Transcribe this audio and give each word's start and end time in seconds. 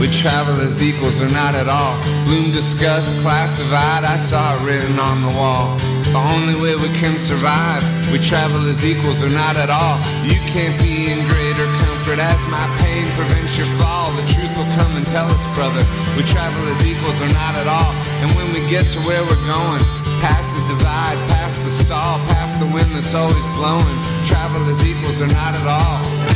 We 0.00 0.12
travel 0.12 0.60
as 0.60 0.82
equals 0.82 1.20
or 1.20 1.28
not 1.32 1.54
at 1.54 1.68
all. 1.68 1.96
Bloom 2.28 2.52
disgust, 2.52 3.16
class 3.22 3.56
divide, 3.56 4.04
I 4.04 4.16
saw 4.16 4.54
it 4.54 4.60
written 4.60 4.98
on 5.00 5.22
the 5.24 5.32
wall. 5.32 5.78
The 6.12 6.20
only 6.36 6.54
way 6.60 6.76
we 6.76 6.92
can 7.00 7.16
survive, 7.16 7.80
we 8.12 8.18
travel 8.20 8.68
as 8.68 8.84
equals 8.84 9.22
or 9.22 9.30
not 9.32 9.56
at 9.56 9.70
all. 9.72 9.96
You 10.20 10.36
can't 10.52 10.76
be 10.80 11.08
in 11.08 11.24
greater 11.32 11.64
comfort 11.80 12.20
as 12.20 12.44
my 12.52 12.66
pain 12.84 13.08
prevents 13.16 13.56
your 13.56 13.66
fall. 13.80 14.12
The 14.20 14.26
truth 14.28 14.52
will 14.56 14.68
come 14.76 14.92
and 15.00 15.06
tell 15.08 15.26
us, 15.32 15.48
brother, 15.56 15.80
we 16.12 16.22
travel 16.28 16.60
as 16.68 16.84
equals 16.84 17.20
or 17.20 17.32
not 17.32 17.56
at 17.56 17.66
all. 17.66 17.92
And 18.20 18.28
when 18.36 18.52
we 18.52 18.60
get 18.68 18.84
to 18.92 19.00
where 19.08 19.24
we're 19.24 19.46
going, 19.48 19.80
past 20.20 20.52
the 20.54 20.76
divide, 20.76 21.16
past 21.32 21.56
the 21.64 21.72
stall, 21.72 22.20
past 22.36 22.60
the 22.60 22.68
wind 22.68 22.92
that's 22.92 23.14
always 23.14 23.48
blowing, 23.56 23.96
travel 24.28 24.60
as 24.68 24.84
equals 24.84 25.20
or 25.24 25.28
not 25.32 25.56
at 25.56 25.66
all. 25.66 26.35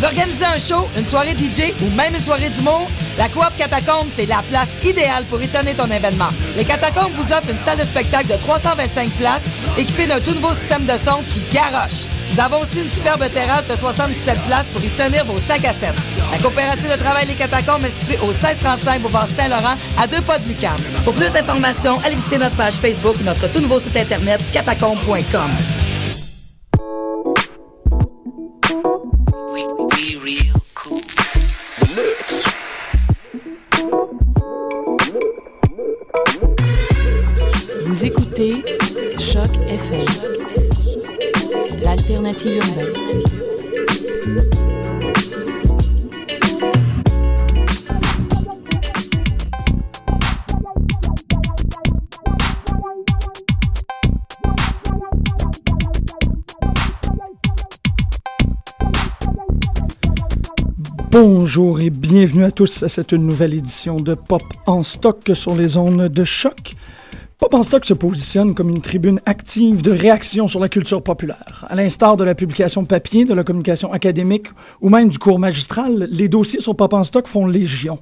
Tu 0.00 0.06
veux 0.06 0.12
organiser 0.12 0.46
un 0.46 0.56
show, 0.56 0.88
une 0.96 1.04
soirée 1.04 1.32
DJ 1.36 1.74
ou 1.82 1.90
même 1.90 2.14
une 2.14 2.22
soirée 2.22 2.48
d'humour? 2.48 2.88
La 3.18 3.28
Coop 3.28 3.54
Catacombe, 3.58 4.08
c'est 4.10 4.24
la 4.24 4.42
place 4.48 4.70
idéale 4.82 5.24
pour 5.24 5.42
étonner 5.42 5.74
ton 5.74 5.90
événement. 5.90 6.30
Les 6.56 6.64
Catacombes 6.64 7.12
vous 7.12 7.30
offrent 7.34 7.50
une 7.50 7.58
salle 7.58 7.76
de 7.76 7.84
spectacle 7.84 8.28
de 8.28 8.36
325 8.36 9.10
places 9.18 9.44
équipée 9.76 10.06
d'un 10.06 10.18
tout 10.20 10.32
nouveau 10.32 10.54
système 10.54 10.86
de 10.86 10.92
son 10.92 11.22
qui 11.28 11.42
garoche. 11.52 12.08
Nous 12.32 12.40
avons 12.40 12.62
aussi 12.62 12.80
une 12.80 12.88
superbe 12.88 13.30
terrasse 13.30 13.66
de 13.66 13.76
77 13.76 14.40
places 14.46 14.68
pour 14.68 14.82
y 14.82 14.88
tenir 14.88 15.26
vos 15.26 15.38
5 15.38 15.62
à 15.66 15.74
7. 15.74 15.92
La 16.32 16.38
coopérative 16.38 16.90
de 16.90 16.96
travail 16.96 17.26
Les 17.26 17.34
Catacombes 17.34 17.84
est 17.84 17.90
située 17.90 18.18
au 18.22 18.28
1635 18.28 19.02
Boulevard 19.02 19.26
Saint-Laurent, 19.26 19.76
à 19.98 20.06
deux 20.06 20.22
pas 20.22 20.38
de 20.38 20.48
Lucam. 20.48 20.76
Pour 21.04 21.12
plus 21.12 21.30
d'informations, 21.30 21.98
allez 22.06 22.14
visiter 22.14 22.38
notre 22.38 22.56
page 22.56 22.76
Facebook 22.76 23.16
et 23.20 23.24
notre 23.24 23.52
tout 23.52 23.60
nouveau 23.60 23.78
site 23.78 23.98
internet 23.98 24.40
catacombe.com. 24.50 25.50
Bonjour 61.10 61.80
et 61.80 61.90
bienvenue 61.90 62.44
à 62.44 62.52
tous 62.52 62.84
à 62.84 62.88
cette 62.88 63.12
nouvelle 63.12 63.54
édition 63.54 63.96
de 63.96 64.14
Pop 64.14 64.42
en 64.66 64.84
stock 64.84 65.32
sur 65.34 65.56
les 65.56 65.66
zones 65.66 66.06
de 66.06 66.24
choc. 66.24 66.76
Pop 67.40 67.54
en 67.54 67.62
stock 67.62 67.86
se 67.86 67.94
positionne 67.94 68.54
comme 68.54 68.68
une 68.68 68.82
tribune 68.82 69.18
active 69.24 69.80
de 69.80 69.90
réaction 69.90 70.46
sur 70.46 70.60
la 70.60 70.68
culture 70.68 71.02
populaire. 71.02 71.64
À 71.70 71.74
l'instar 71.74 72.18
de 72.18 72.22
la 72.22 72.34
publication 72.34 72.84
papier, 72.84 73.24
de 73.24 73.32
la 73.32 73.44
communication 73.44 73.94
académique 73.94 74.48
ou 74.82 74.90
même 74.90 75.08
du 75.08 75.18
cours 75.18 75.38
magistral, 75.38 76.06
les 76.10 76.28
dossiers 76.28 76.60
sur 76.60 76.76
Pop 76.76 76.92
en 76.92 77.02
stock 77.02 77.26
font 77.26 77.46
légion. 77.46 77.98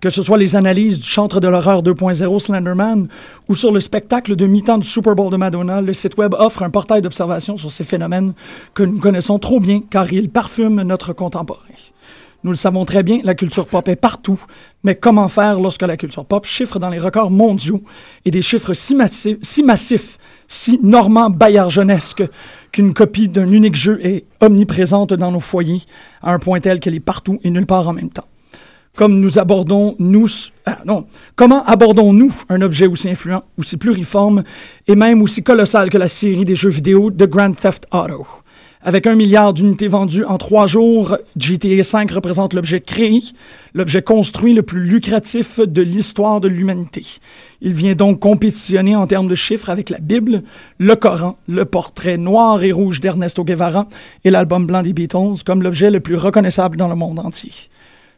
Que 0.00 0.08
ce 0.08 0.22
soit 0.22 0.38
les 0.38 0.56
analyses 0.56 1.00
du 1.00 1.06
chantre 1.06 1.38
de 1.38 1.48
l'horreur 1.48 1.82
2.0 1.82 2.38
Slenderman 2.38 3.08
ou 3.46 3.54
sur 3.54 3.72
le 3.72 3.80
spectacle 3.80 4.36
de 4.36 4.46
mi-temps 4.46 4.78
du 4.78 4.86
Super 4.86 5.14
Bowl 5.14 5.30
de 5.30 5.36
Madonna, 5.36 5.82
le 5.82 5.92
site 5.92 6.16
web 6.16 6.32
offre 6.38 6.62
un 6.62 6.70
portail 6.70 7.02
d'observation 7.02 7.58
sur 7.58 7.70
ces 7.70 7.84
phénomènes 7.84 8.32
que 8.72 8.84
nous 8.84 9.00
connaissons 9.00 9.38
trop 9.38 9.60
bien 9.60 9.80
car 9.90 10.10
ils 10.10 10.30
parfument 10.30 10.82
notre 10.82 11.12
contemporain. 11.12 11.60
Nous 12.44 12.52
le 12.52 12.56
savons 12.56 12.84
très 12.84 13.02
bien, 13.02 13.18
la 13.24 13.34
culture 13.34 13.66
pop 13.66 13.88
est 13.88 13.96
partout, 13.96 14.40
mais 14.84 14.94
comment 14.94 15.28
faire 15.28 15.58
lorsque 15.58 15.82
la 15.82 15.96
culture 15.96 16.24
pop 16.24 16.46
chiffre 16.46 16.78
dans 16.78 16.88
les 16.88 17.00
records 17.00 17.32
mondiaux 17.32 17.82
et 18.24 18.30
des 18.30 18.42
chiffres 18.42 18.74
si 18.74 18.94
massifs, 18.94 19.38
si, 19.42 19.64
massifs, 19.64 20.18
si 20.46 20.78
normand 20.80 21.36
qu'une 22.70 22.94
copie 22.94 23.28
d'un 23.28 23.50
unique 23.50 23.74
jeu 23.74 23.98
est 24.06 24.24
omniprésente 24.40 25.14
dans 25.14 25.32
nos 25.32 25.40
foyers 25.40 25.82
à 26.22 26.32
un 26.32 26.38
point 26.38 26.60
tel 26.60 26.78
qu'elle 26.78 26.94
est 26.94 27.00
partout 27.00 27.40
et 27.42 27.50
nulle 27.50 27.66
part 27.66 27.88
en 27.88 27.92
même 27.92 28.10
temps? 28.10 28.26
Ah, 29.00 30.82
comment 31.34 31.64
abordons-nous 31.64 32.32
un 32.48 32.60
objet 32.62 32.86
aussi 32.86 33.10
influent, 33.10 33.42
aussi 33.56 33.76
pluriforme 33.76 34.44
et 34.86 34.94
même 34.94 35.22
aussi 35.22 35.42
colossal 35.42 35.90
que 35.90 35.98
la 35.98 36.08
série 36.08 36.44
des 36.44 36.54
jeux 36.54 36.70
vidéo 36.70 37.10
de 37.10 37.26
Grand 37.26 37.52
Theft 37.52 37.86
Auto? 37.90 38.26
Avec 38.88 39.06
un 39.06 39.16
milliard 39.16 39.52
d'unités 39.52 39.86
vendues 39.86 40.24
en 40.24 40.38
trois 40.38 40.66
jours, 40.66 41.18
GTA 41.36 41.82
V 41.82 42.06
représente 42.10 42.54
l'objet 42.54 42.80
créé, 42.80 43.20
l'objet 43.74 44.00
construit 44.00 44.54
le 44.54 44.62
plus 44.62 44.80
lucratif 44.82 45.60
de 45.60 45.82
l'histoire 45.82 46.40
de 46.40 46.48
l'humanité. 46.48 47.04
Il 47.60 47.74
vient 47.74 47.94
donc 47.94 48.18
compétitionner 48.18 48.96
en 48.96 49.06
termes 49.06 49.28
de 49.28 49.34
chiffres 49.34 49.68
avec 49.68 49.90
la 49.90 49.98
Bible, 49.98 50.42
le 50.78 50.96
Coran, 50.96 51.36
le 51.48 51.66
portrait 51.66 52.16
noir 52.16 52.62
et 52.62 52.72
rouge 52.72 53.00
d'Ernesto 53.00 53.44
Guevara 53.44 53.88
et 54.24 54.30
l'album 54.30 54.64
blanc 54.64 54.80
des 54.80 54.94
Beatles 54.94 55.42
comme 55.44 55.62
l'objet 55.62 55.90
le 55.90 56.00
plus 56.00 56.16
reconnaissable 56.16 56.78
dans 56.78 56.88
le 56.88 56.94
monde 56.94 57.18
entier. 57.18 57.52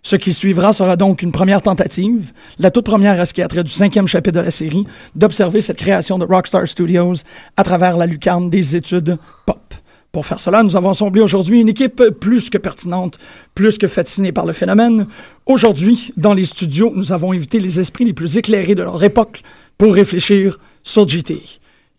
Ce 0.05 0.15
qui 0.15 0.33
suivra 0.33 0.73
sera 0.73 0.95
donc 0.95 1.23
une 1.23 1.33
première 1.33 1.63
tentative, 1.63 2.31
la 2.61 2.71
toute 2.71 2.85
première 2.85 3.21
à 3.21 3.27
ce 3.27 3.35
qui 3.35 3.43
a 3.43 3.49
trait 3.49 3.65
du 3.65 3.73
cinquième 3.73 4.07
chapitre 4.07 4.39
de 4.39 4.45
la 4.45 4.53
série, 4.53 4.85
d'observer 5.17 5.63
cette 5.63 5.79
création 5.79 6.17
de 6.17 6.25
Rockstar 6.25 6.69
Studios 6.69 7.25
à 7.57 7.65
travers 7.65 7.97
la 7.97 8.07
lucarne 8.07 8.51
des 8.51 8.77
études 8.77 9.19
pop. 9.47 9.75
Pour 10.13 10.27
faire 10.27 10.41
cela, 10.41 10.65
nous 10.65 10.77
avons 10.77 10.91
assemblé 10.91 11.21
aujourd'hui 11.21 11.61
une 11.61 11.69
équipe 11.69 12.03
plus 12.21 12.51
que 12.51 12.59
pertinente, 12.59 13.19
plus 13.55 13.79
que 13.79 13.87
fascinée 13.87 14.33
par 14.33 14.45
le 14.45 14.53
phénomène. 14.53 15.07
Aujourd'hui, 15.47 16.13
dans 16.17 16.35
les 16.35 16.45
studios, 16.45 16.93
nous 16.95 17.13
avons 17.13 17.33
invité 17.33 17.61
les 17.61 17.79
esprits 17.79 18.05
les 18.05 18.13
plus 18.13 18.37
éclairés 18.37 18.75
de 18.75 18.83
leur 18.83 19.03
époque 19.05 19.43
pour 19.79 19.95
réfléchir 19.95 20.59
sur 20.83 21.09
GTA. 21.09 21.35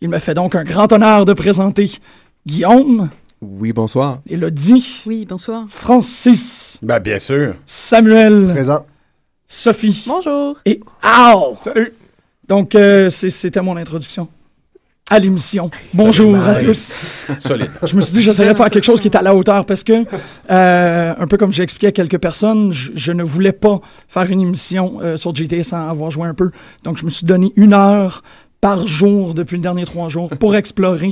Il 0.02 0.10
me 0.10 0.18
fait 0.18 0.34
donc 0.34 0.54
un 0.54 0.64
grand 0.64 0.92
honneur 0.92 1.24
de 1.24 1.32
présenter 1.32 1.90
Guillaume. 2.46 3.08
Oui, 3.40 3.72
bonsoir. 3.72 4.20
Elodie. 4.28 5.02
Oui, 5.06 5.24
bonsoir. 5.24 5.64
Francis. 5.70 6.78
Ben, 6.82 6.98
bien 6.98 7.18
sûr. 7.18 7.54
Samuel. 7.64 8.48
Présent. 8.48 8.84
Sophie. 9.48 10.04
Bonjour. 10.06 10.58
Et 10.66 10.80
Al. 11.02 11.56
Salut. 11.60 11.94
Donc, 12.46 12.74
euh, 12.74 13.08
c'était 13.08 13.62
mon 13.62 13.76
introduction 13.76 14.28
à 15.10 15.18
l'émission. 15.18 15.70
Bonjour 15.92 16.36
à 16.36 16.54
tous. 16.54 17.26
Solide. 17.38 17.70
Je 17.82 17.96
me 17.96 18.00
suis 18.00 18.12
dit, 18.14 18.22
j'essaierais 18.22 18.52
de 18.52 18.56
faire 18.56 18.70
quelque 18.70 18.84
chose 18.84 19.00
qui 19.00 19.08
est 19.08 19.16
à 19.16 19.22
la 19.22 19.34
hauteur 19.34 19.66
parce 19.66 19.84
que, 19.84 20.04
euh, 20.50 21.14
un 21.18 21.26
peu 21.26 21.36
comme 21.36 21.52
j'ai 21.52 21.62
expliqué 21.62 21.88
à 21.88 21.92
quelques 21.92 22.18
personnes, 22.18 22.72
je, 22.72 22.92
je, 22.94 23.12
ne 23.12 23.22
voulais 23.22 23.52
pas 23.52 23.80
faire 24.08 24.30
une 24.30 24.40
émission 24.40 25.00
euh, 25.02 25.16
sur 25.16 25.34
GTA 25.34 25.62
sans 25.62 25.88
avoir 25.88 26.10
joué 26.10 26.26
un 26.26 26.34
peu. 26.34 26.50
Donc, 26.84 26.98
je 26.98 27.04
me 27.04 27.10
suis 27.10 27.26
donné 27.26 27.52
une 27.56 27.74
heure 27.74 28.22
par 28.62 28.86
jour 28.86 29.34
depuis 29.34 29.56
les 29.56 29.62
derniers 29.62 29.84
trois 29.84 30.08
jours 30.08 30.30
pour 30.30 30.54
explorer 30.54 31.10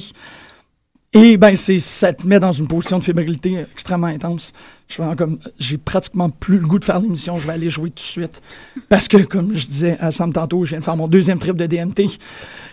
Et 1.12 1.36
ben, 1.36 1.56
c'est, 1.56 1.80
ça 1.80 2.12
te 2.12 2.26
met 2.26 2.38
dans 2.38 2.52
une 2.52 2.68
position 2.68 3.00
de 3.00 3.04
fébrilité 3.04 3.66
extrêmement 3.72 4.06
intense. 4.06 4.52
Je 4.88 4.94
fais 4.94 5.16
comme, 5.16 5.38
j'ai 5.58 5.76
pratiquement 5.76 6.30
plus 6.30 6.58
le 6.58 6.66
goût 6.66 6.78
de 6.78 6.84
faire 6.84 7.00
l'émission, 7.00 7.36
je 7.36 7.46
vais 7.46 7.52
aller 7.52 7.68
jouer 7.68 7.90
tout 7.90 7.96
de 7.96 8.00
suite. 8.00 8.40
Parce 8.88 9.08
que, 9.08 9.18
comme 9.18 9.56
je 9.56 9.66
disais 9.66 9.96
à 10.00 10.10
Sam 10.10 10.32
tantôt, 10.32 10.64
je 10.64 10.70
viens 10.70 10.78
de 10.78 10.84
faire 10.84 10.96
mon 10.96 11.08
deuxième 11.08 11.38
trip 11.38 11.56
de 11.56 11.66
DMT. 11.66 12.18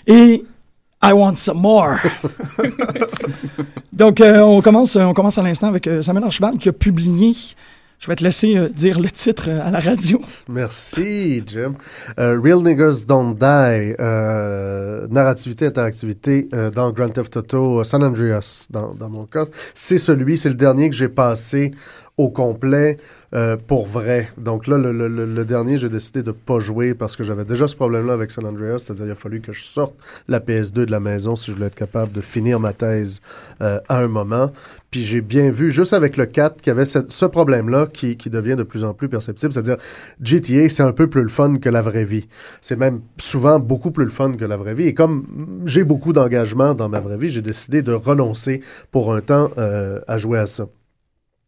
Et 0.06 0.46
I 1.02 1.14
want 1.14 1.36
some 1.36 1.58
more. 1.58 2.00
Donc, 3.94 4.22
euh, 4.22 4.40
on, 4.42 4.62
commence, 4.62 4.96
on 4.96 5.14
commence 5.14 5.38
à 5.38 5.44
l'instant 5.44 5.68
avec 5.68 5.88
euh, 5.88 6.02
Samuel 6.02 6.26
Archibald 6.26 6.58
qui 6.60 6.70
a 6.70 6.74
publié 6.74 7.34
je 8.00 8.08
vais 8.08 8.16
te 8.16 8.24
laisser 8.24 8.56
euh, 8.56 8.70
dire 8.70 9.00
le 9.00 9.10
titre 9.10 9.46
euh, 9.48 9.66
à 9.66 9.72
la 9.72 9.80
radio. 9.80 10.22
Merci, 10.48 11.44
Jim. 11.48 11.74
Euh, 12.20 12.40
Real 12.40 12.62
Niggers 12.62 13.06
Don't 13.08 13.34
Die, 13.34 13.96
narrativité, 15.12 15.66
interactivité 15.68 16.48
dans 16.74 16.92
Grand 16.92 17.10
Theft 17.10 17.38
Auto 17.38 17.84
San 17.84 18.04
Andreas, 18.04 18.68
dans, 18.70 18.94
dans 18.94 19.10
mon 19.10 19.26
cas. 19.26 19.46
C'est 19.74 19.98
celui, 19.98 20.38
c'est 20.38 20.50
le 20.50 20.56
dernier 20.56 20.90
que 20.90 20.96
j'ai 20.96 21.10
passé 21.10 21.72
au 22.18 22.32
complet 22.32 22.98
euh, 23.34 23.58
pour 23.58 23.86
vrai. 23.86 24.30
Donc 24.38 24.68
là, 24.68 24.78
le, 24.78 25.46
dernier, 25.46 25.78
j'ai 25.78 25.90
décidé 25.90 26.24
de 26.24 26.32
pas 26.32 26.60
jouer 26.60 26.96
parce 26.96 27.16
que 27.16 27.24
j'avais 27.24 27.46
déjà 27.46 27.68
ce 27.68 27.76
problème-là 27.76 28.14
avec 28.14 28.32
San 28.32 28.46
Andreas, 28.46 28.80
c'est-à-dire 28.80 29.06
il 29.06 29.12
a 29.12 29.16
fallu 29.16 29.40
que 29.40 29.54
je 29.54 29.64
sorte 29.64 29.94
la 30.28 30.40
PS2 30.40 30.86
de 30.86 30.92
la 30.92 31.00
maison 31.00 31.36
si 31.36 31.52
je 31.52 31.56
voulais 31.56 31.68
être 31.68 31.76
capable 31.76 32.12
de 32.12 32.22
finir 32.22 32.60
ma 32.60 32.74
thèse 32.74 33.22
euh, 33.62 33.80
à 33.88 34.00
un 34.00 34.08
moment. 34.08 34.52
Puis 34.90 35.04
j'ai 35.04 35.22
bien 35.22 35.52
vu, 35.52 35.70
juste 35.70 35.94
avec 35.94 36.18
le 36.18 36.26
4, 36.26 36.62
qu'il 36.62 36.68
y 36.68 36.72
avait 36.72 36.86
ce, 36.86 37.00
ce 37.08 37.26
problème-là 37.26 37.88
qui, 37.92 38.18
qui, 38.18 38.30
devient 38.30 38.56
de 38.56 38.64
plus 38.64 38.84
en 38.84 38.94
plus 38.94 39.10
perceptible, 39.10 39.54
c'est-à-dire 39.54 39.78
GTA, 40.22 40.70
c'est 40.70 40.84
un 40.84 40.94
peu 40.94 41.08
plus 41.08 41.22
le 41.22 41.30
fun 41.30 41.58
que 41.58 41.70
la 41.70 41.82
vraie 41.82 42.06
vie. 42.06 42.28
C'est 42.62 42.78
même 42.78 43.02
souvent 43.20 43.60
beaucoup 43.60 43.92
plus 43.92 44.06
le 44.06 44.12
fun 44.12 44.34
que 44.34 44.46
la 44.46 44.58
vraie 44.58 44.74
vie. 44.74 44.88
Et 44.88 44.94
comme 44.94 45.62
j'ai 45.66 45.84
beaucoup 45.84 46.14
d'engagement 46.14 46.74
dans 46.74 46.90
ma 46.90 47.00
vraie 47.00 47.18
vie, 47.18 47.30
j'ai 47.30 47.42
décidé 47.42 47.84
de 47.84 47.94
renoncer 47.94 48.62
pour 48.92 49.14
un 49.14 49.22
temps 49.22 49.50
euh, 49.58 50.00
à 50.08 50.18
jouer 50.18 50.40
à 50.40 50.48
ça. 50.48 50.68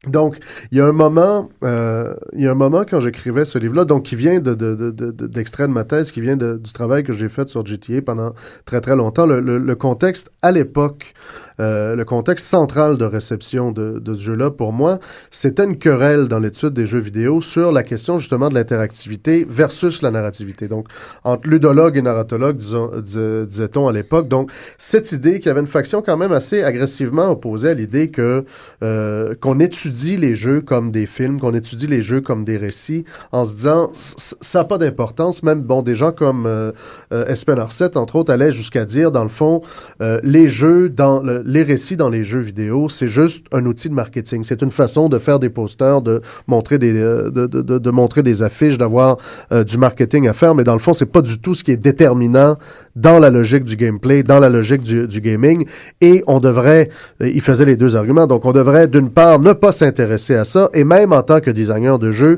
Donc, 0.07 0.37
il 0.71 0.77
y 0.77 0.81
a 0.81 0.85
un 0.85 0.93
moment, 0.93 1.49
euh, 1.63 2.15
il 2.31 2.41
y 2.41 2.47
a 2.47 2.51
un 2.51 2.55
moment 2.55 2.85
quand 2.89 3.01
j'écrivais 3.01 3.43
ce 3.43 3.57
livre-là, 3.57 3.83
donc 3.83 4.03
qui 4.03 4.15
vient 4.15 4.39
de, 4.39 4.53
de, 4.53 4.73
de, 4.73 5.11
d'extrait 5.27 5.67
de, 5.67 5.73
ma 5.73 5.83
thèse, 5.83 6.11
qui 6.11 6.21
vient 6.21 6.37
du 6.37 6.73
travail 6.73 7.03
que 7.03 7.11
j'ai 7.11 7.27
fait 7.27 7.49
sur 7.49 7.65
GTA 7.65 8.01
pendant 8.01 8.33
très 8.63 8.79
très 8.79 8.95
longtemps. 8.95 9.25
Le 9.25 9.75
contexte 9.75 10.31
à 10.41 10.51
l'époque 10.51 11.13
euh, 11.59 11.95
le 11.95 12.06
contexte 12.06 12.45
central 12.45 12.97
de 12.97 13.06
réception 13.06 13.71
de, 13.71 14.00
de 14.00 14.13
ce 14.13 14.21
jeu-là, 14.21 14.51
pour 14.51 14.73
moi, 14.73 15.00
c'était 15.31 15.63
une 15.63 15.77
querelle 15.77 16.27
dans 16.27 16.39
l'étude 16.39 16.73
des 16.73 16.85
jeux 16.85 17.00
vidéo 17.00 17.41
sur 17.41 17.71
la 17.71 17.83
question 17.83 18.19
justement 18.19 18.50
de 18.50 18.53
l'interactivité 18.53 19.45
versus 19.50 20.01
la 20.01 20.11
narrativité. 20.11 20.67
Donc, 20.67 20.88
entre 21.23 21.47
ludologue 21.50 21.97
et 21.97 22.01
narratologue, 22.01 22.57
disait-on 22.57 23.88
à 23.88 23.91
l'époque. 23.91 24.27
Donc, 24.27 24.51
cette 24.77 25.11
idée 25.11 25.39
qu'il 25.39 25.47
y 25.47 25.50
avait 25.50 25.59
une 25.61 25.67
faction 25.67 26.01
quand 26.01 26.17
même 26.17 26.31
assez 26.31 26.63
agressivement 26.63 27.29
opposée 27.31 27.69
à 27.69 27.73
l'idée 27.73 28.09
que 28.09 28.45
euh, 28.83 29.35
qu'on 29.39 29.59
étudie 29.59 30.17
les 30.17 30.35
jeux 30.35 30.61
comme 30.61 30.91
des 30.91 31.06
films, 31.06 31.39
qu'on 31.39 31.53
étudie 31.53 31.88
les 31.88 32.01
jeux 32.01 32.21
comme 32.21 32.45
des 32.45 32.57
récits, 32.57 33.06
en 33.31 33.45
se 33.45 33.56
disant 33.56 33.91
ça 33.94 34.59
n'a 34.59 34.65
pas 34.65 34.77
d'importance. 34.77 35.44
Même 35.44 35.61
bon, 35.61 35.81
des 35.81 35.95
gens 35.95 36.11
comme 36.11 36.45
euh, 36.45 36.71
euh 37.11 37.25
Espen 37.25 37.59
Arset, 37.59 37.97
entre 37.97 38.15
autres, 38.15 38.31
allaient 38.31 38.51
jusqu'à 38.51 38.85
dire 38.85 39.11
dans 39.11 39.23
le 39.23 39.29
fond 39.29 39.61
euh, 40.01 40.19
les 40.23 40.47
jeux 40.47 40.89
dans 40.89 41.21
le, 41.21 41.44
les 41.49 41.63
récits 41.63 41.97
dans 41.97 42.09
les 42.09 42.23
jeux 42.23 42.39
vidéo, 42.39 42.89
c'est 42.89 43.07
juste 43.07 43.45
un 43.51 43.65
outil 43.65 43.89
de 43.89 43.93
marketing. 43.93 44.43
C'est 44.43 44.61
une 44.61 44.71
façon 44.71 45.09
de 45.09 45.17
faire 45.17 45.39
des 45.39 45.49
posters, 45.49 46.01
de 46.01 46.21
montrer 46.47 46.77
des, 46.77 46.93
euh, 46.95 48.41
affiches, 48.41 48.77
d'avoir 48.77 49.17
euh, 49.51 49.63
du 49.63 49.77
marketing 49.77 50.27
à 50.27 50.33
faire, 50.33 50.53
mais 50.53 50.63
dans 50.63 50.73
le 50.73 50.79
fond, 50.79 50.93
c'est 50.93 51.07
pas 51.07 51.21
du 51.21 51.39
tout 51.39 51.55
ce 51.55 51.63
qui 51.63 51.71
est 51.71 51.77
déterminant 51.77 52.57
dans 52.95 53.17
la 53.19 53.31
logique 53.31 53.63
du 53.63 53.75
gameplay, 53.75 54.21
dans 54.21 54.39
la 54.39 54.49
logique 54.49 54.83
du, 54.83 55.07
du 55.07 55.21
gaming. 55.21 55.65
Et 56.01 56.23
on 56.27 56.39
devrait, 56.39 56.89
euh, 57.21 57.29
il 57.29 57.41
faisait 57.41 57.65
les 57.65 57.77
deux 57.77 57.95
arguments, 57.95 58.27
donc 58.27 58.45
on 58.45 58.53
devrait 58.53 58.87
d'une 58.87 59.09
part 59.09 59.39
ne 59.39 59.53
pas 59.53 59.71
s'intéresser 59.71 60.35
à 60.35 60.45
ça, 60.45 60.69
et 60.73 60.83
même 60.83 61.13
en 61.13 61.23
tant 61.23 61.39
que 61.39 61.49
designer 61.49 61.97
de 61.97 62.11
jeu, 62.11 62.37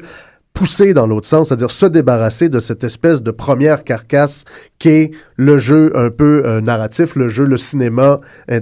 pousser 0.53 0.93
dans 0.93 1.07
l'autre 1.07 1.27
sens, 1.27 1.47
c'est-à-dire 1.47 1.71
se 1.71 1.85
débarrasser 1.85 2.49
de 2.49 2.59
cette 2.59 2.83
espèce 2.83 3.21
de 3.21 3.31
première 3.31 3.83
carcasse 3.83 4.43
le 5.35 5.57
jeu 5.57 5.91
un 5.95 6.09
peu 6.09 6.43
euh, 6.45 6.61
narratif, 6.61 7.15
le 7.15 7.29
jeu, 7.29 7.45
le 7.45 7.57
cinéma 7.57 8.19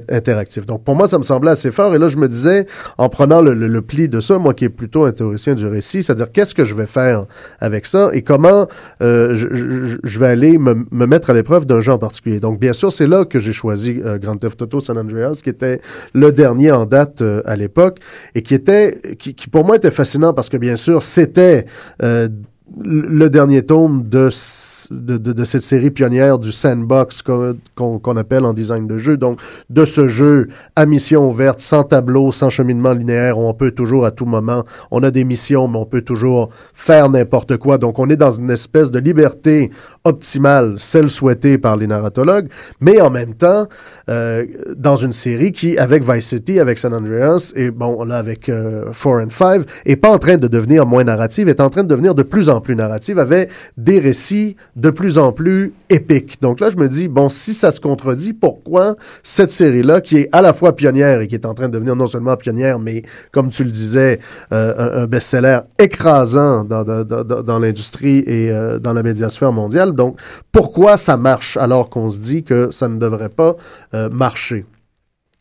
interactif. 0.10 0.66
Donc 0.66 0.84
pour 0.84 0.96
moi, 0.96 1.08
ça 1.08 1.18
me 1.18 1.24
semblait 1.24 1.52
assez 1.52 1.72
fort. 1.72 1.94
Et 1.96 1.98
là, 1.98 2.08
je 2.08 2.18
me 2.18 2.28
disais, 2.28 2.66
en 2.98 3.10
prenant 3.10 3.42
le, 3.42 3.54
le, 3.54 3.82
pli 3.82 4.10
de 4.10 4.20
ça, 4.20 4.38
moi 4.38 4.54
qui 4.54 4.66
est 4.66 4.70
plutôt 4.70 5.06
un 5.06 5.12
théoricien 5.12 5.56
du 5.56 5.66
récit, 5.68 6.04
c'est-à-dire 6.04 6.32
qu'est-ce 6.32 6.54
que 6.56 6.66
je 6.66 6.76
vais 6.76 6.86
faire 6.86 7.26
avec 7.60 7.86
ça 7.86 8.10
et 8.14 8.22
comment 8.22 8.68
euh, 9.02 9.36
je, 9.36 9.48
je, 9.54 9.98
je, 10.04 10.20
vais 10.20 10.28
aller 10.28 10.58
me, 10.58 10.86
me 10.92 11.06
mettre 11.06 11.30
à 11.30 11.34
l'épreuve 11.34 11.66
d'un 11.66 11.80
jeu 11.80 11.92
en 11.92 11.98
particulier. 11.98 12.40
Donc 12.40 12.60
bien 12.60 12.74
sûr, 12.74 12.92
c'est 12.92 13.08
là 13.08 13.26
que 13.26 13.40
j'ai 13.40 13.54
choisi 13.54 14.02
euh, 14.06 14.18
Grand 14.18 14.36
Theft 14.36 14.62
Auto 14.62 14.80
San 14.80 14.98
Andreas, 14.98 15.40
qui 15.44 15.50
était 15.50 15.82
le 16.14 16.32
dernier 16.32 16.72
en 16.72 16.86
date 16.86 17.22
euh, 17.22 17.42
à 17.46 17.56
l'époque 17.56 18.00
et 18.36 18.42
qui 18.42 18.54
était, 18.54 19.00
qui, 19.18 19.34
qui, 19.34 19.50
pour 19.50 19.66
moi 19.66 19.78
était 19.78 19.92
fascinant 19.92 20.34
parce 20.34 20.50
que 20.50 20.58
bien 20.58 20.76
sûr, 20.76 21.02
c'était 21.02 21.66
le 22.84 23.30
dernier 23.30 23.64
tome 23.64 24.08
de 24.08 24.30
de, 24.92 25.46
cette 25.46 25.62
série 25.62 25.92
pionnière 25.92 26.40
du 26.40 26.52
sandbox 26.52 27.22
qu'on 27.22 28.00
qu 28.00 28.18
appelle 28.18 28.46
en 28.46 28.54
design 28.54 28.88
de 28.88 28.98
jeu. 28.98 29.18
Donc, 29.18 29.40
de 29.70 29.86
ce 29.86 30.08
jeu 30.08 30.50
à 30.76 30.86
mission 30.86 31.30
ouverte, 31.30 31.62
sans 31.62 31.84
tableau, 31.84 32.32
sans 32.32 32.50
cheminement 32.50 32.94
linéaire, 32.94 33.38
on 33.38 33.54
peut 33.54 33.72
toujours 33.72 34.06
à 34.06 34.12
tout 34.12 34.26
moment, 34.26 34.64
on 34.92 35.04
a 35.04 35.12
des 35.12 35.24
missions, 35.24 35.68
mais 35.68 35.78
on 35.78 35.86
peut 35.86 36.02
toujours 36.02 36.50
faire 36.74 37.10
n'importe 37.10 37.58
quoi. 37.58 37.78
Donc, 37.78 38.00
on 38.00 38.10
est 38.10 38.16
dans 38.16 38.32
une 38.32 38.50
espèce 38.50 38.92
de 38.92 39.00
liberté 39.00 39.70
optimale, 40.04 40.76
celle 40.78 41.10
souhaitée 41.10 41.58
par 41.58 41.78
les 41.78 41.88
narratologues, 41.88 42.50
mais 42.82 43.00
en 43.02 43.10
même 43.10 43.36
temps, 43.36 43.68
euh, 44.10 44.46
dans 44.76 44.96
une 44.96 45.14
série 45.14 45.52
qui, 45.52 45.78
avec 45.78 46.04
Vice 46.04 46.28
City, 46.28 46.60
avec 46.60 46.78
San 46.78 46.94
Andreas, 46.94 47.54
et 47.56 47.72
bon, 47.72 48.04
là, 48.04 48.18
avec 48.18 48.50
euh, 48.50 48.92
Four 48.92 49.18
and 49.18 49.30
Five, 49.30 49.66
est 49.86 49.96
pas 49.96 50.10
en 50.10 50.18
train 50.18 50.38
de 50.38 50.48
devenir 50.48 50.86
moins 50.86 51.04
narrative, 51.04 51.48
est 51.48 51.62
en 51.62 51.70
train 51.70 51.84
de 51.84 51.88
devenir 51.88 52.16
de 52.16 52.24
plus 52.24 52.50
en 52.50 52.59
plus 52.62 52.76
narrative, 52.76 53.20
avec 53.20 53.50
des 53.78 54.00
récits 54.00 54.56
de 54.76 54.90
plus 54.90 55.18
en 55.18 55.32
plus 55.32 55.74
épique. 55.90 56.42
Donc 56.42 56.60
là, 56.60 56.70
je 56.70 56.78
me 56.78 56.88
dis, 56.88 57.08
bon, 57.08 57.30
si 57.30 57.54
ça 57.54 57.72
se 57.72 57.80
contredit, 57.80 58.34
pourquoi 58.34 58.96
cette 59.24 59.52
série-là, 59.52 60.02
qui 60.02 60.18
est 60.18 60.30
à 60.32 60.42
la 60.42 60.54
fois 60.54 60.76
pionnière 60.76 61.22
et 61.22 61.28
qui 61.28 61.36
est 61.36 61.46
en 61.46 61.54
train 61.54 61.68
de 61.68 61.74
devenir 61.74 61.96
non 61.96 62.08
seulement 62.08 62.36
pionnière, 62.38 62.80
mais 62.80 63.04
comme 63.32 63.50
tu 63.50 63.64
le 63.64 63.72
disais, 63.72 64.20
euh, 64.52 65.04
un, 65.04 65.08
best-seller 65.08 65.60
écrasant 65.78 66.64
dans, 66.64 66.84
dans, 66.84 67.60
l'industrie 67.60 68.20
et 68.26 68.52
euh, 68.52 68.80
dans 68.80 68.94
la 68.94 69.04
médiasphère 69.04 69.52
mondiale. 69.52 69.94
Donc, 69.94 70.20
pourquoi 70.52 70.98
ça 70.98 71.18
marche 71.18 71.58
alors 71.58 71.90
qu'on 71.90 72.10
se 72.10 72.20
dit 72.20 72.44
que 72.44 72.72
ça 72.72 72.88
ne 72.88 72.98
devrait 72.98 73.30
pas 73.30 73.56
euh, 73.94 74.10
marcher? 74.10 74.66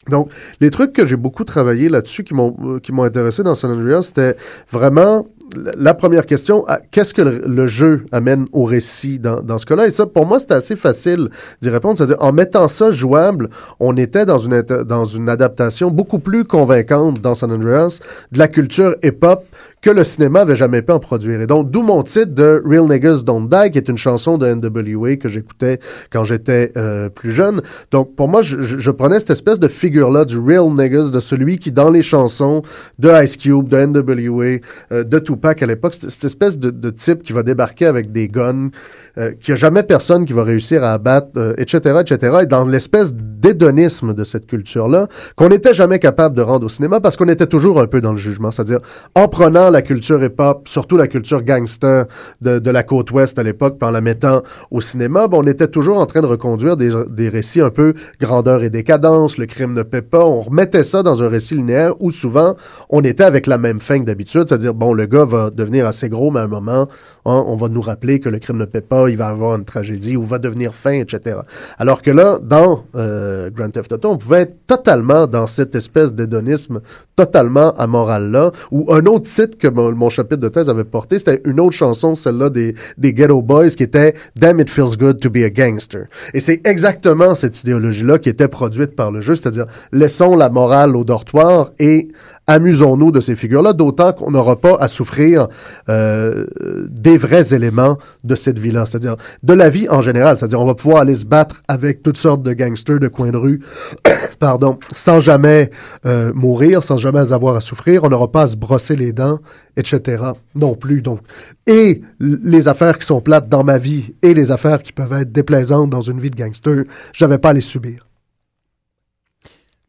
Donc, 0.08 0.30
les 0.60 0.70
trucs 0.70 0.92
que 0.92 1.04
j'ai 1.04 1.16
beaucoup 1.16 1.44
travaillé 1.44 1.88
là-dessus 1.88 2.24
qui 2.24 2.34
m'ont 2.34 2.78
qui 2.82 2.92
m'ont 2.92 3.02
intéressé 3.02 3.42
dans 3.42 3.54
San 3.54 3.70
Andreas, 3.70 4.02
c'était 4.02 4.36
vraiment 4.70 5.26
la 5.54 5.94
première 5.94 6.26
question, 6.26 6.64
qu'est-ce 6.90 7.14
que 7.14 7.22
le, 7.22 7.66
jeu 7.66 8.04
amène 8.12 8.46
au 8.52 8.64
récit 8.64 9.18
dans, 9.18 9.58
ce 9.58 9.66
cas-là? 9.66 9.86
Et 9.86 9.90
ça, 9.90 10.06
pour 10.06 10.26
moi, 10.26 10.38
c'était 10.38 10.54
assez 10.54 10.76
facile 10.76 11.28
d'y 11.60 11.70
répondre. 11.70 11.96
C'est-à-dire, 11.96 12.16
en 12.20 12.32
mettant 12.32 12.68
ça 12.68 12.90
jouable, 12.90 13.48
on 13.80 13.96
était 13.96 14.26
dans 14.26 14.38
une, 14.38 14.62
dans 14.62 15.04
une 15.04 15.28
adaptation 15.28 15.90
beaucoup 15.90 16.18
plus 16.18 16.44
convaincante 16.44 17.20
dans 17.20 17.34
San 17.34 17.52
Andreas 17.52 18.00
de 18.32 18.38
la 18.38 18.48
culture 18.48 18.96
hip-hop 19.02 19.44
que 19.80 19.90
le 19.90 20.04
cinéma 20.04 20.40
avait 20.40 20.56
jamais 20.56 20.82
pu 20.82 20.92
en 20.92 20.98
produire. 20.98 21.40
Et 21.40 21.46
donc, 21.46 21.70
d'où 21.70 21.82
mon 21.82 22.02
titre 22.02 22.34
de 22.34 22.62
Real 22.64 22.88
Niggas 22.88 23.22
Don't 23.24 23.48
Die, 23.48 23.70
qui 23.70 23.78
est 23.78 23.88
une 23.88 23.98
chanson 23.98 24.38
de 24.38 24.46
NWA 24.52 25.16
que 25.16 25.28
j'écoutais 25.28 25.78
quand 26.10 26.24
j'étais 26.24 26.72
euh, 26.76 27.08
plus 27.08 27.30
jeune. 27.30 27.62
Donc, 27.90 28.14
pour 28.14 28.28
moi, 28.28 28.42
je, 28.42 28.58
je, 28.58 28.90
prenais 28.90 29.20
cette 29.20 29.30
espèce 29.30 29.60
de 29.60 29.68
figure-là 29.68 30.24
du 30.24 30.38
Real 30.38 30.68
Niggas, 30.70 31.10
de 31.10 31.20
celui 31.20 31.58
qui, 31.58 31.72
dans 31.72 31.90
les 31.90 32.02
chansons 32.02 32.62
de 32.98 33.10
Ice 33.22 33.36
Cube, 33.36 33.68
de 33.68 33.86
NWA, 33.86 34.60
euh, 34.92 35.04
de 35.04 35.18
Tupac 35.18 35.62
à 35.62 35.66
l'époque, 35.66 35.94
cette 35.94 36.24
espèce 36.24 36.58
de, 36.58 36.70
de, 36.70 36.90
type 36.90 37.22
qui 37.22 37.32
va 37.32 37.42
débarquer 37.42 37.86
avec 37.86 38.10
des 38.10 38.28
guns, 38.28 38.70
euh, 39.18 39.32
qu'il 39.32 39.52
n'y 39.52 39.58
a 39.58 39.60
jamais 39.60 39.82
personne 39.82 40.24
qui 40.24 40.32
va 40.32 40.44
réussir 40.44 40.84
à 40.84 40.92
abattre, 40.92 41.28
euh, 41.36 41.54
etc., 41.58 42.00
etc., 42.00 42.38
et 42.42 42.46
dans 42.46 42.64
l'espèce 42.64 43.12
d'hédonisme 43.12 44.14
de 44.14 44.24
cette 44.24 44.46
culture-là, 44.46 45.08
qu'on 45.36 45.48
n'était 45.48 45.74
jamais 45.74 45.98
capable 45.98 46.36
de 46.36 46.42
rendre 46.42 46.66
au 46.66 46.68
cinéma 46.68 47.00
parce 47.00 47.16
qu'on 47.16 47.28
était 47.28 47.46
toujours 47.46 47.80
un 47.80 47.86
peu 47.86 48.00
dans 48.00 48.12
le 48.12 48.18
jugement. 48.18 48.50
C'est-à-dire, 48.50 48.80
en 49.14 49.26
prenant 49.28 49.70
la 49.70 49.82
culture 49.82 50.22
hip-hop, 50.22 50.68
surtout 50.68 50.96
la 50.96 51.06
culture 51.08 51.42
gangster 51.42 52.06
de, 52.40 52.70
la 52.70 52.82
côte 52.82 53.10
ouest 53.10 53.38
à 53.38 53.42
l'époque, 53.42 53.78
en 53.82 53.90
la 53.90 54.00
mettant 54.00 54.42
au 54.70 54.80
cinéma, 54.80 55.26
ben, 55.26 55.38
on 55.38 55.46
était 55.46 55.68
toujours 55.68 55.98
en 55.98 56.06
train 56.06 56.20
de 56.20 56.26
reconduire 56.26 56.76
des, 56.76 56.90
des 57.08 57.28
récits 57.28 57.60
un 57.60 57.70
peu 57.70 57.94
grandeur 58.20 58.62
et 58.62 58.70
décadence, 58.70 59.38
le 59.38 59.46
crime 59.46 59.74
ne 59.74 59.82
paie 59.82 60.02
pas. 60.02 60.24
On 60.24 60.40
remettait 60.40 60.84
ça 60.84 61.02
dans 61.02 61.22
un 61.22 61.28
récit 61.28 61.54
linéaire 61.54 61.94
où 62.00 62.10
souvent 62.10 62.54
on 62.90 63.02
était 63.02 63.24
avec 63.24 63.46
la 63.46 63.58
même 63.58 63.80
fin 63.80 63.98
que 63.98 64.04
d'habitude, 64.04 64.44
c'est-à-dire, 64.48 64.74
bon, 64.74 64.92
le 64.92 65.06
gars 65.06 65.24
va 65.24 65.50
devenir 65.50 65.86
assez 65.86 66.08
gros, 66.08 66.30
mais 66.30 66.40
à 66.40 66.44
un 66.44 66.48
moment, 66.48 66.88
hein, 67.24 67.44
on 67.46 67.56
va 67.56 67.68
nous 67.68 67.80
rappeler 67.80 68.20
que 68.20 68.28
le 68.28 68.38
crime 68.38 68.58
ne 68.58 68.64
paie 68.64 68.80
pas, 68.80 69.07
il 69.08 69.16
va 69.16 69.28
avoir 69.28 69.56
une 69.56 69.64
tragédie 69.64 70.16
ou 70.16 70.22
va 70.22 70.38
devenir 70.38 70.74
fin, 70.74 70.92
etc. 70.92 71.38
Alors 71.78 72.02
que 72.02 72.10
là, 72.10 72.38
dans 72.42 72.84
euh, 72.94 73.50
Grand 73.50 73.70
Theft 73.70 73.92
Auto, 73.92 74.10
on 74.10 74.18
pouvait 74.18 74.42
être 74.42 74.56
totalement 74.66 75.26
dans 75.26 75.46
cette 75.46 75.74
espèce 75.74 76.12
d'hédonisme 76.12 76.80
totalement 77.16 77.72
amoral-là, 77.76 78.52
ou 78.70 78.92
un 78.92 79.04
autre 79.06 79.24
titre 79.24 79.58
que 79.58 79.68
mon, 79.68 80.08
chapitre 80.08 80.40
de 80.40 80.48
thèse 80.48 80.68
avait 80.68 80.84
porté, 80.84 81.18
c'était 81.18 81.42
une 81.44 81.58
autre 81.58 81.72
chanson, 81.72 82.14
celle-là 82.14 82.48
des, 82.50 82.74
des 82.96 83.12
Ghetto 83.12 83.42
Boys, 83.42 83.70
qui 83.70 83.82
était 83.82 84.14
«Damn 84.36 84.60
it 84.60 84.70
feels 84.70 84.96
good 84.96 85.20
to 85.20 85.28
be 85.28 85.38
a 85.38 85.50
gangster». 85.50 86.06
Et 86.34 86.40
c'est 86.40 86.64
exactement 86.66 87.34
cette 87.34 87.60
idéologie-là 87.60 88.18
qui 88.18 88.28
était 88.28 88.48
produite 88.48 88.94
par 88.94 89.10
le 89.10 89.20
jeu, 89.20 89.34
c'est-à-dire 89.34 89.66
laissons 89.92 90.36
la 90.36 90.48
morale 90.48 90.96
au 90.96 91.04
dortoir 91.04 91.72
et 91.78 92.08
amusons-nous 92.46 93.12
de 93.12 93.20
ces 93.20 93.36
figures-là, 93.36 93.74
d'autant 93.74 94.12
qu'on 94.12 94.30
n'aura 94.30 94.56
pas 94.56 94.76
à 94.80 94.88
souffrir 94.88 95.48
euh, 95.88 96.46
des 96.88 97.18
vrais 97.18 97.54
éléments 97.54 97.98
de 98.24 98.34
cette 98.34 98.58
vie-là, 98.58 98.86
c'est-à-dire 99.00 99.16
de 99.42 99.52
la 99.52 99.70
vie 99.70 99.88
en 99.88 100.00
général, 100.00 100.38
c'est-à-dire 100.38 100.60
on 100.60 100.66
va 100.66 100.74
pouvoir 100.74 101.02
aller 101.02 101.14
se 101.14 101.24
battre 101.24 101.62
avec 101.68 102.02
toutes 102.02 102.16
sortes 102.16 102.42
de 102.42 102.52
gangsters 102.52 102.98
de 102.98 103.08
coin 103.08 103.30
de 103.30 103.36
rue, 103.36 103.60
pardon, 104.38 104.78
sans 104.94 105.20
jamais 105.20 105.70
euh, 106.06 106.32
mourir, 106.34 106.82
sans 106.82 106.96
jamais 106.96 107.32
avoir 107.32 107.56
à 107.56 107.60
souffrir, 107.60 108.04
on 108.04 108.08
n'aura 108.08 108.30
pas 108.30 108.42
à 108.42 108.46
se 108.46 108.56
brosser 108.56 108.96
les 108.96 109.12
dents, 109.12 109.38
etc. 109.76 110.22
Non 110.54 110.74
plus, 110.74 111.02
donc. 111.02 111.20
Et 111.66 112.02
les 112.20 112.68
affaires 112.68 112.98
qui 112.98 113.06
sont 113.06 113.20
plates 113.20 113.48
dans 113.48 113.64
ma 113.64 113.78
vie 113.78 114.14
et 114.22 114.34
les 114.34 114.52
affaires 114.52 114.82
qui 114.82 114.92
peuvent 114.92 115.12
être 115.12 115.32
déplaisantes 115.32 115.90
dans 115.90 116.00
une 116.00 116.20
vie 116.20 116.30
de 116.30 116.36
gangster, 116.36 116.84
j'avais 117.12 117.38
pas 117.38 117.50
à 117.50 117.52
les 117.52 117.60
subir. 117.60 118.08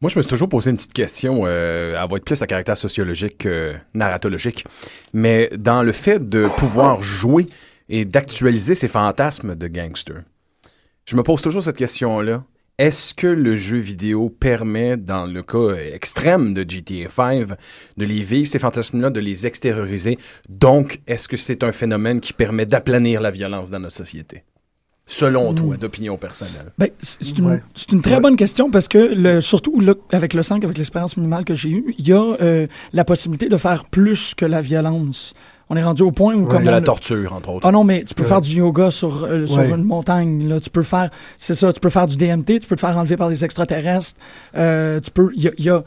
Moi, 0.02 0.10
je 0.10 0.18
me 0.18 0.22
suis 0.22 0.30
toujours 0.30 0.48
posé 0.48 0.70
une 0.70 0.78
petite 0.78 0.94
question. 0.94 1.42
Euh, 1.46 2.02
elle 2.02 2.10
va 2.10 2.20
plus 2.20 2.42
à 2.42 2.48
caractère 2.48 2.78
sociologique 2.78 3.40
que 3.40 3.74
narratologique. 3.94 4.66
Mais 5.12 5.50
dans 5.58 5.84
le 5.84 5.92
fait 5.92 6.26
de 6.26 6.48
pouvoir 6.58 7.02
jouer 7.02 7.50
et 7.90 8.06
d'actualiser 8.06 8.76
ces 8.76 8.88
fantasmes 8.88 9.56
de 9.56 9.68
gangster, 9.68 10.22
je 11.06 11.16
me 11.16 11.24
pose 11.24 11.42
toujours 11.42 11.64
cette 11.64 11.78
question-là. 11.78 12.44
Est-ce 12.78 13.14
que 13.14 13.28
le 13.28 13.58
jeu 13.58 13.78
vidéo 13.78 14.30
permet, 14.30 14.96
dans 14.96 15.26
le 15.26 15.44
cas 15.44 15.76
extrême 15.94 16.54
de 16.54 16.62
GTA 16.62 17.10
V, 17.18 17.46
de 17.98 18.06
les 18.06 18.22
vivre, 18.22 18.48
ces 18.48 18.60
fantasmes-là, 18.60 19.10
de 19.10 19.20
les 19.20 19.46
extérioriser? 19.46 20.18
Donc, 20.48 21.02
est-ce 21.06 21.28
que 21.28 21.36
c'est 21.36 21.64
un 21.66 21.74
phénomène 21.74 22.22
qui 22.22 22.32
permet 22.32 22.66
d'aplanir 22.66 23.20
la 23.20 23.32
violence 23.32 23.70
dans 23.70 23.80
notre 23.80 23.96
société? 23.98 24.44
selon 25.12 25.56
toi, 25.56 25.76
d'opinion 25.76 26.18
personnelle? 26.18 26.72
Ben, 26.78 26.90
c'est 27.00 27.36
une, 27.40 27.48
Ouais. 27.48 27.64
c'est 27.74 27.92
une 27.92 28.02
très 28.04 28.16
Ouais. 28.18 28.22
bonne 28.22 28.36
question 28.36 28.70
parce 28.70 28.88
que, 28.88 29.00
le, 29.00 29.42
surtout 29.42 29.82
avec 30.12 30.36
le 30.36 30.44
5, 30.44 30.64
avec 30.64 30.78
l'expérience 30.78 31.18
minimale 31.18 31.46
que 31.46 31.56
j'ai 31.56 31.72
eue, 31.72 31.96
il 31.98 32.08
y 32.08 32.14
a 32.14 32.22
euh, 32.42 32.68
la 32.94 33.04
possibilité 33.04 33.50
de 33.50 33.58
faire 33.58 33.86
plus 33.86 34.36
que 34.36 34.46
la 34.46 34.62
violence. 34.62 35.34
On 35.70 35.76
est 35.76 35.84
rendu 35.84 36.02
au 36.02 36.12
point 36.12 36.34
où... 36.34 36.46
comme 36.46 36.64
de 36.64 36.70
on- 36.70 36.72
la 36.72 36.82
torture, 36.82 37.34
entre 37.34 37.50
autres. 37.50 37.68
Ah 37.68 37.72
non, 37.72 37.84
mais 37.84 38.04
tu 38.04 38.14
peux 38.16 38.24
Ouais. 38.24 38.28
faire 38.30 38.42
du 38.42 38.56
yoga 38.56 38.90
sur, 38.92 39.24
euh, 39.24 39.46
sur 39.46 39.58
Ouais. 39.58 39.70
une 39.70 39.84
montagne. 39.84 40.48
Là. 40.48 40.60
Tu 40.60 40.70
peux 40.70 40.82
faire, 40.84 41.10
c'est 41.38 41.54
ça, 41.54 41.72
tu 41.72 41.80
peux 41.80 41.90
faire 41.90 42.08
du 42.08 42.18
DMT, 42.18 42.60
tu 42.60 42.68
peux 42.68 42.76
te 42.76 42.82
faire 42.82 42.98
enlever 42.98 43.18
par 43.18 43.30
des 43.30 43.46
extraterrestres. 43.46 44.16
Euh, 44.58 45.00
tu 45.00 45.12
peux, 45.12 45.30
il 45.36 45.44
y 45.44 45.48
a, 45.48 45.52
y 45.60 45.70
a- 45.70 45.84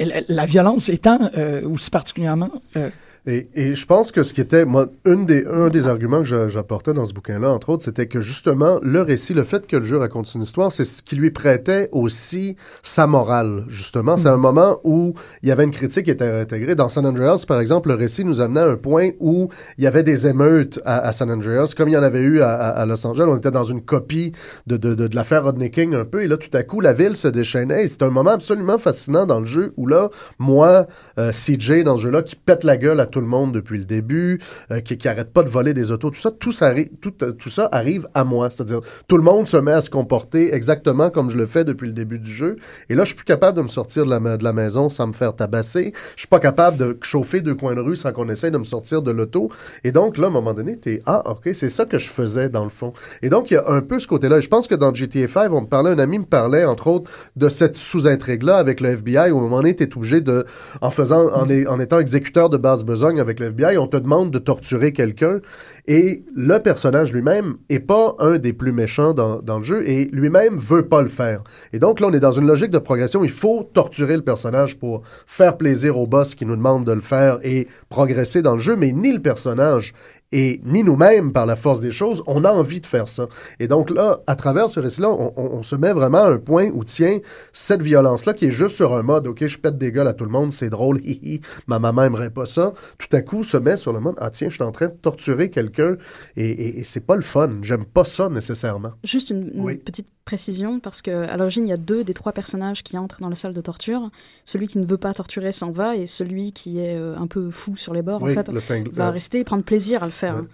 la, 0.00 0.20
la 0.28 0.46
violence 0.46 0.88
étant 0.88 1.18
euh, 1.36 1.68
aussi 1.68 1.90
particulièrement. 1.90 2.50
euh, 2.76 2.88
Et, 3.26 3.48
et 3.54 3.74
je 3.74 3.86
pense 3.86 4.12
que 4.12 4.22
ce 4.22 4.34
qui 4.34 4.42
était, 4.42 4.66
moi, 4.66 4.86
une 5.06 5.24
des, 5.24 5.46
un 5.46 5.70
des 5.70 5.86
arguments 5.86 6.18
que 6.18 6.24
j'a- 6.24 6.48
j'apportais 6.48 6.92
dans 6.92 7.06
ce 7.06 7.14
bouquin-là, 7.14 7.50
entre 7.50 7.70
autres, 7.70 7.82
c'était 7.82 8.06
que 8.06 8.20
justement, 8.20 8.78
le 8.82 9.00
récit, 9.00 9.32
le 9.32 9.44
fait 9.44 9.66
que 9.66 9.76
le 9.78 9.82
jeu 9.84 9.96
raconte 9.96 10.32
une 10.34 10.42
histoire, 10.42 10.70
c'est 10.70 10.84
ce 10.84 11.02
qui 11.02 11.16
lui 11.16 11.30
prêtait 11.30 11.88
aussi 11.92 12.56
sa 12.82 13.06
morale, 13.06 13.64
justement. 13.68 14.18
C'est 14.18 14.28
un 14.28 14.36
moment 14.36 14.78
où 14.84 15.14
il 15.42 15.48
y 15.48 15.52
avait 15.52 15.64
une 15.64 15.70
critique 15.70 16.04
qui 16.04 16.10
était 16.10 16.28
intégrée. 16.28 16.74
Dans 16.74 16.90
San 16.90 17.06
Andreas, 17.06 17.44
par 17.48 17.60
exemple, 17.60 17.88
le 17.88 17.94
récit 17.94 18.26
nous 18.26 18.42
amenait 18.42 18.60
à 18.60 18.66
un 18.68 18.76
point 18.76 19.10
où 19.20 19.48
il 19.78 19.84
y 19.84 19.86
avait 19.86 20.02
des 20.02 20.26
émeutes 20.26 20.78
à, 20.84 20.98
à 20.98 21.12
San 21.12 21.30
Andreas, 21.30 21.72
comme 21.74 21.88
il 21.88 21.92
y 21.92 21.96
en 21.96 22.02
avait 22.02 22.20
eu 22.22 22.42
à, 22.42 22.84
Los 22.84 23.06
Angeles. 23.06 23.24
On 23.26 23.38
était 23.38 23.50
dans 23.50 23.64
une 23.64 23.80
copie 23.80 24.32
de, 24.66 24.76
de, 24.76 24.92
de, 24.94 25.06
de 25.08 25.16
l'affaire 25.16 25.44
Rodney 25.44 25.70
King 25.70 25.94
un 25.94 26.04
peu, 26.04 26.22
et 26.22 26.26
là, 26.26 26.36
tout 26.36 26.54
à 26.54 26.62
coup, 26.62 26.82
la 26.82 26.92
ville 26.92 27.16
se 27.16 27.28
déchaînait. 27.28 27.84
Et 27.84 27.88
c'est 27.88 28.02
un 28.02 28.10
moment 28.10 28.32
absolument 28.32 28.76
fascinant 28.76 29.24
dans 29.24 29.40
le 29.40 29.46
jeu 29.46 29.72
où 29.78 29.86
là, 29.86 30.10
moi, 30.38 30.86
euh, 31.18 31.30
CJ, 31.32 31.84
dans 31.84 31.96
ce 31.96 32.02
jeu-là, 32.02 32.22
qui 32.22 32.36
pète 32.36 32.64
la 32.64 32.76
gueule 32.76 33.00
à 33.00 33.06
tout 33.14 33.20
le 33.20 33.26
monde 33.28 33.54
depuis 33.54 33.78
le 33.78 33.84
début, 33.84 34.40
euh, 34.72 34.80
qui, 34.80 34.98
qui 34.98 35.06
arrête 35.06 35.32
pas 35.32 35.44
de 35.44 35.48
voler 35.48 35.72
des 35.72 35.92
autos, 35.92 36.10
tout 36.10 36.20
ça, 36.20 36.32
tout 36.32 36.50
ça, 36.50 36.74
tout, 37.00 37.14
euh, 37.22 37.30
tout 37.30 37.48
ça 37.48 37.68
arrive 37.70 38.08
à 38.12 38.24
moi. 38.24 38.50
C'est-à-dire, 38.50 38.80
tout 39.06 39.16
le 39.16 39.22
monde 39.22 39.46
se 39.46 39.56
met 39.56 39.70
à 39.70 39.80
se 39.82 39.88
comporter 39.88 40.52
exactement 40.52 41.10
comme 41.10 41.30
je 41.30 41.36
le 41.36 41.46
fais 41.46 41.64
depuis 41.64 41.86
le 41.86 41.92
début 41.92 42.18
du 42.18 42.28
jeu. 42.30 42.56
Et 42.88 42.96
là, 42.96 43.04
je 43.04 43.10
suis 43.10 43.14
plus 43.14 43.24
capable 43.24 43.56
de 43.56 43.62
me 43.62 43.68
sortir 43.68 44.04
de 44.04 44.10
la, 44.10 44.36
de 44.36 44.42
la 44.42 44.52
maison 44.52 44.88
sans 44.88 45.06
me 45.06 45.12
faire 45.12 45.36
tabasser. 45.36 45.92
Je 46.16 46.22
suis 46.22 46.28
pas 46.28 46.40
capable 46.40 46.76
de 46.76 46.98
chauffer 47.02 47.40
deux 47.40 47.54
coins 47.54 47.76
de 47.76 47.80
rue 47.80 47.94
sans 47.94 48.12
qu'on 48.12 48.28
essaye 48.28 48.50
de 48.50 48.58
me 48.58 48.64
sortir 48.64 49.00
de 49.00 49.12
l'auto. 49.12 49.48
Et 49.84 49.92
donc, 49.92 50.18
là, 50.18 50.26
à 50.26 50.30
un 50.30 50.32
moment 50.32 50.52
donné, 50.52 50.76
t'es, 50.76 51.00
ah, 51.06 51.22
ok, 51.30 51.50
c'est 51.52 51.70
ça 51.70 51.84
que 51.84 52.00
je 52.00 52.08
faisais 52.08 52.48
dans 52.48 52.64
le 52.64 52.70
fond. 52.70 52.94
Et 53.22 53.30
donc, 53.30 53.52
il 53.52 53.54
y 53.54 53.58
a 53.58 53.68
un 53.68 53.80
peu 53.80 54.00
ce 54.00 54.08
côté-là. 54.08 54.40
Je 54.40 54.48
pense 54.48 54.66
que 54.66 54.74
dans 54.74 54.92
GTA 54.92 55.28
5, 55.28 55.52
on 55.52 55.60
me 55.60 55.66
parlait, 55.68 55.90
un 55.90 56.00
ami 56.00 56.18
me 56.18 56.24
parlait, 56.24 56.64
entre 56.64 56.88
autres, 56.88 57.08
de 57.36 57.48
cette 57.48 57.76
sous-intrigue-là 57.76 58.56
avec 58.56 58.80
le 58.80 58.88
FBI, 58.88 59.30
où 59.30 59.38
un 59.38 59.42
moment 59.42 59.58
donné, 59.58 59.76
t'es 59.76 59.96
obligé 59.96 60.20
de, 60.20 60.44
en 60.80 60.90
faisant, 60.90 61.28
en, 61.32 61.48
en 61.48 61.78
étant 61.78 62.00
exécuteur 62.00 62.50
de 62.50 62.56
basse 62.56 62.82
avec 63.04 63.40
le 63.40 63.46
FBI, 63.46 63.78
on 63.78 63.86
te 63.86 63.96
demande 63.96 64.30
de 64.30 64.38
torturer 64.38 64.92
quelqu'un. 64.92 65.40
Et 65.86 66.24
le 66.34 66.58
personnage 66.58 67.12
lui-même 67.12 67.56
est 67.68 67.80
pas 67.80 68.16
un 68.18 68.38
des 68.38 68.52
plus 68.52 68.72
méchants 68.72 69.12
dans, 69.12 69.40
dans 69.42 69.58
le 69.58 69.64
jeu 69.64 69.88
et 69.88 70.06
lui-même 70.06 70.58
veut 70.58 70.88
pas 70.88 71.02
le 71.02 71.08
faire. 71.08 71.42
Et 71.72 71.78
donc 71.78 72.00
là, 72.00 72.06
on 72.08 72.12
est 72.12 72.20
dans 72.20 72.32
une 72.32 72.46
logique 72.46 72.70
de 72.70 72.78
progression. 72.78 73.22
Il 73.24 73.30
faut 73.30 73.68
torturer 73.74 74.16
le 74.16 74.22
personnage 74.22 74.78
pour 74.78 75.02
faire 75.26 75.56
plaisir 75.56 75.98
au 75.98 76.06
boss 76.06 76.34
qui 76.34 76.46
nous 76.46 76.56
demande 76.56 76.84
de 76.84 76.92
le 76.92 77.00
faire 77.00 77.38
et 77.42 77.68
progresser 77.88 78.42
dans 78.42 78.54
le 78.54 78.60
jeu, 78.60 78.76
mais 78.76 78.92
ni 78.92 79.12
le 79.12 79.20
personnage 79.20 79.92
et 80.36 80.60
ni 80.64 80.82
nous-mêmes, 80.82 81.32
par 81.32 81.46
la 81.46 81.54
force 81.54 81.78
des 81.80 81.92
choses, 81.92 82.22
on 82.26 82.44
a 82.44 82.50
envie 82.50 82.80
de 82.80 82.86
faire 82.86 83.06
ça. 83.08 83.28
Et 83.60 83.68
donc 83.68 83.88
là, 83.90 84.20
à 84.26 84.34
travers 84.34 84.68
ce 84.68 84.80
récit-là, 84.80 85.08
on, 85.10 85.32
on- 85.36 85.50
on 85.58 85.62
se 85.62 85.76
met 85.76 85.92
vraiment 85.92 86.24
à 86.24 86.30
un 86.32 86.38
point 86.38 86.70
où, 86.74 86.82
tiens, 86.82 87.18
cette 87.52 87.82
violence-là, 87.82 88.34
qui 88.34 88.46
est 88.46 88.50
juste 88.50 88.74
sur 88.76 88.94
un 88.96 89.02
mode, 89.02 89.28
OK, 89.28 89.46
je 89.46 89.58
pète 89.58 89.78
des 89.78 89.92
gueules 89.92 90.08
à 90.08 90.12
tout 90.12 90.24
le 90.24 90.30
monde, 90.30 90.52
c'est 90.52 90.70
drôle, 90.70 90.98
hi 91.04 91.20
hi, 91.22 91.40
ma 91.68 91.78
maman 91.78 92.02
aimerait 92.02 92.30
pas 92.30 92.46
ça, 92.46 92.72
tout 92.98 93.14
à 93.16 93.22
coup 93.22 93.44
se 93.44 93.56
met 93.56 93.76
sur 93.76 93.92
le 93.92 94.00
mode, 94.00 94.16
ah 94.18 94.30
tiens, 94.30 94.48
je 94.48 94.54
suis 94.54 94.64
en 94.64 94.72
train 94.72 94.86
de 94.86 94.94
torturer 95.00 95.50
quelqu'un, 95.50 95.96
et, 96.36 96.50
et- 96.50 96.80
et 96.80 96.84
c'est 96.84 97.00
pas 97.06 97.14
le 97.16 97.22
fun. 97.22 97.50
J'aime 97.62 97.84
pas 97.84 98.04
ça 98.04 98.28
nécessairement. 98.28 98.90
Juste 99.04 99.30
une, 99.30 99.50
une 99.54 99.64
Oui. 99.64 99.76
petite 99.76 100.08
précision, 100.24 100.80
parce 100.80 101.02
que 101.02 101.28
à 101.28 101.36
l'origine, 101.36 101.66
il 101.66 101.68
y 101.68 101.72
a 101.72 101.76
deux 101.76 102.02
des 102.02 102.14
trois 102.14 102.32
personnages 102.32 102.82
qui 102.82 102.96
entrent 102.96 103.20
dans 103.20 103.28
la 103.28 103.34
salle 103.34 103.52
de 103.52 103.60
torture. 103.60 104.10
Celui 104.46 104.66
qui 104.68 104.78
ne 104.78 104.86
veut 104.86 104.96
pas 104.96 105.12
torturer 105.12 105.52
s'en 105.52 105.70
va, 105.70 105.96
et 105.96 106.06
celui 106.06 106.52
qui 106.52 106.78
est 106.80 106.96
euh, 106.96 107.14
un 107.18 107.26
peu 107.26 107.50
fou 107.50 107.76
sur 107.76 107.92
les 107.92 108.00
bords, 108.02 108.22
oui, 108.22 108.32
en 108.32 108.34
fait, 108.42 108.50
va 108.90 109.08
euh, 109.08 109.10
rester 109.10 109.40
et 109.40 109.44
prendre 109.44 109.64
plaisir 109.64 110.02
à 110.02 110.06
le 110.06 110.12
faire. 110.12 110.23
Ouais. 110.32 110.38
hein. 110.40 110.46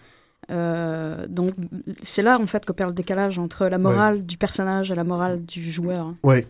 Euh, 0.51 1.27
donc 1.29 1.53
c'est 2.03 2.23
là 2.23 2.39
en 2.41 2.47
fait 2.47 2.65
qu'opère 2.65 2.89
le 2.89 2.93
décalage 2.93 3.39
entre 3.39 3.67
la 3.67 3.79
morale 3.79 4.25
du 4.25 4.37
personnage 4.37 4.91
et 4.91 4.95
la 4.95 5.05
morale 5.05 5.45
du 5.45 5.71
joueur. 5.71 6.07
hein. 6.07 6.17
Oui. 6.25 6.45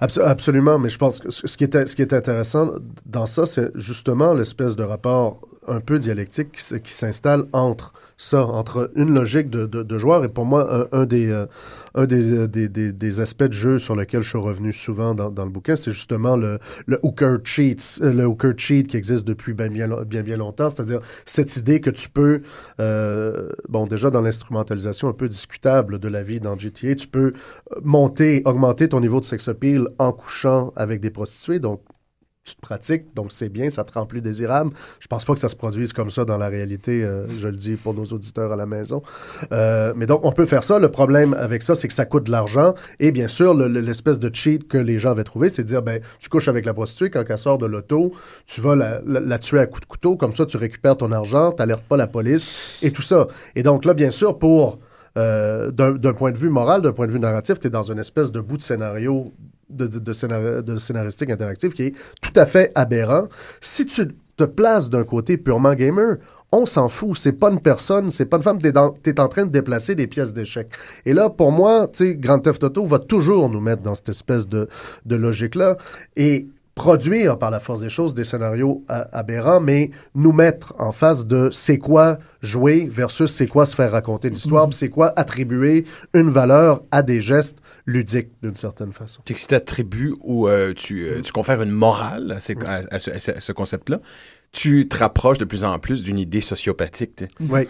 Abso- 0.00 0.22
absolument, 0.22 0.78
mais 0.78 0.88
je 0.88 0.98
pense 0.98 1.18
que 1.18 1.30
ce 1.30 1.56
qui 1.56 1.64
était, 1.64 1.86
ce 1.86 1.96
qui 1.96 2.02
est 2.02 2.12
intéressant 2.12 2.70
dans 3.06 3.26
ça, 3.26 3.46
c'est 3.46 3.70
justement 3.76 4.34
l'espèce 4.34 4.76
de 4.76 4.84
rapport 4.84 5.40
un 5.66 5.80
peu 5.80 5.98
dialectique 5.98 6.52
qui 6.82 6.92
s'installe 6.92 7.44
entre 7.52 7.92
ça, 8.18 8.44
entre 8.44 8.90
une 8.96 9.14
logique 9.14 9.48
de, 9.48 9.64
de, 9.66 9.98
joueur 9.98 10.24
et 10.24 10.28
pour 10.28 10.44
moi, 10.44 10.88
un, 10.92 11.06
des, 11.06 11.30
euh, 11.30 11.46
un 11.94 12.02
euh, 12.02 12.46
des, 12.48 12.68
des, 12.68 12.92
des 12.92 13.20
aspects 13.20 13.44
de 13.44 13.52
jeu 13.52 13.78
sur 13.78 13.94
lequel 13.94 14.22
je 14.22 14.28
suis 14.28 14.38
revenu 14.38 14.72
souvent 14.72 15.14
dans, 15.14 15.30
dans 15.30 15.44
le 15.44 15.50
bouquin, 15.50 15.76
c'est 15.76 15.92
justement 15.92 16.36
le, 16.36 16.58
le 16.86 16.98
hooker 17.02 17.38
cheats, 17.44 18.00
euh, 18.02 18.12
le 18.12 18.24
hooker 18.26 18.54
cheat 18.56 18.88
qui 18.88 18.96
existe 18.96 19.24
depuis 19.24 19.54
bien, 19.54 19.68
bien, 19.68 19.88
bien, 20.04 20.22
bien 20.22 20.36
longtemps, 20.36 20.68
c'est-à-dire 20.68 20.98
cette 21.26 21.56
idée 21.56 21.80
que 21.80 21.90
tu 21.90 22.10
peux, 22.10 22.42
bon, 23.68 23.86
déjà 23.86 24.10
dans 24.10 24.20
l'instrumentalisation 24.20 25.08
un 25.08 25.12
peu 25.12 25.28
discutable 25.28 26.00
de 26.00 26.08
la 26.08 26.24
vie 26.24 26.40
dans 26.40 26.58
GTA, 26.58 26.96
tu 26.96 27.06
peux 27.06 27.32
monter, 27.82 28.42
augmenter 28.44 28.88
ton 28.88 29.00
niveau 29.00 29.20
de 29.20 29.24
sex 29.24 29.46
appeal 29.46 29.86
en 29.98 30.12
couchant 30.12 30.72
avec 30.74 31.00
des 31.00 31.10
prostituées, 31.10 31.60
donc 31.60 31.82
tu 32.48 32.56
te 32.56 32.60
pratiques, 32.60 33.14
donc 33.14 33.32
c'est 33.32 33.48
bien, 33.48 33.70
ça 33.70 33.84
te 33.84 33.92
rend 33.92 34.06
plus 34.06 34.20
désirable. 34.20 34.70
Je 35.00 35.06
pense 35.06 35.24
pas 35.24 35.34
que 35.34 35.40
ça 35.40 35.48
se 35.48 35.56
produise 35.56 35.92
comme 35.92 36.10
ça 36.10 36.24
dans 36.24 36.36
la 36.38 36.48
réalité, 36.48 37.04
euh, 37.04 37.26
je 37.38 37.48
le 37.48 37.56
dis 37.56 37.76
pour 37.76 37.94
nos 37.94 38.04
auditeurs 38.06 38.52
à 38.52 38.56
la 38.56 38.66
maison. 38.66 39.02
Euh, 39.52 39.92
mais 39.96 40.06
donc, 40.06 40.24
on 40.24 40.32
peut 40.32 40.46
faire 40.46 40.64
ça. 40.64 40.78
Le 40.78 40.90
problème 40.90 41.34
avec 41.38 41.62
ça, 41.62 41.74
c'est 41.74 41.88
que 41.88 41.94
ça 41.94 42.04
coûte 42.04 42.24
de 42.24 42.30
l'argent. 42.30 42.74
Et 43.00 43.12
bien 43.12 43.28
sûr, 43.28 43.54
le- 43.54 43.68
le- 43.68 43.80
l'espèce 43.80 44.18
de 44.18 44.30
cheat 44.34 44.66
que 44.66 44.78
les 44.78 44.98
gens 44.98 45.10
avaient 45.10 45.24
trouvé, 45.24 45.50
c'est 45.50 45.62
de 45.62 45.68
dire, 45.68 45.82
ben, 45.82 46.00
tu 46.18 46.28
couches 46.28 46.48
avec 46.48 46.64
la 46.64 46.74
prostituée, 46.74 47.10
quand 47.10 47.24
elle 47.28 47.38
sort 47.38 47.58
de 47.58 47.66
l'auto, 47.66 48.12
tu 48.46 48.60
vas 48.60 48.74
la, 48.76 49.38
tuer 49.38 49.60
à 49.60 49.66
coups 49.66 49.82
de 49.82 49.86
couteau, 49.86 50.16
comme 50.16 50.34
ça, 50.34 50.46
tu 50.46 50.56
récupères 50.56 50.96
ton 50.96 51.12
argent, 51.12 51.52
t'alertes 51.52 51.84
pas 51.84 51.96
la 51.96 52.06
police, 52.06 52.52
et 52.82 52.90
tout 52.92 53.02
ça. 53.02 53.26
Et 53.54 53.62
donc 53.62 53.84
là, 53.84 53.94
bien 53.94 54.10
sûr, 54.10 54.38
pour... 54.38 54.78
euh, 55.16 55.70
d'un 55.72 56.12
point 56.12 56.30
de 56.30 56.36
vue 56.38 56.48
moral, 56.48 56.80
d'un 56.82 56.92
point 56.92 57.06
de 57.06 57.12
vue 57.12 57.18
narratif, 57.18 57.58
tu 57.58 57.66
es 57.66 57.70
dans 57.70 57.90
une 57.90 57.98
espèce 57.98 58.30
de 58.30 58.40
bout 58.40 58.56
de 58.56 58.62
scénario 58.62 59.32
de, 59.70 59.86
de, 59.86 59.98
de 59.98 60.12
scénar- 60.12 60.62
de 60.62 60.76
scénaristique 60.76 61.30
interactive 61.30 61.72
qui 61.72 61.84
est 61.84 61.94
tout 62.20 62.32
à 62.36 62.46
fait 62.46 62.72
aberrant. 62.74 63.28
Si 63.60 63.86
tu 63.86 64.08
te 64.36 64.44
places 64.44 64.88
d'un 64.88 65.04
côté 65.04 65.36
purement 65.36 65.74
gamer, 65.74 66.16
on 66.52 66.64
s'en 66.64 66.88
fout. 66.88 67.16
C'est 67.18 67.32
pas 67.32 67.50
une 67.50 67.60
personne, 67.60 68.10
c'est 68.10 68.24
pas 68.26 68.38
une 68.38 68.42
femme. 68.42 68.58
T'es, 68.58 68.72
t'es 69.02 69.20
en 69.20 69.28
train 69.28 69.44
de 69.44 69.50
déplacer 69.50 69.94
des 69.94 70.06
pièces 70.06 70.32
d'échecs. 70.32 70.70
Et 71.04 71.12
là, 71.12 71.28
pour 71.28 71.52
moi, 71.52 71.88
tu 71.92 72.16
Grand 72.16 72.38
Theft 72.38 72.62
Auto 72.64 72.86
va 72.86 72.98
toujours 73.00 73.50
nous 73.50 73.60
mettre 73.60 73.82
dans 73.82 73.94
cette 73.94 74.08
espèce 74.08 74.48
de, 74.48 74.68
de 75.04 75.16
logique-là. 75.16 75.76
Et 76.16 76.48
produire 76.78 77.38
par 77.38 77.50
la 77.50 77.58
force 77.58 77.80
des 77.80 77.88
choses 77.88 78.14
des 78.14 78.22
scénarios 78.22 78.84
aberrants, 78.88 79.60
mais 79.60 79.90
nous 80.14 80.30
mettre 80.30 80.74
en 80.78 80.92
face 80.92 81.26
de 81.26 81.50
c'est 81.50 81.76
quoi 81.76 82.18
jouer 82.40 82.88
versus 82.88 83.32
c'est 83.32 83.48
quoi 83.48 83.66
se 83.66 83.74
faire 83.74 83.90
raconter 83.90 84.30
l'histoire, 84.30 84.68
mm-hmm. 84.68 84.72
c'est 84.72 84.88
quoi 84.88 85.12
attribuer 85.16 85.84
une 86.14 86.30
valeur 86.30 86.82
à 86.92 87.02
des 87.02 87.20
gestes 87.20 87.58
ludiques 87.84 88.30
d'une 88.42 88.54
certaine 88.54 88.92
façon. 88.92 89.22
Tu 89.24 89.34
si 89.34 89.48
tu 89.48 89.56
attribues 89.56 90.14
ou 90.20 90.46
euh, 90.46 90.72
tu, 90.72 91.04
euh, 91.04 91.20
tu, 91.20 91.32
confères 91.32 91.60
une 91.62 91.72
morale 91.72 92.30
à, 92.30 92.40
ce, 93.00 93.52
concept-là, 93.52 94.00
tu 94.52 94.86
te 94.86 94.98
rapproches 94.98 95.38
de 95.38 95.44
plus 95.44 95.64
en 95.64 95.76
plus 95.80 96.04
d'une 96.04 96.20
idée 96.20 96.40
sociopathique. 96.40 97.24
Oui. 97.40 97.66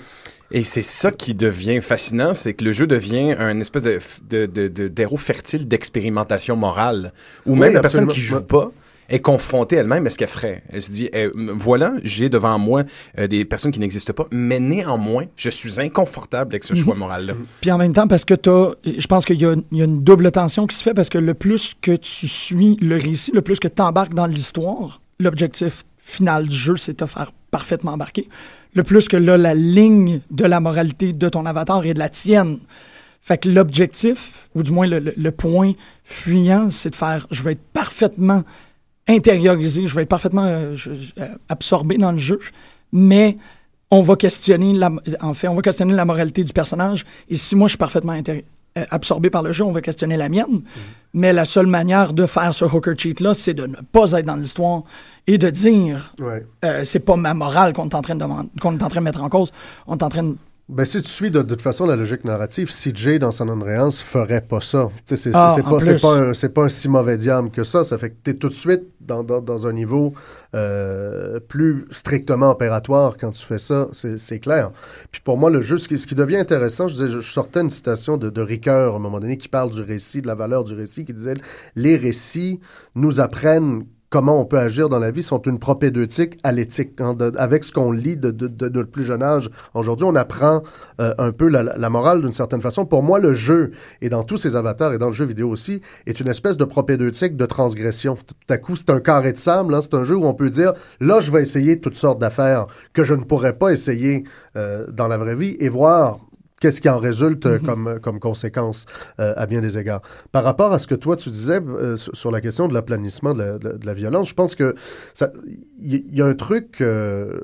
Et 0.50 0.65
c'est 0.65 0.83
ça 0.83 1.12
qui 1.12 1.35
devient 1.35 1.81
fascinant, 1.81 2.35
c'est 2.35 2.53
que 2.53 2.65
le 2.65 2.73
jeu 2.73 2.87
devient 2.87 3.35
un 3.38 3.59
espèce 3.61 3.85
de, 3.85 3.99
de, 4.29 4.69
de, 4.69 4.88
d'héros 4.88 5.17
fertile 5.17 5.67
d'expérimentation 5.67 6.57
morale, 6.57 7.15
où 7.47 7.55
même 7.55 7.73
la 7.73 7.81
personne 7.81 8.09
qui 8.09 8.21
joue 8.21 8.43
pas 8.43 8.71
est 9.09 9.21
confrontée 9.21 9.77
elle-même 9.77 10.07
à 10.07 10.11
ce 10.11 10.19
qu'elle 10.19 10.29
ferait. 10.29 10.62
Elle 10.71 10.83
se 10.83 10.91
dit, 10.91 11.09
eh, 11.12 11.29
voilà, 11.35 11.95
j'ai 12.05 12.29
devant 12.29 12.59
moi 12.59 12.85
euh, 13.19 13.27
des 13.27 13.45
personnes 13.45 13.73
qui 13.73 13.81
n'existent 13.81 14.12
pas, 14.12 14.27
mais 14.31 14.61
néanmoins, 14.61 15.25
je 15.37 15.50
suis 15.50 15.81
inconfortable 15.81 16.53
avec 16.53 16.65
ce 16.65 16.75
mhm. 16.75 16.85
choix 16.85 16.95
moral-là. 16.95 17.35
Puis 17.61 17.71
en 17.71 17.79
même 17.79 17.93
temps, 17.93 18.07
parce 18.07 18.25
que 18.25 18.35
tu 18.35 18.50
je 18.85 19.07
pense 19.07 19.25
qu'il 19.25 19.41
y, 19.41 19.45
a 19.45 19.55
une 19.73 20.03
double 20.03 20.31
tension 20.33 20.67
qui 20.67 20.77
se 20.77 20.83
fait, 20.83 20.95
parce 20.95 21.09
que 21.09 21.19
le 21.19 21.35
plus 21.35 21.75
que 21.81 21.93
tu 21.93 22.29
suis 22.29 22.77
le 22.81 22.97
récit, 22.97 23.33
le 23.33 23.43
plus 23.43 23.61
que 23.61 23.69
tu 23.69 23.83
embarques 23.83 24.15
dans 24.15 24.27
l'histoire, 24.27 25.00
l'objectif 25.21 25.85
final 25.99 26.49
du 26.49 26.57
jeu, 26.57 26.77
c'est 26.77 26.93
de 26.93 26.97
te 26.99 27.07
faire 27.07 27.33
parfaitement 27.50 27.93
embarquer. 27.93 28.29
Le 28.75 28.83
plus 28.83 29.09
que 29.09 29.17
là, 29.17 29.37
la 29.37 29.55
ligne 29.55 30.21
de 30.31 30.45
la 30.45 30.61
moralité 30.61 31.12
de 31.12 31.29
ton 31.29 31.47
avatar 31.47 31.85
est 31.85 31.95
de 31.95 31.99
la 31.99 32.09
tienne. 32.09 32.59
Fait 33.23 33.38
que 33.38 33.49
l'objectif, 33.49 34.49
ou 34.55 34.62
du 34.62 34.71
moins 34.71 34.87
le, 34.87 35.00
le 35.00 35.31
point 35.31 35.73
fuyant, 36.05 36.71
c'est 36.71 36.91
de 36.91 36.97
faire 36.97 37.27
je 37.31 37.43
vais 37.43 37.53
être 37.53 37.65
parfaitement 37.73 38.45
intériorisé, 39.09 39.87
je 39.87 39.95
vais 39.95 40.03
être 40.03 40.09
parfaitement 40.09 40.45
euh, 40.45 40.77
euh, 41.19 41.29
absorbé 41.49 41.97
dans 41.97 42.12
le 42.12 42.19
jeu, 42.19 42.38
mais 42.93 43.38
on 43.91 44.03
va 44.03 44.17
questionner 44.17 44.75
la, 44.75 44.91
en 45.21 45.33
fait, 45.33 45.49
on 45.49 45.55
va 45.55 45.62
questionner 45.62 45.95
la 45.95 46.05
moralité 46.05 46.45
du 46.45 46.53
personnage. 46.53 47.07
Et 47.29 47.37
si 47.37 47.57
moi 47.57 47.69
je 47.69 47.73
suis 47.73 47.79
parfaitement 47.79 48.12
euh, 48.12 48.85
absorbé 48.91 49.31
par 49.31 49.43
le 49.43 49.53
jeu, 49.53 49.65
on 49.65 49.73
va 49.73 49.81
questionner 49.81 50.17
la 50.17 50.29
mienne. 50.29 50.45
Mm-hmm. 50.47 50.81
Mais 51.15 51.33
la 51.33 51.47
seule 51.47 51.67
manière 51.67 52.12
de 52.12 52.27
faire 52.27 52.55
ce 52.55 52.67
hooker 52.67 52.95
cheat 52.99 53.21
là, 53.21 53.33
c'est 53.33 53.55
de 53.55 53.67
ne 53.67 53.77
pas 53.77 54.12
être 54.12 54.27
dans 54.27 54.37
l'histoire 54.37 54.83
et 55.27 55.38
de 55.38 55.49
dire, 55.49 56.15
c'est 56.85 57.00
pas 57.00 57.17
ma 57.17 57.33
morale 57.33 57.73
qu'on 57.73 57.88
est 57.88 57.95
en 57.95 58.03
train 58.03 58.15
de 58.15 58.25
qu'on 58.61 58.79
est 58.79 58.83
en 58.83 58.88
train 58.88 59.00
de 59.00 59.05
mettre 59.05 59.23
en 59.23 59.31
cause. 59.31 59.50
On 59.87 59.97
est 59.97 60.03
en 60.03 60.09
train 60.11 60.23
de 60.23 60.37
ben, 60.69 60.85
si 60.85 61.01
tu 61.01 61.09
suis 61.09 61.31
de, 61.31 61.41
toute 61.41 61.63
façon 61.63 61.87
la 61.87 61.97
logique 61.97 62.25
narrative, 62.25 62.69
CJ 62.69 63.19
dans 63.19 63.31
San 63.31 63.49
Andreas 63.49 64.03
ferait 64.05 64.43
pas 64.43 64.61
ça. 64.61 64.89
C'est 65.07 65.31
ah, 65.33 65.57
pas, 65.63 65.79
pas, 65.79 66.49
pas, 66.49 66.63
un 66.63 66.69
si 66.69 66.89
mauvais 66.89 67.17
diable 67.17 67.51
que 67.51 67.65
ça. 67.65 67.85
Ça 67.85 67.97
fait 67.97 68.11
que 68.11 68.17
tu 68.23 68.31
es 68.33 68.35
tout 68.35 68.49
de 68.49 68.55
suite 68.55 68.83
dans, 69.01 69.25
dans, 69.25 69.41
dans 69.41 69.67
un 69.67 69.73
niveau 69.73 70.13
euh, 70.55 71.41
plus 71.41 71.87
strictement 71.91 72.51
opératoire 72.51 73.17
quand 73.17 73.31
tu 73.31 73.45
fais 73.45 73.59
ça, 73.59 73.89
c'est 73.93 74.41
clair. 74.41 74.71
Puis 75.11 75.23
pour 75.23 75.39
moi, 75.39 75.49
le 75.49 75.63
jeu, 75.63 75.79
ce 75.79 75.89
qui, 75.89 75.97
ce 75.97 76.07
qui 76.07 76.15
devient 76.15 76.37
intéressant, 76.37 76.87
je, 76.87 76.95
disais, 76.95 77.09
je, 77.09 77.21
sortais 77.21 77.61
une 77.61 77.71
citation 77.71 78.19
de, 78.19 78.29
de 78.29 78.43
Ricoeur 78.43 78.93
à 78.93 78.97
un 78.97 79.01
moment 79.01 79.21
donné 79.21 79.39
qui 79.39 79.49
parle 79.49 79.71
du 79.71 79.81
récit, 79.81 80.21
de 80.21 80.27
la 80.27 80.35
valeur 80.35 80.65
du 80.65 80.75
récit, 80.75 81.07
qui 81.07 81.15
disait 81.15 81.35
Les 81.77 81.97
récits 81.97 82.61
nous 82.95 83.21
apprennent 83.21 83.85
comment 84.11 84.41
on 84.41 84.45
peut 84.45 84.59
agir 84.59 84.88
dans 84.88 84.99
la 84.99 85.11
vie 85.11 85.23
sont 85.23 85.41
une 85.43 85.59
propédeutique 85.59 86.38
à 86.43 86.53
l'éthique. 86.53 87.00
Hein, 87.00 87.17
avec 87.37 87.65
ce 87.65 87.73
qu'on 87.73 87.93
lit 87.93 88.17
de, 88.17 88.31
de, 88.31 88.47
de, 88.47 88.69
notre 88.69 88.91
plus 88.91 89.05
jeune 89.05 89.23
âge, 89.23 89.50
aujourd'hui, 89.75 90.07
on 90.09 90.15
apprend 90.15 90.62
euh, 91.00 91.12
un 91.19 91.33
peu 91.33 91.49
la, 91.49 91.62
la 91.62 91.91
morale 91.91 92.23
d'une 92.23 92.33
certaine 92.33 92.61
façon. 92.61 92.87
Pour 92.87 93.03
moi, 93.03 93.19
le 93.19 93.35
jeu, 93.35 93.73
et 94.00 94.09
dans 94.09 94.25
tous 94.25 94.37
ces 94.37 94.57
avatars 94.57 94.93
et 94.93 94.99
dans 94.99 95.09
le 95.09 95.12
jeu 95.12 95.25
vidéo 95.25 95.49
aussi, 95.50 95.81
est 96.07 96.21
une 96.21 96.29
espèce 96.29 96.57
de 96.57 96.65
propédeutique 96.65 97.37
de 97.37 97.47
transgression. 97.47 98.17
Tout 98.17 98.35
à 98.53 98.59
coup, 98.59 98.77
c'est 98.77 98.91
un 98.91 99.00
carré 99.00 99.33
de 99.33 99.38
sable. 99.38 99.75
Hein, 99.75 99.81
c'est 99.83 99.95
un 99.95 100.05
jeu 100.05 100.17
où 100.17 100.25
on 100.25 100.35
peut 100.35 100.50
dire, 100.50 100.73
là, 101.00 101.21
je 101.21 101.31
vais 101.31 101.43
essayer 101.43 101.81
toutes 101.81 101.97
sortes 101.97 102.21
d'affaires 102.21 102.67
que 102.93 103.05
je 103.05 103.15
ne 103.15 103.23
pourrais 103.23 103.55
pas 103.55 103.73
essayer 103.73 104.25
euh, 104.57 104.87
dans 104.91 105.09
la 105.09 105.19
vraie 105.19 105.35
vie 105.35 105.57
et 105.61 105.69
voir 105.69 106.27
qu'est-ce 106.61 106.81
qui 106.81 106.88
en 106.88 106.99
résulte 106.99 107.47
euh, 107.47 107.59
mhm. 107.59 107.67
comme, 107.67 107.87
euh, 107.87 107.99
comme 107.99 108.21
conséquence 108.21 108.87
euh, 109.21 109.33
à 109.37 109.47
bien 109.47 109.61
des 109.61 109.79
égards. 109.79 110.03
Par 110.33 110.45
rapport 110.45 110.73
à 110.73 110.79
ce 110.79 110.87
que 110.87 110.95
toi 110.95 111.17
tu 111.17 111.31
disais 111.31 111.61
sur 111.97 112.31
la 112.31 112.41
question 112.41 112.69
de 112.69 112.75
l'aplanissement 112.75 113.35
de, 113.35 113.59
de, 113.59 113.87
la 113.87 113.95
violence, 113.95 114.29
je 114.29 114.35
pense 114.35 114.55
que 114.55 114.75
il 115.80 116.16
y, 116.16 116.23
a 116.23 116.26
un 116.26 116.35
truc, 116.35 116.82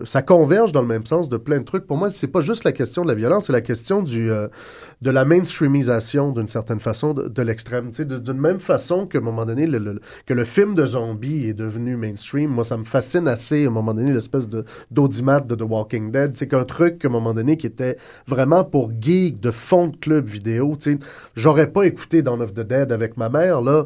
ça 0.05 0.23
converge 0.23 0.73
dans 0.73 0.83
le 0.83 0.89
même 0.89 1.07
sens 1.07 1.29
de 1.29 1.37
plein 1.37 1.61
de 1.61 1.65
trucs. 1.65 1.87
Pour 1.87 1.97
moi, 1.97 2.11
c'est 2.11 2.29
pas 2.29 2.41
juste 2.41 2.65
la 2.65 2.73
question 2.73 3.03
de 3.03 3.09
la 3.09 3.15
violence, 3.15 3.47
c'est 3.47 3.53
la 3.53 3.61
question 3.61 4.03
du 4.03 4.31
de 5.05 5.11
la 5.11 5.27
mainstreamisation 5.27 6.33
d'une 6.33 6.49
certaine 6.49 6.81
façon 6.81 7.13
de, 7.13 7.43
l'extrême. 7.43 7.91
Tu 7.91 7.97
sais, 7.97 8.05
d'une 8.07 8.41
même 8.41 8.59
façon 8.59 9.07
qu'à 9.07 9.19
un 9.19 9.21
moment 9.21 9.45
donné, 9.45 9.67
le, 9.67 10.01
que 10.25 10.33
le 10.33 10.45
film 10.45 10.75
de 10.75 10.87
zombie 10.87 11.47
est 11.47 11.53
devenu 11.53 11.97
mainstream, 11.97 12.51
moi 12.51 12.65
ça 12.65 12.79
me 12.79 12.85
fascine 12.85 13.29
assez 13.29 13.67
à 13.67 13.69
un 13.69 13.71
moment 13.71 13.93
donné 13.93 14.15
l'espèce 14.15 14.49
de 14.49 14.65
d'audimat 14.91 15.41
de 15.41 15.55
The 15.55 15.63
Walking 15.63 16.11
Dead. 16.11 16.33
C'est 16.37 16.49
qu'un 16.49 16.65
truc 16.65 17.05
à 17.05 17.09
un 17.09 17.11
moment 17.11 17.35
donné 17.35 17.59
qui 17.59 17.67
était 17.67 17.99
vraiment 18.27 18.65
pour 18.65 18.91
geek 18.99 19.41
de 19.41 19.51
fond 19.51 19.89
de 19.89 19.97
club 19.97 20.27
vidéo. 20.27 20.77
J'aurais 21.37 21.71
pas 21.71 21.83
écouté 21.83 22.23
Dawn 22.23 22.41
of 22.41 22.55
the 22.55 22.61
Dead 22.61 22.91
avec 22.91 23.19
ma 23.19 23.29
mère, 23.29 23.61
là. 23.61 23.85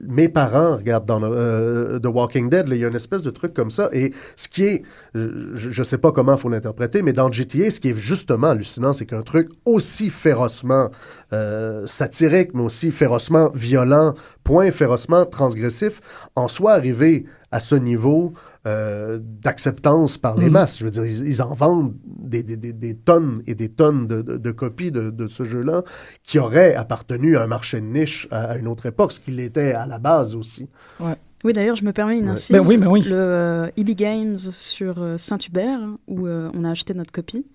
Mes 0.00 0.28
parents 0.28 0.76
regardent 0.76 1.06
dans 1.06 1.22
euh, 1.22 1.98
The 1.98 2.06
Walking 2.06 2.48
Dead, 2.48 2.66
il 2.68 2.76
y 2.76 2.84
a 2.84 2.88
une 2.88 2.96
espèce 2.96 3.22
de 3.22 3.30
truc 3.30 3.54
comme 3.54 3.70
ça. 3.70 3.88
Et 3.92 4.12
ce 4.36 4.48
qui 4.48 4.64
est, 4.64 4.82
euh, 5.16 5.50
je 5.54 5.78
ne 5.78 5.84
sais 5.84 5.98
pas 5.98 6.12
comment 6.12 6.34
il 6.34 6.40
faut 6.40 6.48
l'interpréter, 6.48 7.02
mais 7.02 7.12
dans 7.12 7.30
GTA, 7.30 7.70
ce 7.70 7.80
qui 7.80 7.90
est 7.90 7.96
justement 7.96 8.48
hallucinant, 8.48 8.92
c'est 8.92 9.06
qu'un 9.06 9.22
truc 9.22 9.48
aussi 9.64 10.10
férocement 10.10 10.90
euh, 11.32 11.86
satirique, 11.86 12.50
mais 12.54 12.62
aussi 12.62 12.90
férocement 12.90 13.50
violent, 13.54 14.14
point 14.44 14.70
férocement 14.70 15.26
transgressif, 15.26 16.00
en 16.34 16.48
soit 16.48 16.72
arrivé 16.72 17.26
à 17.50 17.60
ce 17.60 17.74
niveau 17.74 18.32
euh, 18.66 19.18
d'acceptance 19.22 20.18
par 20.18 20.36
les 20.36 20.50
mm. 20.50 20.52
masses. 20.52 20.78
Je 20.78 20.84
veux 20.84 20.90
dire, 20.90 21.06
ils, 21.06 21.42
en 21.42 21.54
vendent 21.54 21.94
des, 22.04 22.42
des, 22.42 22.56
des, 22.56 22.94
tonnes 22.94 23.42
et 23.46 23.54
des 23.54 23.70
tonnes 23.70 24.06
de, 24.06 24.20
de, 24.20 24.50
copies 24.50 24.90
de, 24.90 25.08
de 25.08 25.26
ce 25.28 25.44
jeu-là 25.44 25.82
qui 26.22 26.38
auraient 26.38 26.74
appartenu 26.74 27.38
à 27.38 27.42
un 27.42 27.46
marché 27.46 27.80
de 27.80 27.86
niche 27.86 28.28
à, 28.30 28.58
une 28.58 28.68
autre 28.68 28.84
époque, 28.84 29.12
ce 29.12 29.20
qu'il 29.20 29.40
était 29.40 29.72
à 29.72 29.86
la 29.86 29.98
base 29.98 30.34
aussi. 30.34 30.68
Ouais. 31.00 31.16
Oui, 31.42 31.54
d'ailleurs, 31.54 31.76
je 31.76 31.84
me 31.84 31.92
permets 31.92 32.18
une 32.18 32.28
incise. 32.28 32.54
Ben 32.54 32.62
oui, 32.66 32.76
ben 32.76 32.88
oui. 32.88 33.00
Le 33.00 33.14
euh, 33.14 33.70
EB 33.78 33.92
Games 33.96 34.38
sur 34.38 35.00
euh, 35.00 35.16
Saint-Hubert, 35.16 35.80
où 36.06 36.28
on 36.28 36.64
a 36.64 36.70
acheté 36.70 36.92
notre 36.92 37.12
copie, 37.12 37.46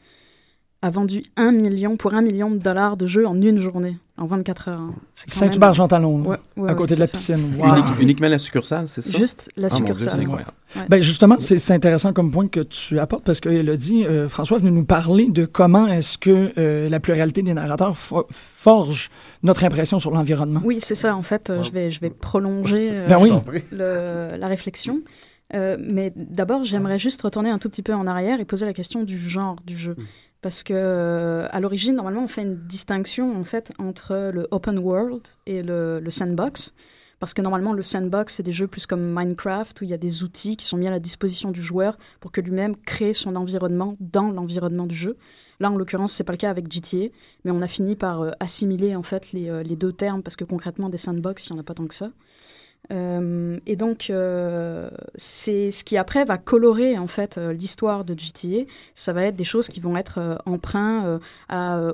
a 0.85 0.89
vendu 0.91 1.23
1 1.35 1.51
million 1.51 1.97
pour 1.97 2.13
1 2.13 2.21
million 2.21 2.51
de 2.51 2.57
dollars 2.57 2.95
de 2.95 3.07
jeux 3.07 3.25
en 3.25 3.41
une 3.41 3.59
journée, 3.59 3.97
en 4.19 4.27
24 4.27 4.67
heures. 4.69 4.79
Hein. 4.79 4.93
Saint-Hubert, 5.15 5.73
Jean 5.73 5.87
Talon, 5.87 6.37
à 6.67 6.75
côté 6.75 6.93
de 6.93 6.99
la 6.99 7.07
piscine. 7.07 7.53
uniquement 7.99 8.27
la 8.27 8.37
succursale, 8.37 8.87
c'est 8.87 9.01
ça? 9.01 9.17
Juste 9.17 9.49
la 9.57 9.65
ah, 9.65 9.69
succursale. 9.69 10.13
c'est 10.13 10.19
incroyable. 10.19 10.51
Ben 10.87 11.01
justement, 11.01 11.37
c'est 11.39 11.71
intéressant 11.71 12.13
comme 12.13 12.31
point 12.31 12.47
que 12.47 12.59
tu 12.59 12.99
apportes 12.99 13.23
parce 13.23 13.39
qu'elle 13.39 13.67
a 13.67 13.77
dit, 13.77 14.05
euh, 14.05 14.29
François 14.29 14.59
venu 14.59 14.71
nous 14.71 14.85
parler 14.85 15.27
de 15.29 15.45
comment 15.45 15.87
est-ce 15.87 16.19
que 16.19 16.53
euh, 16.57 16.87
la 16.87 16.99
pluralité 16.99 17.41
des 17.41 17.55
narrateurs 17.55 17.97
forge 17.97 19.09
notre 19.41 19.63
impression 19.63 19.97
sur 19.97 20.11
l'environnement. 20.11 20.61
Oui, 20.63 20.77
c'est 20.81 20.95
ça. 20.95 21.15
En 21.15 21.23
fait, 21.23 21.51
je, 21.63 21.71
vais, 21.71 21.89
je 21.89 21.99
vais 21.99 22.11
prolonger 22.11 22.89
euh, 22.91 23.07
ben 23.07 24.37
la 24.37 24.47
réflexion. 24.47 25.01
mais 25.51 26.13
d'abord, 26.15 26.63
j'aimerais 26.63 26.99
juste 26.99 27.23
retourner 27.23 27.49
un 27.49 27.57
tout 27.57 27.69
petit 27.69 27.83
peu 27.83 27.95
en 27.95 28.05
arrière 28.05 28.39
et 28.39 28.45
poser 28.45 28.67
la 28.67 28.73
question 28.73 29.03
du 29.03 29.17
genre 29.17 29.55
du 29.65 29.75
jeu. 29.75 29.95
Hmm 29.97 30.03
parce 30.45 30.61
que 30.61 30.75
euh, 30.75 31.47
à 31.49 31.59
l'origine, 31.59 31.95
normalement, 31.95 32.25
on 32.25 32.27
fait 32.27 32.43
une 32.43 32.67
distinction 32.67 33.35
en 33.35 33.43
fait 33.43 33.71
entre 33.79 34.29
le 34.31 34.47
open 34.51 34.77
world 34.77 35.23
et 35.47 35.63
le, 35.63 35.99
sandbox. 36.09 36.71
Parce 37.19 37.33
que 37.33 37.41
normalement, 37.41 37.73
le 37.73 37.81
sandbox, 37.81 38.35
c'est 38.35 38.43
des 38.43 38.51
jeux 38.51 38.67
plus 38.67 38.85
comme 38.85 39.01
Minecraft, 39.11 39.81
où 39.81 39.85
il 39.85 39.89
y 39.89 39.93
a 39.95 39.97
des 39.97 40.21
outils 40.21 40.55
qui 40.55 40.67
sont 40.67 40.77
mis 40.77 40.87
à 40.87 40.91
la 40.91 40.99
disposition 40.99 41.49
du 41.49 41.63
joueur 41.63 41.97
pour 42.19 42.31
que 42.31 42.41
lui-même 42.41 42.75
crée 42.75 43.15
son 43.15 43.35
environnement 43.35 43.97
dans 43.99 44.29
l'environnement 44.29 44.85
du 44.85 44.93
jeu. 44.93 45.17
Là, 45.59 45.71
en 45.71 45.77
l'occurrence, 45.77 46.13
c'est 46.13 46.23
pas 46.23 46.33
le 46.33 46.37
cas 46.37 46.51
avec 46.51 46.71
GTA, 46.71 47.07
mais 47.43 47.49
on 47.49 47.63
a 47.63 47.67
fini 47.67 47.95
par 47.95 48.21
euh, 48.21 48.29
assimiler 48.39 48.95
en 48.95 49.01
fait 49.01 49.31
les, 49.31 49.49
euh, 49.49 49.63
les, 49.63 49.75
deux 49.75 49.93
termes 49.93 50.21
parce 50.21 50.35
que 50.35 50.43
concrètement, 50.43 50.89
des 50.89 50.99
sandbox, 50.99 51.47
il 51.47 51.53
n'y 51.53 51.57
en 51.57 51.61
a 51.61 51.65
pas 51.65 51.73
tant 51.73 51.87
que 51.87 51.95
ça. 51.95 52.11
Euh, 52.91 53.59
et 53.65 53.75
donc, 53.75 54.09
euh, 54.09 54.89
c'est 55.15 55.71
ce 55.71 55.83
qui 55.83 55.97
après 55.97 56.25
va 56.25 56.37
colorer 56.37 56.97
en 56.97 57.07
fait 57.07 57.37
euh, 57.37 57.53
l'histoire 57.53 58.03
de 58.03 58.17
GTA. 58.17 58.65
Ça 58.93 59.13
va 59.13 59.23
être 59.23 59.35
des 59.35 59.43
choses 59.43 59.67
qui 59.67 59.79
vont 59.79 59.97
être 59.97 60.41
emprunts 60.45 61.19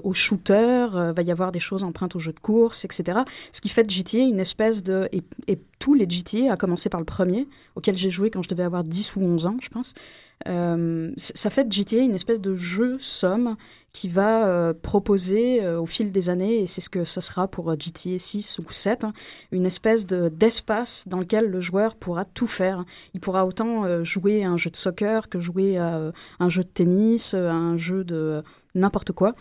au 0.03 0.13
shooter, 0.13 0.87
va 0.91 1.21
y 1.21 1.31
avoir 1.31 1.51
des 1.51 1.59
choses 1.59 1.83
empruntes 1.83 2.15
au 2.15 2.19
jeu 2.19 2.33
de 2.33 2.39
course, 2.39 2.85
etc. 2.85 3.19
Ce 3.51 3.61
qui 3.61 3.69
fait 3.69 3.83
de 3.83 3.89
GTA 3.89 4.19
une 4.19 4.39
espèce 4.39 4.83
de... 4.83 5.07
Et, 5.11 5.23
et 5.47 5.59
tous 5.79 5.93
les 5.93 6.07
GTA, 6.09 6.53
à 6.53 6.57
commencer 6.57 6.89
par 6.89 6.99
le 6.99 7.05
premier, 7.05 7.47
auquel 7.75 7.97
j'ai 7.97 8.11
joué 8.11 8.29
quand 8.29 8.43
je 8.43 8.49
devais 8.49 8.63
avoir 8.63 8.83
10 8.83 9.15
ou 9.15 9.21
11 9.21 9.45
ans, 9.47 9.57
je 9.61 9.69
pense, 9.69 9.93
ça 10.45 11.49
fait 11.49 11.65
de 11.65 11.71
GTA 11.71 11.99
une 11.99 12.15
espèce 12.15 12.41
de 12.41 12.55
jeu 12.55 12.97
somme 12.99 13.55
qui 13.93 14.07
va 14.07 14.47
euh, 14.47 14.73
proposer 14.73 15.63
euh, 15.63 15.79
au 15.79 15.85
fil 15.85 16.11
des 16.11 16.29
années, 16.29 16.61
et 16.61 16.67
c'est 16.67 16.81
ce 16.81 16.89
que 16.89 17.03
ce 17.03 17.19
sera 17.19 17.47
pour 17.47 17.69
euh, 17.71 17.75
GTA 17.77 18.17
6 18.17 18.59
ou 18.59 18.71
7, 18.71 19.03
hein, 19.03 19.13
une 19.51 19.65
espèce 19.65 20.07
d'espace 20.07 21.05
dans 21.07 21.19
lequel 21.19 21.47
le 21.47 21.59
joueur 21.59 21.95
pourra 21.95 22.23
tout 22.23 22.47
faire. 22.47 22.85
Il 23.13 23.19
pourra 23.19 23.45
autant 23.45 24.03
jouer 24.03 24.43
à 24.43 24.49
un 24.49 24.57
jeu 24.57 24.69
de 24.69 24.75
soccer 24.75 25.29
que 25.29 25.39
jouer 25.39 25.77
à 25.77 26.11
un 26.39 26.49
jeu 26.49 26.63
de 26.63 26.69
tennis, 26.69 27.33
à 27.33 27.51
un 27.51 27.77
jeu 27.77 28.03
de 28.03 28.43
n'importe 28.75 29.11
quoi. 29.11 29.35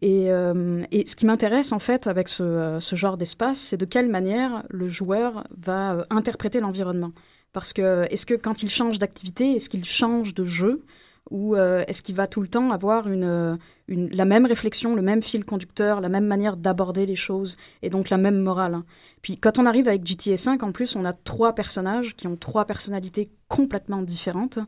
Et, 0.00 0.26
ce 0.28 1.16
qui 1.16 1.26
m'intéresse 1.26 1.72
en 1.72 1.78
fait 1.78 2.06
avec 2.06 2.28
ce 2.28 2.78
genre 2.92 3.16
d'espace, 3.16 3.58
c'est 3.58 3.76
de 3.76 3.84
quelle 3.84 4.08
manière 4.08 4.62
le 4.68 4.88
joueur 4.88 5.44
va 5.56 6.06
interpréter 6.10 6.60
l'environnement. 6.60 7.12
Parce 7.52 7.72
que 7.72 8.06
est-ce 8.10 8.26
que 8.26 8.34
quand 8.34 8.62
il 8.62 8.70
change 8.70 8.98
d'activité, 8.98 9.52
est-ce 9.52 9.68
qu'il 9.68 9.84
change 9.84 10.34
de 10.34 10.44
jeu 10.44 10.84
ou 11.30 11.56
euh, 11.56 11.84
est-ce 11.86 12.02
qu'il 12.02 12.14
va 12.14 12.26
tout 12.26 12.40
le 12.40 12.48
temps 12.48 12.70
avoir 12.70 13.06
une, 13.06 13.58
la 13.88 14.24
même 14.24 14.46
réflexion, 14.46 14.94
le 14.94 15.02
même 15.02 15.22
fil 15.22 15.44
conducteur, 15.44 16.00
la 16.00 16.08
même 16.08 16.26
manière 16.26 16.56
d'aborder 16.56 17.04
les 17.04 17.16
choses 17.16 17.56
et 17.82 17.90
donc 17.90 18.10
la 18.10 18.16
même 18.16 18.38
morale 18.38 18.74
hein. 18.74 18.84
Puis 19.22 19.36
quand 19.36 19.58
on 19.58 19.66
arrive 19.66 19.88
avec 19.88 20.06
GTA 20.06 20.36
5, 20.36 20.62
en 20.62 20.72
plus, 20.72 20.94
on 20.96 21.04
a 21.04 21.12
trois 21.12 21.54
personnages 21.54 22.14
qui 22.14 22.26
ont 22.26 22.36
trois 22.36 22.64
personnalités 22.64 23.30
complètement 23.48 24.00
différentes. 24.02 24.58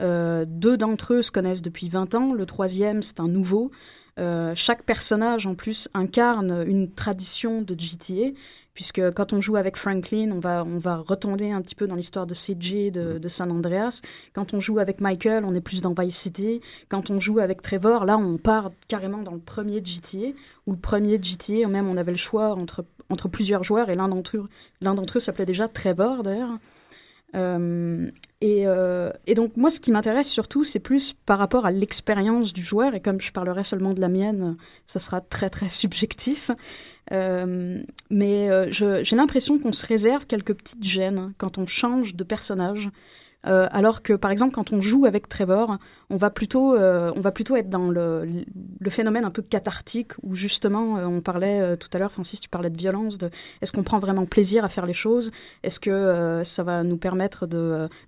Euh, 0.00 0.44
deux 0.48 0.76
d'entre 0.76 1.14
eux 1.14 1.22
se 1.22 1.30
connaissent 1.30 1.62
depuis 1.62 1.88
20 1.88 2.14
ans, 2.14 2.32
le 2.32 2.46
troisième, 2.46 3.02
c'est 3.02 3.20
un 3.20 3.28
nouveau. 3.28 3.70
Euh, 4.18 4.52
chaque 4.54 4.84
personnage, 4.84 5.46
en 5.46 5.54
plus, 5.54 5.88
incarne 5.94 6.64
une 6.66 6.90
tradition 6.90 7.62
de 7.62 7.78
GTA 7.78 8.30
puisque 8.74 9.10
quand 9.12 9.32
on 9.32 9.40
joue 9.40 9.56
avec 9.56 9.76
Franklin, 9.76 10.30
on 10.32 10.38
va, 10.38 10.64
on 10.64 10.78
va 10.78 10.96
retomber 10.96 11.50
un 11.50 11.60
petit 11.60 11.74
peu 11.74 11.86
dans 11.86 11.94
l'histoire 11.94 12.26
de 12.26 12.34
CJ, 12.34 12.90
de, 12.92 13.18
de, 13.18 13.28
San 13.28 13.50
Andreas. 13.50 14.00
Quand 14.32 14.54
on 14.54 14.60
joue 14.60 14.78
avec 14.78 15.00
Michael, 15.00 15.44
on 15.44 15.54
est 15.54 15.60
plus 15.60 15.82
dans 15.82 15.92
Vice 15.92 16.16
City. 16.16 16.60
Quand 16.88 17.10
on 17.10 17.20
joue 17.20 17.38
avec 17.38 17.62
Trevor, 17.62 18.04
là, 18.04 18.16
on 18.16 18.38
part 18.38 18.70
carrément 18.88 19.22
dans 19.22 19.34
le 19.34 19.40
premier 19.40 19.84
GTA, 19.84 20.28
ou 20.66 20.72
le 20.72 20.78
premier 20.78 21.20
GTA, 21.22 21.66
même 21.68 21.88
on 21.88 21.96
avait 21.96 22.12
le 22.12 22.18
choix 22.18 22.54
entre, 22.54 22.84
entre 23.10 23.28
plusieurs 23.28 23.64
joueurs, 23.64 23.90
et 23.90 23.96
l'un 23.96 24.08
d'entre 24.08 24.36
eux, 24.36 24.48
l'un 24.80 24.94
d'entre 24.94 25.16
eux 25.16 25.20
s'appelait 25.20 25.46
déjà 25.46 25.68
Trevor, 25.68 26.22
d'ailleurs. 26.22 26.58
Euh, 27.34 28.10
et, 28.40 28.66
euh, 28.66 29.10
et, 29.26 29.34
donc, 29.34 29.56
moi, 29.56 29.68
ce 29.68 29.80
qui 29.80 29.92
m'intéresse 29.92 30.28
surtout, 30.28 30.64
c'est 30.64 30.78
plus 30.78 31.12
par 31.26 31.38
rapport 31.38 31.66
à 31.66 31.70
l'expérience 31.70 32.52
du 32.52 32.62
joueur. 32.62 32.94
Et 32.94 33.00
comme 33.00 33.20
je 33.20 33.32
parlerai 33.32 33.64
seulement 33.64 33.92
de 33.92 34.00
la 34.00 34.08
mienne, 34.08 34.56
ça 34.86 34.98
sera 34.98 35.20
très, 35.20 35.50
très 35.50 35.68
subjectif. 35.68 36.50
Euh, 37.12 37.82
mais 38.08 38.48
j'ai 38.72 39.16
l'impression 39.16 39.58
qu'on 39.58 39.72
se 39.72 39.86
réserve 39.86 40.26
quelques 40.26 40.54
petites 40.54 40.84
gênes 40.84 41.32
quand 41.38 41.58
on 41.58 41.66
change 41.66 42.14
de 42.14 42.24
personnage. 42.24 42.88
Euh, 43.46 43.66
alors 43.70 44.02
que, 44.02 44.12
par 44.12 44.30
exemple, 44.30 44.54
quand 44.54 44.72
on 44.72 44.82
joue 44.82 45.06
avec 45.06 45.28
Trevor, 45.28 45.78
on 46.10 46.16
va 46.16 46.30
plutôt, 46.30 46.74
euh, 46.74 47.10
on 47.16 47.20
va 47.20 47.30
plutôt 47.30 47.56
être 47.56 47.70
dans 47.70 47.88
le, 47.88 48.44
le, 48.80 48.90
phénomène 48.90 49.24
un 49.24 49.30
peu 49.30 49.42
cathartique, 49.42 50.12
où 50.22 50.34
justement, 50.34 50.98
euh, 50.98 51.06
on 51.06 51.20
parlait 51.20 51.76
tout 51.78 51.88
à 51.92 51.98
l'heure, 51.98 52.12
Francis, 52.12 52.40
tu 52.40 52.48
parlais 52.48 52.70
de 52.70 52.76
violence, 52.76 53.18
de 53.18 53.30
est-ce 53.62 53.72
qu'on 53.72 53.82
prend 53.82 53.98
vraiment 53.98 54.26
plaisir 54.26 54.64
à 54.64 54.68
faire 54.68 54.86
les 54.86 54.92
choses? 54.92 55.32
Est-ce 55.62 55.80
que 55.80 56.42
ça 56.44 56.62
va 56.62 56.82
nous 56.82 56.96
permettre 56.96 57.46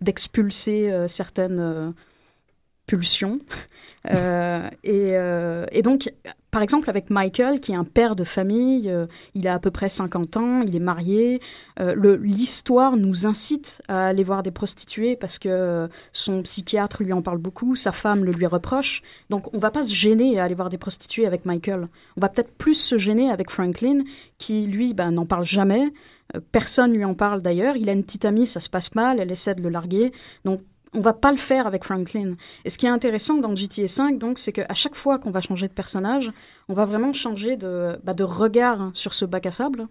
d'expulser 0.01 1.07
certaines 1.09 1.95
pulsions 2.87 3.39
et, 4.85 5.15
et, 5.71 5.83
donc, 5.83 6.11
par 6.53 6.61
exemple, 6.61 6.91
avec 6.91 7.09
Michael, 7.09 7.61
qui 7.61 7.73
est 7.73 7.77
un 7.77 7.85
père 7.85 8.15
de 8.15 8.25
famille, 8.25 8.91
euh, 8.91 9.07
il 9.35 9.49
a 9.49 9.55
à 9.55 9.59
peu 9.59 9.71
près 9.71 9.89
50 9.89 10.37
ans, 10.37 10.61
il 10.61 10.77
est 10.77 10.81
marié. 10.81 11.41
Euh, 11.81 12.19
l'histoire 12.21 12.99
nous 12.99 13.27
incite 13.27 13.81
à 13.89 14.09
aller 14.09 14.23
voir 14.23 14.43
des 14.43 14.51
prostituées 14.51 15.17
parce 15.17 15.39
que 15.39 15.89
son 16.13 16.43
psychiatre 16.43 17.03
lui 17.03 17.15
en 17.15 17.23
parle 17.23 17.39
beaucoup, 17.39 17.75
sa 17.75 17.91
femme 17.91 18.23
le 18.23 18.33
lui 18.33 18.45
reproche. 18.45 19.01
Donc, 19.31 19.53
on 19.55 19.59
va 19.59 19.71
pas 19.71 19.83
se 19.83 19.95
gêner 19.95 20.39
à 20.39 20.45
aller 20.45 20.55
voir 20.55 20.69
des 20.69 20.77
prostituées 20.77 21.25
avec 21.25 21.47
Michael. 21.47 21.89
On 22.19 22.21
va 22.21 22.29
peut-être 22.29 22.53
plus 22.53 22.75
se 22.75 22.99
gêner 22.99 23.31
avec 23.31 23.51
Franklin, 23.51 24.03
qui 24.37 24.67
lui 24.67 24.93
ben, 24.93 25.11
n'en 25.11 25.25
parle 25.25 25.45
jamais. 25.45 25.91
Euh, 26.37 26.41
personne 26.53 26.93
lui 26.93 27.07
en 27.07 27.15
parle 27.15 27.41
d'ailleurs. 27.41 27.79
Il 27.79 27.89
a 27.89 27.93
une 27.93 28.05
petite 28.05 28.27
amie, 28.27 28.45
ça 28.45 28.61
se 28.61 28.69
passe 28.69 28.95
mal, 28.95 29.21
elle 29.21 29.31
essaie 29.31 29.55
de 29.55 29.63
le 29.63 29.71
larguer. 29.71 30.13
Donc, 30.45 30.61
on 30.95 31.01
va 31.01 31.13
pas 31.13 31.31
le 31.31 31.39
faire 31.39 31.67
avec 31.67 31.85
Franklin. 31.85 32.35
Et 32.65 32.71
ce 32.71 32.79
qui 32.79 32.87
est 32.87 32.91
intéressant 32.91 33.37
dans 33.37 33.55
GTA 33.55 33.87
5, 33.87 34.19
donc, 34.19 34.39
c'est 34.39 34.53
qu'à 34.53 34.75
chaque 34.75 34.95
fois 34.95 35.19
qu'on 35.19 35.31
va 35.31 35.41
changer 35.41 35.69
de 35.69 35.73
personnage, 35.73 36.31
on 36.69 36.75
va 36.75 36.85
vraiment 36.85 37.13
changer 37.13 37.57
de, 37.57 37.99
bah, 38.05 38.13
de 38.13 38.25
regard 38.25 38.91
sur 38.93 39.15
ce 39.15 39.25
bac 39.25 39.47
à 39.47 39.53
sable. 39.53 39.89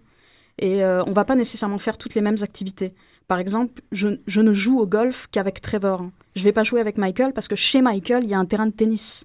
Et 0.58 0.84
euh, 0.84 1.02
on 1.06 1.12
va 1.12 1.24
pas 1.24 1.34
nécessairement 1.34 1.78
faire 1.78 1.98
toutes 1.98 2.14
les 2.14 2.20
mêmes 2.20 2.36
activités. 2.42 2.94
Par 3.26 3.38
exemple, 3.38 3.82
je, 3.90 4.40
ne 4.40 4.52
joue 4.52 4.78
au 4.78 4.86
golf 4.86 5.26
qu'avec 5.30 5.60
Trevor. 5.60 6.04
Je 6.36 6.44
vais 6.44 6.52
pas 6.52 6.64
jouer 6.64 6.80
avec 6.80 6.98
Michael 6.98 7.32
parce 7.32 7.48
que 7.48 7.56
chez 7.56 7.82
Michael, 7.82 8.24
il 8.24 8.30
y 8.30 8.34
a 8.34 8.38
un 8.38 8.44
terrain 8.44 8.66
de 8.66 8.72
tennis. 8.72 9.24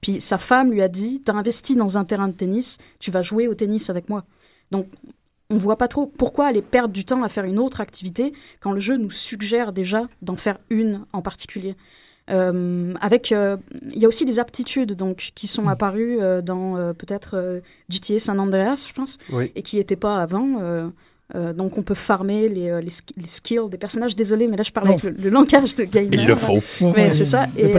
Puis 0.00 0.20
sa 0.20 0.38
femme 0.38 0.72
lui 0.72 0.82
a 0.82 0.88
dit, 0.88 1.22
tu 1.24 1.30
as 1.30 1.34
investi 1.34 1.76
dans 1.76 1.96
un 1.96 2.04
terrain 2.04 2.28
de 2.28 2.34
tennis, 2.34 2.78
tu 2.98 3.10
vas 3.10 3.22
jouer 3.22 3.48
au 3.48 3.54
tennis 3.54 3.88
avec 3.90 4.08
moi. 4.08 4.24
Donc 4.70 4.86
on 5.54 5.58
voit 5.58 5.78
pas 5.78 5.88
trop 5.88 6.06
pourquoi 6.06 6.46
aller 6.46 6.62
perdre 6.62 6.92
du 6.92 7.04
temps 7.04 7.22
à 7.22 7.28
faire 7.28 7.44
une 7.44 7.58
autre 7.58 7.80
activité 7.80 8.32
quand 8.60 8.72
le 8.72 8.80
jeu 8.80 8.96
nous 8.96 9.10
suggère 9.10 9.72
déjà 9.72 10.08
d'en 10.20 10.36
faire 10.36 10.58
une 10.68 11.04
en 11.12 11.22
particulier. 11.22 11.76
Euh, 12.30 12.94
avec, 13.02 13.32
euh, 13.32 13.58
il 13.92 13.98
y 13.98 14.06
a 14.06 14.08
aussi 14.08 14.24
des 14.24 14.38
aptitudes 14.38 14.94
donc 14.94 15.32
qui 15.34 15.46
sont 15.46 15.64
mm. 15.64 15.68
apparues 15.68 16.18
euh, 16.20 16.40
dans 16.40 16.74
peut-être 16.94 17.62
GTA 17.88 18.18
San 18.18 18.40
Andreas, 18.40 18.86
je 18.88 18.94
pense, 18.94 19.18
et 19.54 19.62
qui 19.62 19.76
n'étaient 19.76 19.96
pas 19.96 20.16
avant. 20.16 20.90
donc 21.34 21.78
on 21.78 21.82
peut 21.82 21.94
farmer 21.94 22.48
les, 22.48 22.80
les, 22.80 23.26
skills 23.28 23.68
des 23.70 23.78
personnages. 23.78 24.16
Désolé, 24.16 24.48
mais 24.48 24.56
là 24.56 24.64
je 24.64 24.72
parle 24.72 24.88
avec 24.88 25.02
le, 25.04 25.30
langage 25.30 25.76
de 25.76 25.84
gamer. 25.84 26.08
Il 26.12 26.26
le 26.26 26.34
faut. 26.34 26.60
Mais 26.96 27.12
c'est 27.12 27.24
ça. 27.24 27.46
Et, 27.56 27.72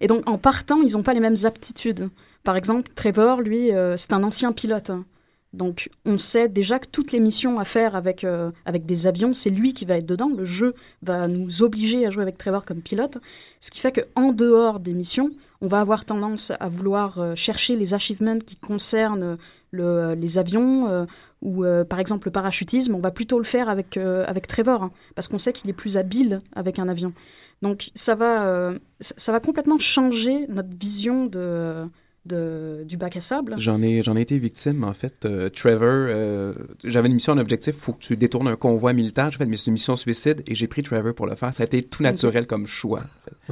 et, 0.00 0.06
donc 0.06 0.28
en 0.28 0.38
partant, 0.38 0.80
ils 0.82 0.92
n'ont 0.92 1.04
pas 1.04 1.14
les 1.14 1.20
mêmes 1.20 1.36
aptitudes. 1.44 2.08
Par 2.42 2.56
exemple, 2.56 2.90
Trevor, 2.94 3.42
lui, 3.42 3.70
c'est 3.96 4.12
un 4.12 4.24
ancien 4.24 4.52
pilote. 4.52 4.90
Hein. 4.90 5.04
Donc 5.52 5.90
on 6.06 6.16
sait 6.18 6.48
déjà 6.48 6.78
que 6.78 6.86
toutes 6.86 7.10
les 7.10 7.18
missions 7.18 7.58
à 7.58 7.64
faire 7.64 7.96
avec, 7.96 8.22
euh, 8.22 8.52
avec 8.66 8.86
des 8.86 9.06
avions, 9.06 9.34
c'est 9.34 9.50
lui 9.50 9.74
qui 9.74 9.84
va 9.84 9.96
être 9.96 10.06
dedans. 10.06 10.30
Le 10.34 10.44
jeu 10.44 10.74
va 11.02 11.26
nous 11.26 11.62
obliger 11.62 12.06
à 12.06 12.10
jouer 12.10 12.22
avec 12.22 12.38
Trevor 12.38 12.64
comme 12.64 12.82
pilote. 12.82 13.18
Ce 13.58 13.70
qui 13.70 13.80
fait 13.80 13.92
qu'en 13.92 14.32
dehors 14.32 14.78
des 14.78 14.92
missions, 14.92 15.30
on 15.60 15.66
va 15.66 15.80
avoir 15.80 16.04
tendance 16.04 16.52
à 16.60 16.68
vouloir 16.68 17.18
euh, 17.18 17.34
chercher 17.34 17.74
les 17.74 17.94
achievements 17.94 18.38
qui 18.38 18.56
concernent 18.56 19.38
le, 19.72 20.14
les 20.14 20.38
avions 20.38 20.88
euh, 20.88 21.04
ou 21.42 21.64
par 21.88 21.98
exemple 21.98 22.28
le 22.28 22.32
parachutisme. 22.32 22.94
On 22.94 23.00
va 23.00 23.10
plutôt 23.10 23.38
le 23.38 23.44
faire 23.44 23.70
avec, 23.70 23.96
avec 23.96 24.46
Trevor 24.46 24.82
hein, 24.82 24.92
parce 25.14 25.26
qu'on 25.26 25.38
sait 25.38 25.54
qu'il 25.54 25.70
est 25.70 25.74
plus 25.74 25.96
habile 25.96 26.42
avec 26.54 26.78
un 26.78 26.86
avion. 26.86 27.14
Donc 27.62 27.90
ça 27.94 28.14
va, 28.14 28.74
ça 29.00 29.32
va 29.32 29.40
complètement 29.40 29.78
changer 29.78 30.46
notre 30.48 30.68
vision 30.78 31.24
de 31.24 31.86
de, 32.30 32.84
du 32.84 32.96
bac 32.96 33.16
à 33.16 33.20
sable. 33.20 33.54
J'en 33.58 33.82
ai, 33.82 34.02
j'en 34.02 34.16
ai 34.16 34.22
été 34.22 34.38
victime, 34.38 34.84
en 34.84 34.92
fait. 34.92 35.24
Euh, 35.24 35.50
Trevor, 35.50 35.88
euh, 35.88 36.52
j'avais 36.84 37.08
une 37.08 37.14
mission, 37.14 37.32
un 37.32 37.38
objectif, 37.38 37.74
il 37.76 37.80
faut 37.80 37.92
que 37.92 37.98
tu 37.98 38.16
détournes 38.16 38.48
un 38.48 38.56
convoi 38.56 38.92
militaire. 38.92 39.30
J'ai 39.30 39.38
fait 39.38 39.44
une 39.44 39.72
mission 39.72 39.96
suicide 39.96 40.42
et 40.46 40.54
j'ai 40.54 40.66
pris 40.66 40.82
Trevor 40.82 41.14
pour 41.14 41.26
le 41.26 41.34
faire. 41.34 41.52
Ça 41.52 41.64
a 41.64 41.66
été 41.66 41.82
tout 41.82 42.02
naturel 42.02 42.46
comme 42.46 42.66
choix. 42.66 43.00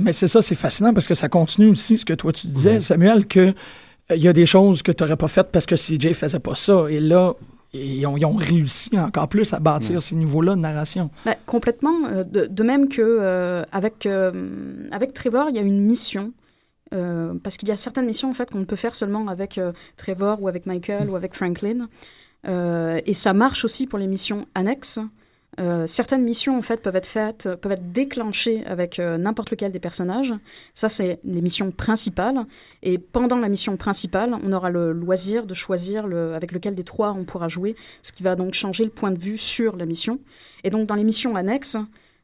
Mais 0.00 0.12
c'est 0.12 0.28
ça, 0.28 0.40
c'est 0.42 0.54
fascinant 0.54 0.94
parce 0.94 1.06
que 1.06 1.14
ça 1.14 1.28
continue 1.28 1.68
aussi 1.68 1.98
ce 1.98 2.04
que 2.04 2.14
toi 2.14 2.32
tu 2.32 2.46
disais, 2.46 2.80
Samuel, 2.80 3.26
que 3.26 3.40
euh, 3.40 4.16
il 4.16 4.22
y 4.22 4.28
a 4.28 4.32
des 4.32 4.46
choses 4.46 4.82
que 4.82 4.92
tu 4.92 5.02
n'aurais 5.02 5.16
pas 5.16 5.28
faites 5.28 5.50
parce 5.52 5.66
que 5.66 5.74
CJ 5.74 6.12
faisait 6.12 6.38
pas 6.38 6.54
ça. 6.54 6.86
Et 6.88 7.00
là, 7.00 7.34
ils 7.74 8.06
ont, 8.06 8.36
réussi 8.36 8.98
encore 8.98 9.28
plus 9.28 9.52
à 9.52 9.60
bâtir 9.60 10.00
ces 10.00 10.14
niveaux-là 10.14 10.54
de 10.54 10.60
narration. 10.60 11.10
Ben, 11.26 11.34
complètement. 11.44 11.98
De, 12.32 12.62
même 12.62 12.88
que 12.88 13.62
avec, 13.72 14.08
avec 14.90 15.12
Trevor, 15.12 15.50
il 15.50 15.56
y 15.56 15.58
a 15.58 15.62
une 15.62 15.84
mission 15.84 16.32
euh, 16.94 17.34
parce 17.42 17.56
qu'il 17.56 17.68
y 17.68 17.72
a 17.72 17.76
certaines 17.76 18.06
missions 18.06 18.30
en 18.30 18.34
fait 18.34 18.50
qu'on 18.50 18.60
ne 18.60 18.64
peut 18.64 18.76
faire 18.76 18.94
seulement 18.94 19.28
avec 19.28 19.58
euh, 19.58 19.72
Trevor 19.96 20.42
ou 20.42 20.48
avec 20.48 20.66
Michael 20.66 21.10
ou 21.10 21.16
avec 21.16 21.34
Franklin. 21.34 21.88
Euh, 22.46 23.00
et 23.04 23.14
ça 23.14 23.32
marche 23.32 23.64
aussi 23.64 23.86
pour 23.86 23.98
les 23.98 24.06
missions 24.06 24.46
annexes. 24.54 25.00
certaines 25.86 26.22
missions 26.22 26.56
en 26.56 26.62
fait 26.62 26.80
peuvent 26.80 26.94
être 26.94 27.06
faites, 27.06 27.48
peuvent 27.56 27.72
être 27.72 27.90
déclenchées 27.90 28.64
avec 28.64 29.00
n'importe 29.00 29.50
lequel 29.50 29.72
des 29.72 29.80
personnages. 29.80 30.32
Ça 30.72 30.88
c'est 30.88 31.18
les 31.24 31.42
missions 31.42 31.72
principales. 31.72 32.46
Et 32.84 32.96
pendant 32.96 33.38
la 33.38 33.48
mission 33.48 33.76
principale, 33.76 34.36
on 34.44 34.52
aura 34.52 34.70
le 34.70 34.92
loisir 34.92 35.46
de 35.46 35.54
choisir 35.54 36.04
avec 36.36 36.52
lequel 36.52 36.76
des 36.76 36.84
trois 36.84 37.10
on 37.12 37.24
pourra 37.24 37.48
jouer, 37.48 37.74
ce 38.02 38.12
qui 38.12 38.22
va 38.22 38.36
donc 38.36 38.54
changer 38.54 38.84
le 38.84 38.90
point 38.90 39.10
de 39.10 39.18
vue 39.18 39.36
sur 39.36 39.76
la 39.76 39.84
mission. 39.84 40.20
Et 40.62 40.70
donc 40.70 40.86
dans 40.86 40.94
les 40.94 41.04
missions 41.04 41.34
annexes, 41.34 41.76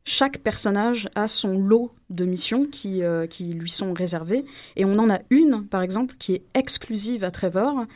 chaque 0.05 0.39
personnage 0.39 1.09
a 1.15 1.29
son 1.29 1.59
lot 1.59 1.93
de 2.11 2.27
missions 2.27 2.67
qui, 2.67 3.03
euh, 3.03 3.27
qui 3.27 3.55
lui 3.55 3.71
sont 3.71 3.95
réservées. 3.95 4.45
Et 4.77 4.85
on 4.85 4.99
en 4.99 5.11
a 5.11 5.21
une, 5.31 5.67
par 5.67 5.83
exemple, 5.83 6.15
qui 6.19 6.35
est 6.35 6.43
exclusive 6.55 7.25
à 7.25 7.31
Trevor, 7.31 7.87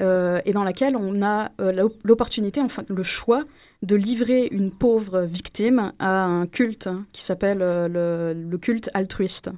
euh, 0.00 0.40
et 0.44 0.52
dans 0.52 0.64
laquelle 0.64 0.96
on 0.96 1.22
a 1.22 1.52
euh, 1.60 1.88
l'opportunité, 2.02 2.60
enfin 2.60 2.82
le 2.88 3.02
choix, 3.02 3.44
de 3.82 3.94
livrer 3.94 4.48
une 4.50 4.72
pauvre 4.72 5.20
victime 5.20 5.92
à 5.98 6.24
un 6.24 6.46
culte 6.46 6.88
qui 7.12 7.22
s'appelle 7.22 7.58
le, 7.58 8.56
culte 8.56 8.90
altruiste. 8.94 9.50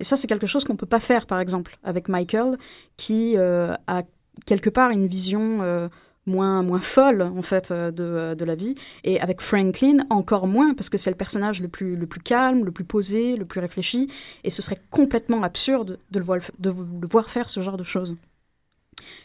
Et 0.00 0.04
ça, 0.04 0.16
c'est 0.16 0.26
quelque 0.26 0.46
chose 0.46 0.64
qu'on 0.64 0.72
ne 0.72 0.78
peut 0.78 0.86
pas 0.86 1.00
faire, 1.00 1.26
par 1.26 1.38
exemple, 1.38 1.78
avec 1.84 2.08
Michael, 2.08 2.58
qui 2.96 3.36
a 3.36 4.02
quelque 4.46 4.70
part 4.70 4.90
une 4.90 5.06
vision 5.06 5.90
moins, 6.26 6.62
moins 6.62 6.80
folle 6.80 7.22
en 7.22 7.42
fait 7.42 7.70
euh, 7.70 7.90
de, 7.90 8.04
euh, 8.04 8.34
de, 8.34 8.44
la 8.44 8.54
vie. 8.54 8.74
Et 9.04 9.20
avec 9.20 9.40
Franklin, 9.40 9.98
encore 10.10 10.46
moins, 10.46 10.74
parce 10.74 10.88
que 10.88 10.98
c'est 10.98 11.10
le 11.10 11.16
personnage 11.16 11.60
le 11.60 11.68
plus, 11.68 11.96
le 11.96 12.06
plus 12.06 12.20
calme, 12.20 12.64
le 12.64 12.70
plus 12.70 12.84
posé, 12.84 13.36
le 13.36 13.44
plus 13.44 13.60
réfléchi. 13.60 14.08
Et 14.44 14.50
ce 14.50 14.62
serait 14.62 14.80
complètement 14.90 15.42
absurde 15.42 15.98
de 16.10 16.18
le 16.18 16.24
voir, 16.24 16.38
de 16.58 16.70
le 16.70 17.06
voir 17.06 17.30
faire 17.30 17.48
ce 17.48 17.60
genre 17.60 17.76
de 17.76 17.84
choses. 17.84 18.16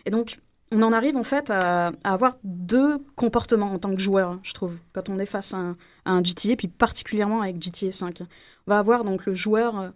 Et 0.05 0.09
donc, 0.09 0.39
on 0.71 0.81
en 0.81 0.91
arrive 0.91 1.15
en 1.15 1.23
fait 1.23 1.49
à, 1.49 1.91
avoir 2.03 2.37
deux 2.43 2.97
comportements 3.15 3.71
en 3.71 3.79
tant 3.79 3.93
que 3.93 4.01
joueur, 4.01 4.39
je 4.43 4.53
trouve, 4.53 4.77
quand 4.91 5.09
on 5.09 5.17
est 5.19 5.25
face 5.25 5.53
à 5.53 5.57
un, 5.57 5.77
à 6.05 6.11
un 6.11 6.23
GTA, 6.23 6.55
puis 6.57 6.67
particulièrement 6.67 7.41
avec 7.41 7.61
GTA 7.61 7.91
5. 7.91 8.21
On 8.21 8.71
va 8.71 8.79
avoir 8.79 9.03
donc 9.05 9.25
le 9.25 9.33
joueur 9.33 9.93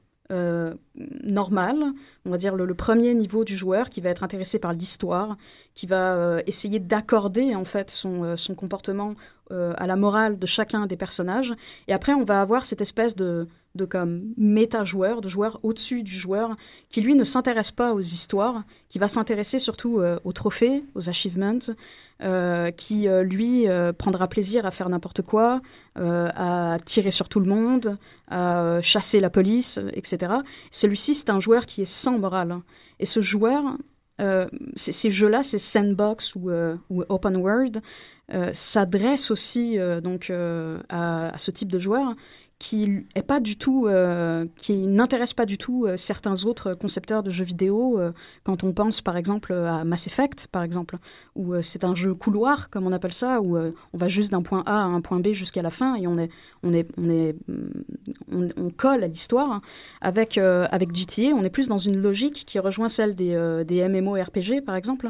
normal, 1.23 1.83
on 2.25 2.29
va 2.29 2.37
dire 2.37 2.55
le, 2.55 2.73
premier 2.73 3.13
niveau 3.13 3.43
du 3.43 3.55
joueur 3.55 3.89
qui 3.89 4.01
va 4.01 4.09
être 4.09 4.23
intéressé 4.23 4.59
par 4.59 4.73
l'histoire, 4.73 5.35
qui 5.75 5.87
va 5.87 6.39
essayer 6.45 6.79
d'accorder 6.79 7.55
en 7.55 7.65
fait 7.65 7.91
son, 7.91 8.35
son 8.37 8.55
comportement 8.55 9.15
à 9.49 9.87
la 9.87 9.95
morale 9.95 10.39
de 10.39 10.45
chacun 10.45 10.87
des 10.87 10.95
personnages. 10.95 11.53
Et 11.87 11.93
après, 11.93 12.13
on 12.13 12.23
va 12.23 12.39
avoir 12.39 12.63
cette 12.63 12.81
espèce 12.81 13.15
de, 13.15 13.47
de 13.75 13.85
comme 13.85 14.33
méta-joueur, 14.37 15.21
de 15.21 15.29
joueur 15.29 15.59
au-dessus 15.63 16.03
du 16.03 16.11
joueur, 16.11 16.55
qui 16.89 17.01
lui 17.01 17.15
ne 17.15 17.23
s'intéresse 17.23 17.71
pas 17.71 17.93
aux 17.93 18.01
histoires, 18.01 18.63
qui 18.89 18.99
va 18.99 19.07
s'intéresser 19.07 19.59
surtout 19.59 19.99
euh, 19.99 20.19
aux 20.23 20.33
trophées, 20.33 20.83
aux 20.95 21.09
achievements, 21.09 21.59
euh, 21.69 21.73
qui 22.77 23.07
euh, 23.07 23.23
lui 23.23 23.65
prendra 23.97 24.27
plaisir 24.27 24.65
à 24.65 24.71
faire 24.71 24.89
n'importe 24.89 25.21
quoi, 25.21 25.61
à 25.95 26.77
tirer 26.85 27.11
sur 27.11 27.29
tout 27.29 27.39
le 27.39 27.47
monde, 27.47 27.97
à 28.29 28.79
chasser 28.81 29.19
la 29.19 29.29
police, 29.29 29.79
etc. 29.93 30.33
Celui-ci, 30.71 31.15
c'est 31.15 31.29
un 31.29 31.39
joueur 31.39 31.65
qui 31.65 31.81
est 31.81 31.85
sans 31.85 32.17
morale. 32.17 32.59
Et 32.99 33.05
ce 33.05 33.21
joueur, 33.21 33.63
ces 34.75 35.09
jeux-là, 35.09 35.43
ces 35.43 35.57
sandbox 35.57 36.35
ou, 36.35 36.51
open 37.09 37.37
world, 37.37 37.81
s'adressent 38.53 39.31
aussi 39.31 39.77
donc 40.03 40.31
à, 40.89 41.33
ce 41.37 41.51
type 41.51 41.71
de 41.71 41.79
joueur 41.79 42.15
qui 42.61 43.07
est 43.15 43.23
pas 43.23 43.39
du 43.39 43.57
tout, 43.57 43.87
euh, 43.87 44.45
qui 44.55 44.85
n'intéresse 44.85 45.33
pas 45.33 45.47
du 45.47 45.57
tout 45.57 45.87
euh, 45.87 45.97
certains 45.97 46.45
autres 46.45 46.75
concepteurs 46.75 47.23
de 47.23 47.31
jeux 47.31 47.43
vidéo. 47.43 47.99
Euh, 47.99 48.11
quand 48.43 48.63
on 48.63 48.71
pense 48.71 49.01
par 49.01 49.17
exemple 49.17 49.51
à 49.51 49.83
Mass 49.83 50.05
Effect, 50.05 50.45
par 50.45 50.61
exemple, 50.61 50.97
où 51.35 51.59
c'est 51.63 51.83
un 51.83 51.95
jeu 51.95 52.13
couloir, 52.13 52.69
comme 52.69 52.85
on 52.85 52.91
appelle 52.91 53.15
ça, 53.15 53.41
où 53.41 53.57
on 53.57 53.97
va 53.97 54.07
juste 54.09 54.29
d'un 54.29 54.43
point 54.43 54.61
A 54.67 54.83
à 54.83 54.83
un 54.83 55.01
point 55.01 55.19
B 55.19 55.29
jusqu'à 55.29 55.63
la 55.63 55.71
fin 55.71 55.95
et 55.95 56.05
on 56.05 56.19
est, 56.19 56.29
on 56.61 56.71
est, 56.71 56.87
on 56.99 57.09
est, 57.09 57.35
mm, 57.47 58.49
on, 58.57 58.69
colle 58.69 59.03
à 59.03 59.07
l'histoire. 59.07 59.61
Avec 59.99 60.37
avec 60.37 60.95
GTA, 60.95 61.33
on 61.33 61.43
est 61.43 61.49
plus 61.49 61.67
dans 61.67 61.79
une 61.79 61.99
logique 61.99 62.43
qui 62.45 62.59
rejoint 62.59 62.89
celle 62.89 63.15
des, 63.15 63.63
des 63.65 63.87
MMORPG, 63.87 64.61
par 64.63 64.75
exemple, 64.75 65.09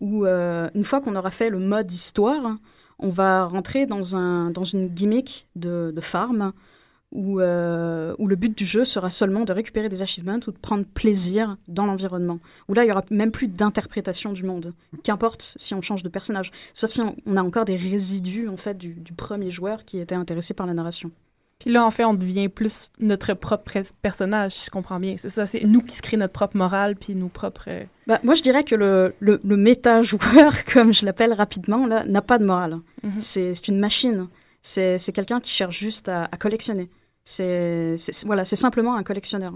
où 0.00 0.26
une 0.26 0.84
fois 0.84 1.00
qu'on 1.00 1.14
aura 1.14 1.30
fait 1.30 1.50
le 1.50 1.60
mode 1.60 1.92
histoire, 1.92 2.56
on 2.98 3.08
va 3.08 3.44
rentrer 3.44 3.86
dans 3.86 4.16
un 4.16 4.50
dans 4.50 4.64
une 4.64 4.88
gimmick 4.88 5.46
de, 5.54 5.92
de 5.94 6.00
farm 6.00 6.52
où, 7.12 7.40
euh, 7.40 8.14
où, 8.18 8.26
le 8.26 8.36
but 8.36 8.56
du 8.56 8.66
jeu 8.66 8.84
sera 8.84 9.10
seulement 9.10 9.44
de 9.44 9.52
récupérer 9.52 9.88
des 9.88 10.02
achievements 10.02 10.40
ou 10.46 10.52
de 10.52 10.58
prendre 10.58 10.84
plaisir 10.84 11.56
dans 11.66 11.86
l'environnement. 11.86 12.38
Où 12.68 12.74
là, 12.74 12.84
il 12.84 12.88
y 12.88 12.92
aura 12.92 13.04
même 13.10 13.30
plus 13.30 13.48
d'interprétation 13.48 14.32
du 14.32 14.44
monde. 14.44 14.74
Qu'importe 15.04 15.54
si 15.56 15.74
on 15.74 15.80
change 15.80 16.02
de 16.02 16.08
personnage. 16.08 16.50
Sauf 16.74 16.90
si 16.90 17.00
on, 17.00 17.36
a 17.36 17.42
encore 17.42 17.64
des 17.64 17.76
résidus 17.76 18.48
en 18.48 18.56
fait 18.56 18.76
du, 18.76 18.94
premier 19.16 19.50
joueur 19.50 19.84
qui 19.84 19.98
était 19.98 20.14
intéressé 20.14 20.54
par 20.54 20.66
la 20.66 20.74
narration. 20.74 21.10
Puis 21.58 21.72
là, 21.72 21.84
en 21.84 21.90
fait, 21.90 22.04
on 22.04 22.14
devient 22.14 22.48
plus 22.48 22.88
notre 23.00 23.34
propre 23.34 23.82
personnage, 24.00 24.52
si 24.52 24.66
je 24.66 24.70
comprends 24.70 25.00
bien. 25.00 25.16
C'est 25.18 25.28
ça, 25.28 25.44
c'est 25.44 25.64
nous 25.64 25.82
qui 25.82 25.96
se 25.96 26.02
créons 26.02 26.20
notre 26.20 26.32
propre 26.32 26.56
morale, 26.56 26.94
puis 26.94 27.16
nos 27.16 27.28
propres... 27.28 27.64
Euh, 27.66 27.84
bah, 28.06 28.20
moi, 28.22 28.34
je 28.34 28.42
dirais 28.42 28.62
que 28.62 28.76
le, 28.76 29.12
le, 29.18 29.56
méta-joueur, 29.56 30.64
comme 30.72 30.92
je 30.92 31.04
l'appelle 31.04 31.32
rapidement, 31.32 31.84
là, 31.84 32.04
n'a 32.04 32.22
pas 32.22 32.38
de 32.38 32.44
morale. 32.44 32.78
Mhm. 33.02 33.18
C'est 33.18 33.66
une 33.66 33.80
machine. 33.80 34.28
C'est 34.62 35.12
quelqu'un 35.12 35.40
qui 35.40 35.50
cherche 35.50 35.76
juste 35.76 36.08
à 36.08 36.28
collectionner. 36.38 36.88
C'est 37.28 37.96
voilà, 38.24 38.44
c'est 38.46 38.56
simplement 38.56 38.94
un 38.96 39.02
collectionneur. 39.02 39.52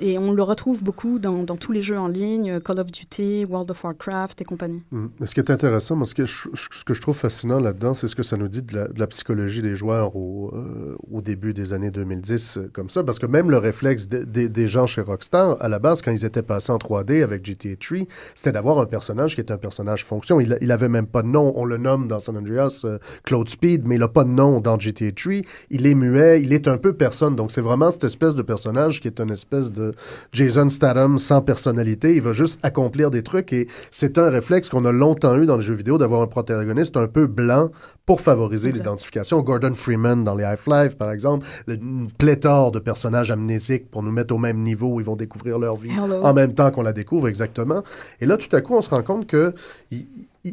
Et 0.00 0.18
on 0.18 0.32
le 0.32 0.42
retrouve 0.42 0.82
beaucoup 0.82 1.18
dans, 1.18 1.44
tous 1.56 1.72
les 1.72 1.82
jeux 1.82 1.98
en 1.98 2.08
ligne, 2.08 2.58
Call 2.60 2.80
of 2.80 2.90
Duty, 2.90 3.44
World 3.44 3.70
of 3.70 3.84
Warcraft 3.84 4.40
et 4.40 4.44
compagnie. 4.44 4.82
Mmh. 4.90 5.06
Ce 5.24 5.34
qui 5.34 5.40
est 5.40 5.50
intéressant, 5.50 6.02
ce 6.04 6.14
que 6.14 6.24
je, 6.24 6.48
ce 6.54 6.84
que 6.84 6.94
je 6.94 7.00
trouve 7.00 7.16
fascinant 7.16 7.60
là-dedans, 7.60 7.94
c'est 7.94 8.08
ce 8.08 8.16
que 8.16 8.22
ça 8.22 8.36
nous 8.36 8.48
dit 8.48 8.62
de 8.62 8.88
la, 8.96 9.06
psychologie 9.06 9.62
des 9.62 9.76
joueurs 9.76 10.16
au, 10.16 10.52
euh, 10.54 11.20
début 11.22 11.54
des 11.54 11.72
années 11.72 11.90
2010, 11.90 12.58
euh, 12.58 12.70
comme 12.72 12.90
ça, 12.90 13.02
parce 13.04 13.18
que 13.18 13.26
même 13.26 13.50
le 13.50 13.58
réflexe 13.58 14.08
des 14.08 14.68
gens 14.68 14.86
chez 14.86 15.00
Rockstar, 15.00 15.56
à 15.60 15.68
la 15.68 15.78
base, 15.78 16.02
quand 16.02 16.10
ils 16.10 16.24
étaient 16.24 16.42
passés 16.42 16.72
en 16.72 16.78
3D 16.78 17.22
avec 17.22 17.44
GTA 17.44 17.76
3, 17.76 17.98
c'était 18.34 18.52
d'avoir 18.52 18.78
un 18.78 18.86
personnage 18.86 19.34
qui 19.34 19.40
est 19.40 19.50
un 19.50 19.58
personnage 19.58 20.04
fonction. 20.04 20.40
Il, 20.40 20.58
il 20.60 20.72
avait 20.72 20.88
même 20.88 21.06
pas 21.06 21.22
de 21.22 21.28
nom. 21.28 21.52
On 21.56 21.64
le 21.64 21.76
nomme 21.76 22.08
dans 22.08 22.20
San 22.20 22.36
Andreas 22.36 22.82
euh, 22.84 22.98
Claude 23.24 23.48
Speed, 23.48 23.86
mais 23.86 23.96
il 23.96 24.00
n'a 24.00 24.08
pas 24.08 24.24
de 24.24 24.30
nom 24.30 24.60
dans 24.60 24.78
GTA 24.78 25.12
3. 25.12 25.34
Il 25.70 25.86
est 25.86 25.94
muet, 25.94 26.42
il 26.42 26.52
est 26.52 26.68
un 26.68 26.78
peu 26.78 26.92
personne. 26.92 27.36
Donc, 27.36 27.52
c'est 27.52 27.60
vraiment 27.60 27.90
cette 27.90 28.04
espèce 28.04 28.34
de 28.34 28.42
personnage 28.42 29.00
qui 29.00 29.08
est 29.08 29.20
une 29.20 29.30
espèce 29.30 29.67
de 29.70 29.94
Jason 30.32 30.68
Statham 30.68 31.18
sans 31.18 31.42
personnalité. 31.42 32.14
Il 32.14 32.22
va 32.22 32.32
juste 32.32 32.58
accomplir 32.62 33.10
des 33.10 33.22
trucs 33.22 33.52
et 33.52 33.68
c'est 33.90 34.18
un 34.18 34.30
réflexe 34.30 34.68
qu'on 34.68 34.84
a 34.84 34.92
longtemps 34.92 35.36
eu 35.36 35.46
dans 35.46 35.56
les 35.56 35.62
jeux 35.62 35.74
vidéo 35.74 35.98
d'avoir 35.98 36.22
un 36.22 36.26
protagoniste 36.26 36.96
un 36.96 37.06
peu 37.06 37.26
blanc 37.26 37.70
pour 38.06 38.20
favoriser 38.20 38.72
l'identification. 38.72 39.40
Gordon 39.42 39.74
Freeman 39.74 40.24
dans 40.24 40.34
les 40.34 40.44
Half-Life, 40.44 40.96
par 40.96 41.10
exemple, 41.12 41.46
une 41.66 42.08
pléthore 42.10 42.72
de 42.72 42.78
personnages 42.78 43.30
amnésiques 43.30 43.90
pour 43.90 44.02
nous 44.02 44.12
mettre 44.12 44.34
au 44.34 44.38
même 44.38 44.62
niveau 44.62 44.94
où 44.94 45.00
ils 45.00 45.06
vont 45.06 45.16
découvrir 45.16 45.58
leur 45.58 45.76
vie 45.76 45.92
en 45.98 46.32
même 46.32 46.54
temps 46.54 46.70
qu'on 46.70 46.82
la 46.82 46.92
découvre 46.92 47.28
exactement. 47.28 47.82
Et 48.20 48.26
là, 48.26 48.36
tout 48.36 48.54
à 48.54 48.60
coup, 48.60 48.74
on 48.74 48.80
se 48.80 48.90
rend 48.90 49.02
compte 49.02 49.26
que 49.26 49.54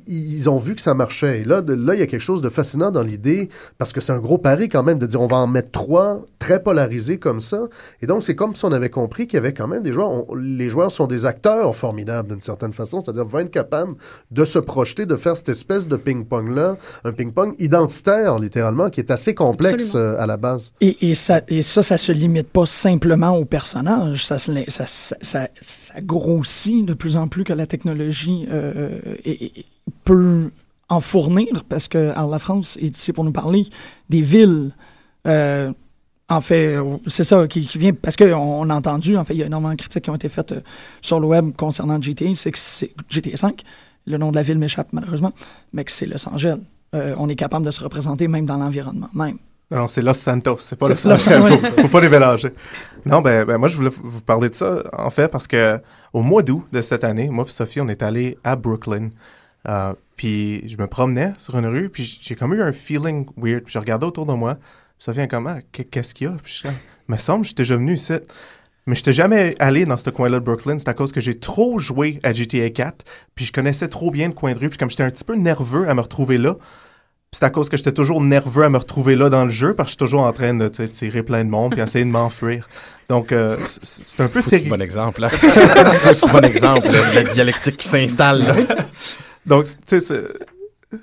ils 0.07 0.49
ont 0.49 0.57
vu 0.57 0.75
que 0.75 0.81
ça 0.81 0.93
marchait. 0.93 1.41
Et 1.41 1.43
là, 1.43 1.61
là, 1.65 1.93
il 1.93 1.99
y 1.99 2.03
a 2.03 2.07
quelque 2.07 2.19
chose 2.19 2.41
de 2.41 2.49
fascinant 2.49 2.91
dans 2.91 3.03
l'idée, 3.03 3.49
parce 3.77 3.93
que 3.93 4.01
c'est 4.01 4.11
un 4.11 4.19
gros 4.19 4.37
pari 4.37 4.69
quand 4.69 4.83
même 4.83 4.99
de 4.99 5.05
dire 5.05 5.21
on 5.21 5.27
va 5.27 5.37
en 5.37 5.47
mettre 5.47 5.71
trois 5.71 6.25
très 6.39 6.61
polarisés 6.61 7.17
comme 7.17 7.39
ça. 7.39 7.67
Et 8.01 8.07
donc, 8.07 8.23
c'est 8.23 8.35
comme 8.35 8.55
si 8.55 8.65
on 8.65 8.71
avait 8.71 8.89
compris 8.89 9.27
qu'il 9.27 9.37
y 9.37 9.39
avait 9.39 9.53
quand 9.53 9.67
même 9.67 9.83
des 9.83 9.93
joueurs. 9.93 10.11
les 10.35 10.69
joueurs 10.69 10.91
sont 10.91 11.07
des 11.07 11.25
acteurs 11.25 11.75
formidables 11.75 12.29
d'une 12.29 12.41
certaine 12.41 12.73
façon, 12.73 13.01
c'est-à-dire 13.01 13.25
vont 13.25 13.39
être 13.39 13.51
capables 13.51 13.95
de 14.31 14.45
se 14.45 14.59
projeter, 14.59 15.05
de 15.05 15.15
faire 15.15 15.35
cette 15.35 15.49
espèce 15.49 15.87
de 15.87 15.95
ping-pong-là, 15.95 16.77
un 17.03 17.11
ping-pong 17.11 17.55
identitaire, 17.59 18.39
littéralement, 18.39 18.89
qui 18.89 18.99
est 18.99 19.11
assez 19.11 19.33
complexe 19.33 19.93
euh, 19.95 20.15
à 20.19 20.25
la 20.25 20.37
base. 20.37 20.71
Et, 20.81 21.09
et, 21.09 21.15
ça, 21.15 21.41
et 21.47 21.61
ça, 21.61 21.81
ça 21.81 21.97
se 21.97 22.11
limite 22.11 22.49
pas 22.49 22.65
simplement 22.65 23.37
au 23.37 23.45
personnage, 23.45 24.25
ça, 24.25 24.37
ça, 24.37 24.53
ça, 24.85 25.47
ça, 25.61 26.01
grossit 26.01 26.85
de 26.85 26.93
plus 26.93 27.17
en 27.17 27.27
plus 27.27 27.43
que 27.43 27.53
la 27.53 27.67
technologie 27.67 28.47
euh, 28.51 28.99
est 29.23 29.65
peut 30.03 30.51
en 30.89 30.99
fournir, 30.99 31.63
parce 31.67 31.87
que 31.87 32.13
la 32.15 32.39
France 32.39 32.77
est 32.81 32.95
ici 32.97 33.11
pour 33.11 33.23
nous 33.23 33.31
parler 33.31 33.65
des 34.09 34.21
villes. 34.21 34.71
Euh, 35.27 35.71
en 36.29 36.41
fait, 36.41 36.77
c'est 37.07 37.23
ça 37.23 37.47
qui, 37.47 37.61
vient 37.77 37.93
parce 37.93 38.15
qu'on 38.15 38.69
a 38.69 38.75
entendu, 38.75 39.17
en 39.17 39.23
fait, 39.23 39.33
il 39.33 39.39
y 39.39 39.43
a 39.43 39.45
énormément 39.45 39.71
de 39.71 39.77
critiques 39.77 40.03
qui 40.03 40.09
ont 40.09 40.15
été 40.15 40.29
faites 40.29 40.51
euh, 40.53 40.61
sur 41.01 41.19
le 41.19 41.27
web 41.27 41.55
concernant 41.55 42.01
GTA, 42.01 42.33
c'est 42.35 42.51
que 42.51 42.57
c'est 42.57 42.91
GTA 43.09 43.37
5. 43.37 43.61
Le 44.07 44.17
nom 44.17 44.31
de 44.31 44.35
la 44.35 44.41
ville 44.41 44.57
m'échappe 44.57 44.89
malheureusement, 44.91 45.33
mais 45.73 45.83
que 45.83 45.91
c'est 45.91 46.05
Los 46.05 46.27
Angeles. 46.27 46.59
Euh, 46.93 47.15
on 47.17 47.29
est 47.29 47.35
capable 47.35 47.65
de 47.65 47.71
se 47.71 47.83
représenter 47.83 48.27
même 48.27 48.45
dans 48.45 48.57
l'environnement 48.57 49.09
même. 49.13 49.37
Non, 49.71 49.87
c'est 49.87 50.03
Los 50.03 50.13
Santos, 50.13 50.57
c'est 50.59 50.77
pas 50.77 50.89
Los 50.89 51.07
Angeles. 51.07 51.57
faut, 51.75 51.81
faut, 51.81 51.87
pas 51.87 52.01
les 52.01 52.09
mélanger. 52.09 52.49
Non, 53.05 53.21
ben, 53.21 53.45
ben, 53.45 53.57
moi 53.57 53.67
je 53.67 53.75
voulais 53.75 53.89
vous 54.03 54.21
parler 54.21 54.49
de 54.49 54.55
ça 54.55 54.83
en 54.93 55.09
fait 55.09 55.27
parce 55.27 55.47
que 55.47 55.79
au 56.13 56.21
mois 56.21 56.43
d'août 56.43 56.63
de 56.71 56.81
cette 56.81 57.03
année, 57.03 57.29
moi 57.29 57.45
et 57.47 57.51
Sophie, 57.51 57.81
on 57.81 57.87
est 57.87 58.03
allé 58.03 58.37
à 58.43 58.55
Brooklyn 58.55 59.09
euh, 59.67 59.93
puis 60.15 60.67
je 60.67 60.77
me 60.77 60.87
promenais 60.87 61.33
sur 61.37 61.57
une 61.57 61.65
rue, 61.65 61.89
puis 61.89 62.19
j'ai 62.21 62.35
comme 62.35 62.53
eu 62.53 62.61
un 62.61 62.71
feeling 62.71 63.25
weird. 63.37 63.63
Puis 63.63 63.73
je 63.73 63.79
regardais 63.79 64.05
autour 64.05 64.25
de 64.25 64.33
moi, 64.33 64.57
ça 64.99 65.11
vient 65.11 65.27
comment? 65.27 65.59
Qu'est-ce 65.71 66.13
qu'il 66.13 66.27
y 66.27 66.29
a? 66.29 66.35
Puis 66.43 66.63
je 66.63 66.69
me 67.07 67.17
semble 67.17 67.41
que 67.41 67.49
j'étais 67.49 67.63
déjà 67.63 67.75
venu 67.75 67.93
ici. 67.93 68.13
Mais 68.87 68.93
je 68.93 68.99
n'étais 69.01 69.13
jamais 69.13 69.55
allé 69.57 69.85
dans 69.85 69.97
ce 69.97 70.09
coin-là 70.11 70.39
de 70.39 70.45
Brooklyn. 70.45 70.77
C'est 70.77 70.89
à 70.89 70.93
cause 70.93 71.11
que 71.11 71.19
j'ai 71.19 71.39
trop 71.39 71.79
joué 71.79 72.19
à 72.23 72.33
GTA 72.33 72.69
4, 72.69 73.03
puis 73.33 73.45
je 73.45 73.51
connaissais 73.51 73.87
trop 73.87 74.11
bien 74.11 74.27
le 74.27 74.33
coin 74.33 74.53
de 74.53 74.59
rue. 74.59 74.69
Puis 74.69 74.77
comme 74.77 74.89
j'étais 74.89 75.03
un 75.03 75.09
petit 75.09 75.23
peu 75.23 75.35
nerveux 75.35 75.89
à 75.89 75.93
me 75.95 76.01
retrouver 76.01 76.37
là, 76.37 76.55
c'est 77.31 77.43
à 77.43 77.49
cause 77.49 77.67
que 77.67 77.75
j'étais 77.75 77.91
toujours 77.91 78.21
nerveux 78.21 78.63
à 78.63 78.69
me 78.69 78.77
retrouver 78.77 79.15
là 79.15 79.29
dans 79.29 79.43
le 79.43 79.51
jeu, 79.51 79.73
parce 79.73 79.87
que 79.87 79.89
je 79.89 79.91
suis 79.91 79.97
toujours 79.97 80.21
en 80.21 80.31
train 80.31 80.53
de 80.53 80.67
tirer 80.67 81.21
plein 81.21 81.43
de 81.43 81.49
monde, 81.49 81.73
puis 81.73 81.81
essayer 81.81 82.05
de 82.05 82.09
m'enfuir. 82.09 82.69
Donc, 83.09 83.31
euh, 83.33 83.57
c'est 83.65 84.21
un 84.21 84.29
peu 84.29 84.41
terrible. 84.41 84.67
C'est 84.67 84.73
un 84.73 84.77
bon 84.77 84.81
exemple, 84.81 85.21
là. 85.21 85.29
c'est 85.33 86.23
un 86.23 86.31
bon 86.31 86.45
exemple, 86.45 86.87
la 87.13 87.23
dialectique 87.23 87.77
qui 87.77 87.87
s'installe. 87.87 88.65
Donc, 89.45 89.65
tu 89.85 89.99
sais, 89.99 90.23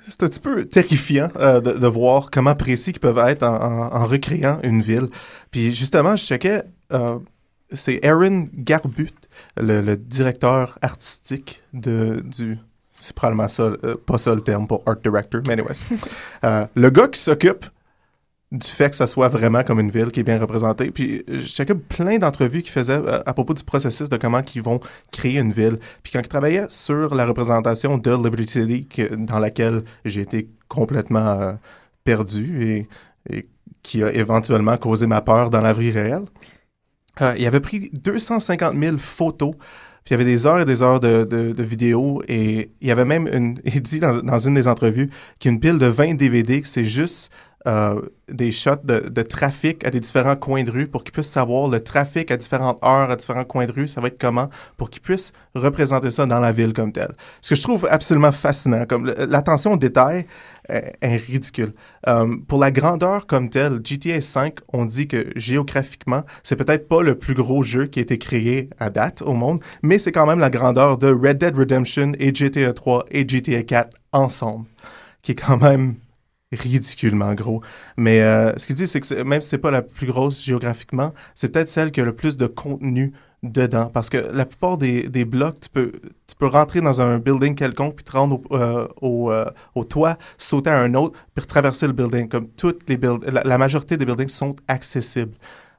c'est 0.07 0.23
un 0.23 0.27
petit 0.27 0.39
peu 0.39 0.65
terrifiant 0.65 1.29
euh, 1.37 1.61
de, 1.61 1.87
voir 1.87 2.31
comment 2.31 2.55
précis 2.55 2.91
ils 2.91 2.99
peuvent 2.99 3.17
être 3.27 3.43
en, 3.43 4.05
recréant 4.05 4.59
une 4.63 4.81
ville. 4.81 5.07
Puis 5.51 5.73
justement, 5.73 6.15
je 6.15 6.25
checkais, 6.25 6.63
euh, 6.91 7.19
c'est 7.71 8.03
Aaron 8.05 8.47
Garbut, 8.53 9.13
le, 9.57 9.95
directeur 9.95 10.77
artistique 10.81 11.61
de, 11.73 12.23
du... 12.23 12.57
C'est 12.95 13.15
probablement 13.15 13.47
ça, 13.47 13.63
euh, 13.63 13.95
pas 14.05 14.19
ça 14.19 14.35
le 14.35 14.41
terme 14.41 14.67
pour 14.67 14.83
art 14.85 14.97
director, 14.97 15.41
mais 15.47 15.53
anyways. 15.53 16.69
le 16.75 16.89
gars 16.89 17.07
qui 17.07 17.19
s'occupe 17.19 17.65
du 18.53 18.67
fait 18.67 18.91
que 18.91 18.95
ça 18.95 19.07
soit 19.07 19.29
vraiment 19.29 19.63
comme 19.63 19.79
une 19.79 19.89
ville 19.89 20.11
qui 20.11 20.19
est 20.19 20.23
bien 20.23 20.39
représentée. 20.39 20.91
Puis 20.91 21.23
euh, 21.27 21.41
j'ai 21.41 21.65
plein 21.65 22.19
d'entrevues 22.19 22.61
qui 22.61 22.69
faisaient 22.69 22.93
euh, 22.93 23.21
à 23.25 23.33
propos 23.33 23.55
du 23.55 23.63
processus 23.63 24.09
de 24.09 24.17
comment 24.17 24.41
ils 24.53 24.61
vont 24.61 24.79
créer 25.11 25.39
une 25.39 25.51
ville. 25.51 25.79
Puis 26.03 26.13
quand 26.13 26.19
ils 26.19 26.27
travaillaient 26.27 26.67
sur 26.69 27.15
la 27.15 27.25
représentation 27.25 27.97
de 27.97 28.11
Liberty 28.11 28.47
City, 28.47 28.87
dans 29.17 29.39
laquelle 29.39 29.83
j'ai 30.05 30.21
été 30.21 30.49
complètement 30.67 31.41
euh, 31.41 31.53
perdu 32.03 32.87
et, 33.31 33.47
qui 33.81 34.03
a 34.03 34.13
éventuellement 34.13 34.77
causé 34.77 35.07
ma 35.07 35.21
peur 35.21 35.49
dans 35.49 35.61
la 35.61 35.73
vie 35.73 35.91
réelle, 35.91 36.23
il 37.37 37.45
avait 37.45 37.59
pris 37.59 37.89
250 37.93 38.77
000 38.77 38.97
photos 38.97 39.55
puis 40.03 40.15
il 40.15 40.17
y 40.17 40.21
avait 40.21 40.29
des 40.29 40.45
heures 40.45 40.59
et 40.59 40.65
des 40.65 40.83
heures 40.83 40.99
de, 40.99 41.23
de, 41.23 41.63
vidéos 41.63 42.21
et 42.27 42.71
il 42.81 42.87
y 42.87 42.91
avait 42.91 43.05
même 43.05 43.27
une, 43.27 43.59
il 43.65 43.81
dit 43.81 43.99
dans, 43.99 44.17
dans 44.17 44.37
une 44.37 44.55
des 44.55 44.67
entrevues 44.67 45.09
qu'il 45.39 45.49
y 45.49 45.53
a 45.53 45.55
une 45.55 45.59
pile 45.61 45.77
de 45.77 45.85
20 45.85 46.15
DVD 46.15 46.61
que 46.61 46.67
c'est 46.67 46.83
juste 46.83 47.31
euh, 47.65 48.01
des 48.27 48.51
shots 48.51 48.83
de, 48.83 49.21
trafic 49.21 49.85
à 49.85 49.89
des 49.89 49.99
différents 49.99 50.35
coins 50.35 50.63
de 50.63 50.71
rue 50.71 50.87
pour 50.87 51.03
qu'ils 51.03 51.13
puissent 51.13 51.29
savoir 51.29 51.69
le 51.69 51.81
trafic 51.81 52.29
à 52.31 52.37
différentes 52.37 52.83
heures, 52.83 53.09
à 53.09 53.15
différents 53.15 53.43
coins 53.45 53.65
de 53.65 53.71
rue, 53.71 53.87
ça 53.87 54.01
va 54.01 54.07
être 54.07 54.19
comment, 54.19 54.49
pour 54.75 54.89
qu'ils 54.89 55.01
puissent 55.01 55.33
représenter 55.55 56.11
ça 56.11 56.25
dans 56.25 56.39
la 56.39 56.51
ville 56.51 56.73
comme 56.73 56.91
tel. 56.91 57.13
Ce 57.41 57.49
que 57.49 57.55
je 57.55 57.61
trouve 57.61 57.87
absolument 57.89 58.31
fascinant, 58.31 58.85
comme 58.85 59.05
l'attention 59.05 59.73
au 59.73 59.77
détail 59.77 60.25
est, 60.69 61.17
ridicule. 61.17 61.73
Euh, 62.07 62.35
pour 62.47 62.59
la 62.59 62.71
grandeur 62.71 63.27
comme 63.27 63.49
telle, 63.49 63.79
GTA 63.83 64.21
5, 64.21 64.55
on 64.71 64.85
dit 64.85 65.07
que 65.07 65.27
géographiquement, 65.35 66.23
c'est 66.43 66.55
peut-être 66.55 66.87
pas 66.87 67.01
le 67.01 67.17
plus 67.17 67.33
gros 67.33 67.63
jeu 67.63 67.85
qui 67.85 67.99
a 67.99 68.01
été 68.01 68.17
créé 68.17 68.69
à 68.79 68.89
date 68.89 69.21
au 69.21 69.33
monde, 69.33 69.59
mais 69.81 69.99
c'est 69.99 70.11
quand 70.11 70.25
même 70.25 70.39
la 70.39 70.49
grandeur 70.49 70.97
de 70.97 71.07
Red 71.07 71.37
Dead 71.37 71.55
Redemption 71.55 72.13
et 72.19 72.33
GTA 72.33 72.73
3 72.73 73.05
et 73.11 73.27
GTA 73.27 73.63
4 73.63 73.95
ensemble, 74.11 74.65
qui 75.21 75.33
est 75.33 75.35
quand 75.35 75.57
même 75.57 75.95
ridiculement 76.55 77.33
gros. 77.33 77.61
Mais 77.97 78.21
euh, 78.21 78.53
ce 78.57 78.67
qu'il 78.67 78.75
dit, 78.75 78.87
c'est 78.87 78.99
que 78.99 79.23
même 79.23 79.41
si 79.41 79.49
c'est 79.49 79.57
pas 79.57 79.71
la 79.71 79.81
plus 79.81 80.07
grosse 80.07 80.41
géographiquement, 80.41 81.13
c'est 81.35 81.49
peut-être 81.49 81.69
celle 81.69 81.91
qui 81.91 82.01
a 82.01 82.05
le 82.05 82.15
plus 82.15 82.37
de 82.37 82.47
contenu 82.47 83.13
dedans. 83.43 83.89
Parce 83.93 84.09
que 84.09 84.17
la 84.17 84.45
plupart 84.45 84.77
des, 84.77 85.09
des, 85.09 85.25
blocs, 85.25 85.59
tu 85.59 85.69
peux, 85.69 85.91
tu 86.27 86.35
peux 86.37 86.47
rentrer 86.47 86.81
dans 86.81 87.01
un 87.01 87.19
building 87.19 87.55
quelconque, 87.55 87.95
puis 87.95 88.03
te 88.03 88.11
rendre 88.11 88.39
au, 88.49 88.55
euh, 88.55 88.87
au, 89.01 89.31
euh, 89.31 89.45
au, 89.75 89.83
toit, 89.83 90.17
sauter 90.37 90.69
à 90.69 90.79
un 90.79 90.93
autre, 90.93 91.19
puis 91.35 91.45
traverser 91.45 91.87
le 91.87 91.93
building. 91.93 92.29
Comme 92.29 92.47
toutes 92.49 92.87
les 92.87 92.97
buildings, 92.97 93.29
la, 93.31 93.57
majorité 93.57 93.97
des 93.97 94.05
buildings 94.05 94.29
sont 94.29 94.55
accessibles. 94.67 95.35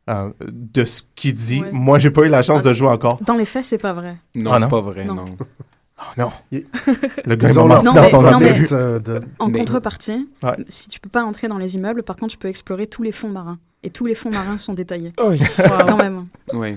de 0.07 0.85
ce 0.85 1.03
qu'il 1.15 1.35
dit. 1.35 1.63
Moi, 1.73 1.99
j'ai 1.99 2.11
pas 2.11 2.23
eu 2.23 2.29
la 2.29 2.43
chance 2.43 2.63
de 2.63 2.73
jouer 2.75 2.89
encore. 2.89 3.19
Dans 3.23 3.37
les 3.37 3.47
faits, 3.47 3.65
c'est 3.65 3.79
pas 3.79 3.95
vrai. 3.95 4.17
Non, 4.35 4.53
ah, 4.53 4.59
c'est 4.61 4.69
pas 4.69 4.83
vrai, 4.83 5.07
non. 5.07 5.25
non. 6.17 6.31
Le 7.25 7.35
gars 7.35 7.53
m'a 7.53 7.65
menti 7.65 7.95
dans 7.95 8.05
son 8.05 8.25
entrevue. 8.25 8.69
En 9.39 9.51
contrepartie, 9.51 10.29
si 10.69 10.89
tu 10.89 11.01
peux 11.01 11.11
pas 11.11 11.25
entrer 11.25 11.49
dans 11.49 11.59
les 11.59 11.75
immeubles, 11.75 12.03
par 12.03 12.17
contre, 12.17 12.33
tu 12.33 12.39
peux 12.39 12.49
explorer 12.49 12.87
tous 12.87 13.03
les 13.03 13.13
fonds 13.13 13.31
marins. 13.31 13.59
Et 13.87 13.91
tous 13.91 14.07
les 14.07 14.15
fonds 14.15 14.31
marins 14.31 14.57
sont 14.57 14.73
détaillés. 14.73 15.13
Oui. 15.23 15.39
Quand 15.57 15.97
même. 15.99 16.25
Oui. 16.55 16.77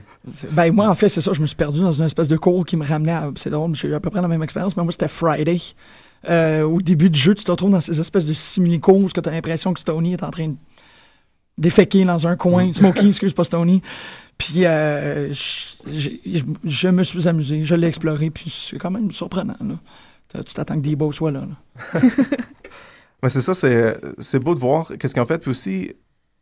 Ben, 0.52 0.74
moi, 0.74 0.90
en 0.90 0.96
fait, 0.96 1.08
c'est 1.08 1.22
ça. 1.22 1.32
Je 1.32 1.40
me 1.40 1.46
suis 1.46 1.56
perdu 1.56 1.80
dans 1.80 1.94
une 1.94 2.06
espèce 2.06 2.28
de 2.28 2.36
cours 2.36 2.66
qui 2.66 2.76
me 2.76 2.86
ramenait 2.86 3.14
à. 3.14 3.32
C'est 3.36 3.50
drôle, 3.50 3.74
j'ai 3.76 3.88
eu 3.88 3.94
à 3.94 4.02
peu 4.02 4.10
près 4.10 4.22
la 4.22 4.28
même 4.28 4.44
expérience, 4.44 4.76
mais 4.76 4.84
moi, 4.84 4.92
c'était 4.92 5.08
Friday. 5.08 5.58
Euh, 6.30 6.64
au 6.64 6.82
début 6.82 7.10
du 7.10 7.18
jeu, 7.18 7.34
tu 7.34 7.46
te 7.46 7.52
retrouves 7.52 7.72
dans 7.72 7.80
ces 7.80 8.00
espèces 8.00 8.26
de 8.26 8.34
simili-cours 8.34 8.98
où 8.98 9.10
tu 9.10 9.22
as 9.24 9.32
l'impression 9.32 9.74
que 9.74 9.80
Stony 9.80 10.14
est 10.14 10.24
en 10.24 10.32
train 10.32 10.50
de 10.50 10.56
déféquer 11.58 12.04
dans 12.04 12.28
un 12.28 12.36
coin. 12.36 12.68
Mm. 12.68 12.74
Smokey, 12.74 13.08
excuse 13.08 13.34
pas 13.34 13.46
Stony. 13.46 13.82
Puis 14.38 14.66
euh, 14.66 15.32
je, 15.34 16.88
me 16.90 17.04
suis 17.04 17.28
amusé, 17.28 17.64
je 17.64 17.76
l'ai 17.76 17.88
exploré, 17.88 18.30
puis 18.30 18.50
c'est 18.50 18.78
quand 18.78 18.92
même 18.92 19.12
surprenant. 19.12 19.58
Là. 19.62 19.76
Tu 20.44 20.54
t'attends 20.54 20.80
que 20.80 20.88
Debo 20.88 21.12
soit 21.12 21.32
là. 21.32 21.48
Mais 23.24 23.30
c'est 23.30 23.42
ça, 23.42 23.54
c'est 23.54 24.40
beau 24.40 24.54
de 24.54 24.60
voir 24.60 24.92
qu'est-ce 25.00 25.14
qu'ils 25.14 25.24
ont 25.24 25.28
fait. 25.28 25.40
Puis 25.40 25.50
aussi, 25.50 25.94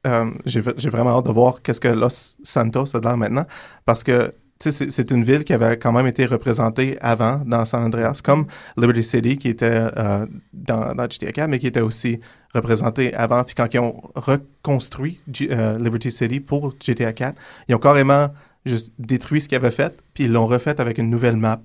euh, 0.05 0.29
j'ai 0.45 0.60
vraiment 0.62 1.17
hâte 1.17 1.25
de 1.25 1.31
voir 1.31 1.62
qu'est-ce 1.62 1.79
que 1.79 1.88
Los 1.88 2.38
Santos 2.43 2.95
a 2.95 2.99
l'air 2.99 3.15
maintenant. 3.15 3.45
Parce 3.86 4.03
que 4.03 4.34
c'est 4.60 5.12
une 5.12 5.24
ville 5.24 5.44
qui 5.44 5.54
avait 5.54 5.78
quand 5.78 5.91
même 5.91 6.08
été 6.08 6.26
représentée 6.26 6.98
avant 7.02 7.41
dans 7.46 7.65
San 7.65 7.84
Andreas, 7.84 8.22
comme 8.24 8.48
Liberty 8.78 9.04
City 9.04 9.38
qui 9.38 9.50
était 9.50 9.89
euh, 9.98 10.26
dans, 10.54 10.96
GTA 11.10 11.32
4, 11.32 11.50
mais 11.50 11.60
qui 11.60 11.68
était 11.68 11.82
aussi 11.82 12.20
représenté 12.54 13.13
avant. 13.13 13.44
Puis 13.44 13.54
quand 13.54 13.74
ils 13.74 13.80
ont 13.80 14.02
reconstruit 14.15 15.20
euh, 15.41 15.78
Liberty 15.78 16.10
City 16.10 16.39
pour 16.39 16.74
GTA 16.80 17.12
4, 17.12 17.38
ils 17.68 17.76
ont 17.76 17.80
carrément 17.80 18.30
juste 18.65 18.94
détruit 18.98 19.41
ce 19.41 19.50
qu'ils 19.50 19.58
avaient 19.58 19.72
fait, 19.72 19.96
puis 20.13 20.24
ils 20.24 20.32
l'ont 20.32 20.48
refait 20.48 20.80
avec 20.80 20.98
une 20.98 21.10
nouvelle 21.10 21.36
map. 21.36 21.62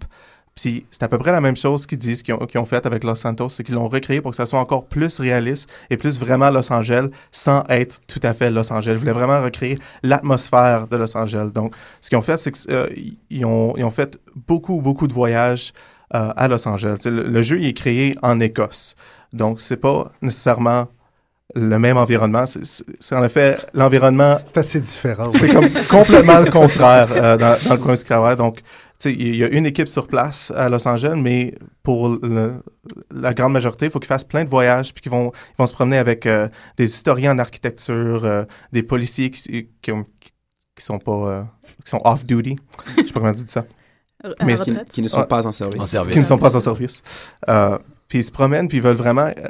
Puis 0.55 0.85
c'est 0.91 1.03
à 1.03 1.09
peu 1.09 1.19
près 1.19 1.33
la 1.33 1.41
même 1.41 1.57
chose 1.57 1.87
qu'ils 1.87 1.99
disent 1.99 2.23
qu'ils 2.23 2.35
ont, 2.35 2.65
fait 2.65 2.85
avec 2.85 3.05
Los 3.05 3.15
Santos, 3.15 3.51
c'est 3.51 3.65
qu'ils 3.65 3.77
l'ont 3.77 3.89
recréé 3.89 4.21
pour 4.21 4.33
que 4.33 4.37
ça 4.37 4.47
soit 4.47 4.59
encore 4.59 4.87
plus 4.87 5.21
réaliste 5.21 5.71
et 5.91 5.97
plus 5.97 6.19
vraiment 6.19 6.51
Los 6.51 6.73
Angeles 6.73 7.09
sans 7.33 7.65
être 7.69 8.01
tout 8.07 8.21
à 8.23 8.35
fait 8.35 8.51
Los 8.51 8.73
Angeles. 8.73 8.95
Ils 8.95 8.99
voulaient 8.99 9.13
vraiment 9.13 9.43
recréer 9.43 9.79
l'atmosphère 10.03 10.89
de 10.89 10.97
Los 10.97 11.17
Angeles. 11.17 11.51
Donc, 11.55 11.75
ce 12.01 12.09
qu'ils 12.09 12.19
ont 12.19 12.23
fait, 12.23 12.37
c'est 12.37 12.51
qu'ils 12.51 12.75
euh, 12.75 13.47
ont, 13.47 13.75
ils 13.77 13.85
ont 13.85 13.91
fait 13.91 14.19
beaucoup, 14.35 14.81
beaucoup 14.81 15.07
de 15.07 15.13
voyages 15.13 15.73
euh, 16.15 16.33
à 16.37 16.49
Los 16.49 16.67
Angeles. 16.69 16.99
Le, 17.05 17.23
le, 17.23 17.43
jeu 17.43 17.59
il 17.61 17.67
est 17.67 17.73
créé 17.73 18.17
en 18.23 18.41
Écosse. 18.41 18.97
Donc, 19.33 19.61
c'est 19.61 19.77
pas 19.77 20.11
nécessairement 20.21 20.89
le 21.55 21.79
même 21.79 21.97
environnement. 21.97 22.45
C'est 22.47 23.15
en 23.15 23.25
effet 23.25 23.57
l'environnement. 23.75 24.39
C'est 24.45 24.59
assez 24.59 24.81
différent. 24.81 25.31
C'est 25.33 25.49
comme 25.49 25.69
complètement 25.89 26.41
le 26.41 26.51
contraire 26.51 27.09
euh, 27.13 27.37
dans, 27.37 27.57
dans, 27.69 27.75
le 27.75 27.81
coin 27.81 27.95
de 27.95 28.35
Donc, 28.37 28.59
il 29.05 29.37
y 29.37 29.45
a 29.45 29.49
une 29.49 29.67
équipe 29.67 29.89
sur 29.89 30.07
place 30.07 30.53
à 30.55 30.69
Los 30.69 30.87
Angeles, 30.87 31.15
mais 31.17 31.55
pour 31.83 32.19
la 33.11 33.35
grande 33.35 33.53
majorité, 33.53 33.87
il 33.87 33.91
faut 33.91 33.99
qu'ils 33.99 34.09
fassent 34.09 34.25
plein 34.25 34.45
de 34.45 34.51
voyages, 34.51 34.93
puis 34.93 35.03
qu'ils 35.03 35.13
vont, 35.13 35.33
ils 35.51 35.57
vont 35.59 35.67
se 35.67 35.73
promener 35.73 35.99
avec 35.99 36.27
euh, 36.27 36.49
des 36.77 36.85
historiens 36.85 37.33
en 37.33 37.39
architecture, 37.39 38.25
euh, 38.25 38.45
des 38.73 38.83
policiers 38.83 39.31
qui, 39.31 39.69
qui, 39.81 39.93
qui, 40.75 40.85
sont 40.85 40.99
pas, 40.99 41.49
qui 41.85 41.91
sont 41.91 42.01
off-duty. 42.05 42.57
Je 42.97 43.07
sais 43.07 43.13
pas 43.13 43.21
comment 43.21 43.33
dire 43.33 43.45
ça. 43.49 43.65
Mais 44.45 44.55
qui, 44.91 45.01
ne 45.01 45.09
sont 45.09 45.25
pas 45.25 45.47
en 45.47 45.53
service. 45.53 45.83
en 45.83 45.87
service. 45.87 46.13
Qui 46.13 46.21
ne 46.21 46.25
sont 46.25 46.39
pas 46.39 46.55
en 46.55 46.61
service. 46.61 47.03
Puis 48.11 48.19
ils 48.19 48.25
se 48.25 48.33
promènent, 48.33 48.69
puis 48.69 48.79
ils 48.79 48.83
veulent 48.83 48.97
vraiment 48.97 49.31
euh, 49.39 49.49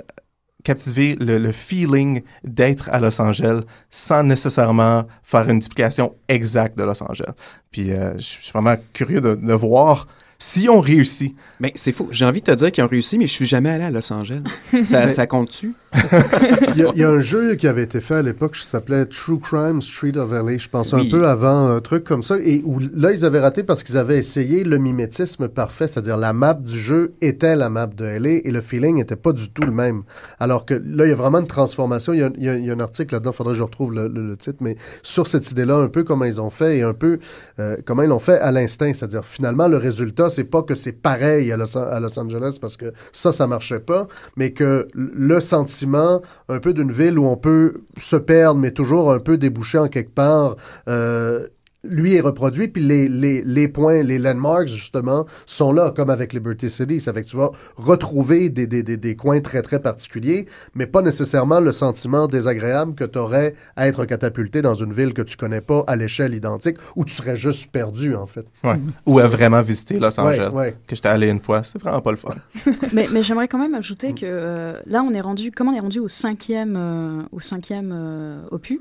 captiver 0.65 1.17
le, 1.19 1.53
feeling 1.53 2.23
d'être 2.45 2.89
à 2.91 3.01
Los 3.01 3.21
Angeles 3.21 3.63
sans 3.91 4.23
nécessairement 4.23 5.07
faire 5.23 5.49
une 5.49 5.59
duplication 5.59 6.15
exacte 6.29 6.79
de 6.79 6.85
Los 6.85 7.03
Angeles. 7.03 7.33
Puis 7.71 7.93
euh, 7.93 8.13
je 8.19 8.25
suis 8.25 8.53
vraiment 8.53 8.77
curieux 8.93 9.21
de, 9.21 9.35
de 9.35 9.53
voir 9.53 10.07
si 10.41 10.69
on 10.69 10.81
réussit. 10.81 11.37
Mais 11.61 11.73
c'est 11.77 11.93
fou. 11.93 12.09
J'ai 12.11 12.25
envie 12.25 12.41
de 12.41 12.47
te 12.47 12.53
dire 12.53 12.73
qu'ils 12.73 12.83
ont 12.83 12.89
réussi, 12.89 13.19
mais 13.19 13.27
je 13.27 13.33
suis 13.33 13.47
jamais 13.47 13.69
allé 13.69 13.85
à 13.85 13.91
Los 13.91 14.11
Angeles. 14.11 14.41
ça, 14.85 15.09
ça 15.09 15.27
compte-tu? 15.27 15.75
il, 16.77 16.93
y 16.97 17.05
a, 17.05 17.09
un 17.11 17.21
jeu 17.21 17.57
qui 17.57 17.67
avait 17.67 17.83
été 17.83 18.01
fait 18.01 18.15
à 18.15 18.23
l'époque 18.23 18.55
qui 18.55 18.65
s'appelait 18.67 19.05
True 19.07 19.39
Crime 19.39 19.83
Street 19.83 20.17
of 20.17 20.31
LA, 20.33 20.57
je 20.57 20.69
pense 20.69 20.95
un 20.95 21.05
peu 21.11 21.27
avant 21.27 21.67
un 21.69 21.81
truc 21.81 22.05
comme 22.05 22.23
ça, 22.23 22.37
et 22.43 22.63
où 22.65 22.79
là, 22.79 23.13
ils 23.13 23.25
avaient 23.25 23.41
raté 23.41 23.65
parce 23.65 23.83
qu'ils 23.83 23.99
avaient 23.99 24.17
essayé 24.17 24.65
le 24.65 24.79
mimétisme 24.79 25.49
parfait, 25.49 25.89
c'est-à-dire 25.89 26.17
la 26.17 26.33
map 26.33 26.55
du 26.55 26.79
jeu 26.79 27.15
était 27.21 27.57
la 27.57 27.69
map 27.69 27.89
de 27.89 28.05
LA 28.05 28.31
et 28.45 28.51
le 28.51 28.61
feeling 28.61 28.97
n'était 28.97 29.17
pas 29.17 29.33
du 29.33 29.51
tout 29.51 29.63
le 29.63 29.73
même. 29.73 30.05
Alors 30.39 30.65
que 30.65 30.75
là, 30.75 31.07
il 31.07 31.11
y 31.11 31.13
a 31.13 31.17
vraiment 31.17 31.41
une 31.41 31.47
transformation. 31.47 32.13
Il 32.13 32.21
y 32.39 32.49
a, 32.49 32.53
un 32.73 32.81
article 32.81 33.15
là-dedans, 33.15 33.33
il 33.33 33.37
faudrait 33.37 33.53
que 33.53 33.59
je 33.59 33.65
retrouve 33.65 33.93
le, 33.93 34.37
titre, 34.37 34.59
mais 34.61 34.77
sur 35.03 35.27
cette 35.27 35.51
idée-là, 35.51 35.77
un 35.77 35.89
peu 35.89 36.05
comment 36.05 36.25
ils 36.25 36.41
ont 36.41 36.51
fait 36.51 36.79
et 36.79 36.83
un 36.83 36.95
peu 36.95 37.19
euh, 37.59 37.77
comment 37.85 38.03
ils 38.03 38.09
l'ont 38.09 38.19
fait 38.21 38.39
à 38.39 38.53
l'instinct, 38.53 38.93
c'est-à-dire 38.95 39.25
finalement, 39.25 39.67
le 39.67 39.77
résultat, 39.77 40.30
c'est 40.31 40.45
pas 40.45 40.63
que 40.63 40.75
c'est 40.75 40.93
pareil 40.93 41.53
à 41.53 41.57
Los, 41.57 41.77
Angeles 42.19 42.59
parce 42.61 42.77
que 42.77 42.93
ça, 43.13 43.33
ça 43.33 43.47
marchait 43.47 43.81
pas, 43.81 44.09
mais 44.37 44.53
que 44.53 44.89
le 44.95 45.41
sentiment 45.41 46.23
un 46.49 46.59
peu 46.59 46.73
d'une 46.73 46.93
ville 46.93 47.19
où 47.19 47.27
on 47.27 47.37
peut 47.37 47.83
se 47.97 48.17
perdre, 48.17 48.61
mais 48.61 48.71
toujours 48.71 49.13
un 49.13 49.19
peu 49.19 49.37
déboucher 49.37 49.79
en 49.79 49.89
quelque 49.89 50.15
part, 50.15 50.57
euh, 50.89 51.47
lui 51.85 52.15
est 52.15 52.21
reproduit, 52.21 52.69
puis 52.69 52.83
les, 52.83 53.09
les, 53.09 53.43
les, 53.43 53.69
points, 53.69 54.03
les 54.03 54.19
landmarks, 54.19 54.69
justement, 54.69 55.27
sont 55.47 55.73
là, 55.73 55.93
comme 55.95 56.11
avec 56.11 56.33
Liberty 56.33 56.69
City. 56.69 57.01
Ça 57.01 57.13
fait 57.13 57.23
que 57.23 57.29
tu 57.29 57.37
vas 57.37 57.51
retrouver 57.77 58.51
des, 58.51 58.67
des, 58.67 58.83
des, 58.83 58.97
des 58.97 59.17
coins 59.17 59.41
très, 59.41 59.63
très 59.63 59.81
particuliers, 59.81 60.47
mais 60.75 60.87
pas 60.87 61.03
nécessairement 61.03 61.61
le 61.61 61.73
sentiment 61.73 62.27
désagréable 62.29 62.95
que 62.95 63.05
tu 63.05 63.19
aurais 63.19 63.55
à 63.77 63.89
être 63.89 64.05
catapulté 64.05 64.63
dans 64.63 64.75
une 64.75 64.93
ville 64.93 65.15
que 65.15 65.23
tu 65.23 65.37
connais 65.37 65.61
pas 65.61 65.85
à 65.87 65.97
l'échelle 65.97 66.35
identique, 66.35 66.77
où 66.97 67.05
tu 67.05 67.15
serais 67.15 67.37
juste 67.37 67.71
perdu, 67.71 68.15
en 68.15 68.27
fait. 68.27 68.47
Ouais. 68.65 68.79
Ou 69.07 69.19
à 69.19 69.29
vraiment 69.29 69.63
visiter 69.63 69.99
Los 69.99 70.19
Angeles, 70.21 70.51
ouais, 70.53 70.77
que 70.87 70.95
j'étais 70.95 71.09
allé 71.09 71.29
une 71.29 71.41
fois. 71.41 71.63
C'est 71.63 71.81
vraiment 71.81 72.01
pas 72.01 72.11
le 72.11 72.17
fun. 72.17 72.35
mais 72.93 73.09
mais 73.13 73.23
j'aimerais 73.23 73.49
quand 73.49 73.59
même 73.59 73.75
ajouter 73.75 74.15
que 74.15 74.25
euh, 74.25 74.81
là, 74.87 75.03
on 75.03 75.13
est 75.13 75.21
rendu, 75.21 75.51
comment 75.51 75.73
on 75.73 75.77
est 75.77 75.81
rendu 75.81 75.99
au 75.99 76.09
cinquième, 76.09 76.77
euh, 76.77 77.23
au 77.33 77.41
cinquième 77.41 77.93
euh, 77.93 78.43
opus 78.51 78.81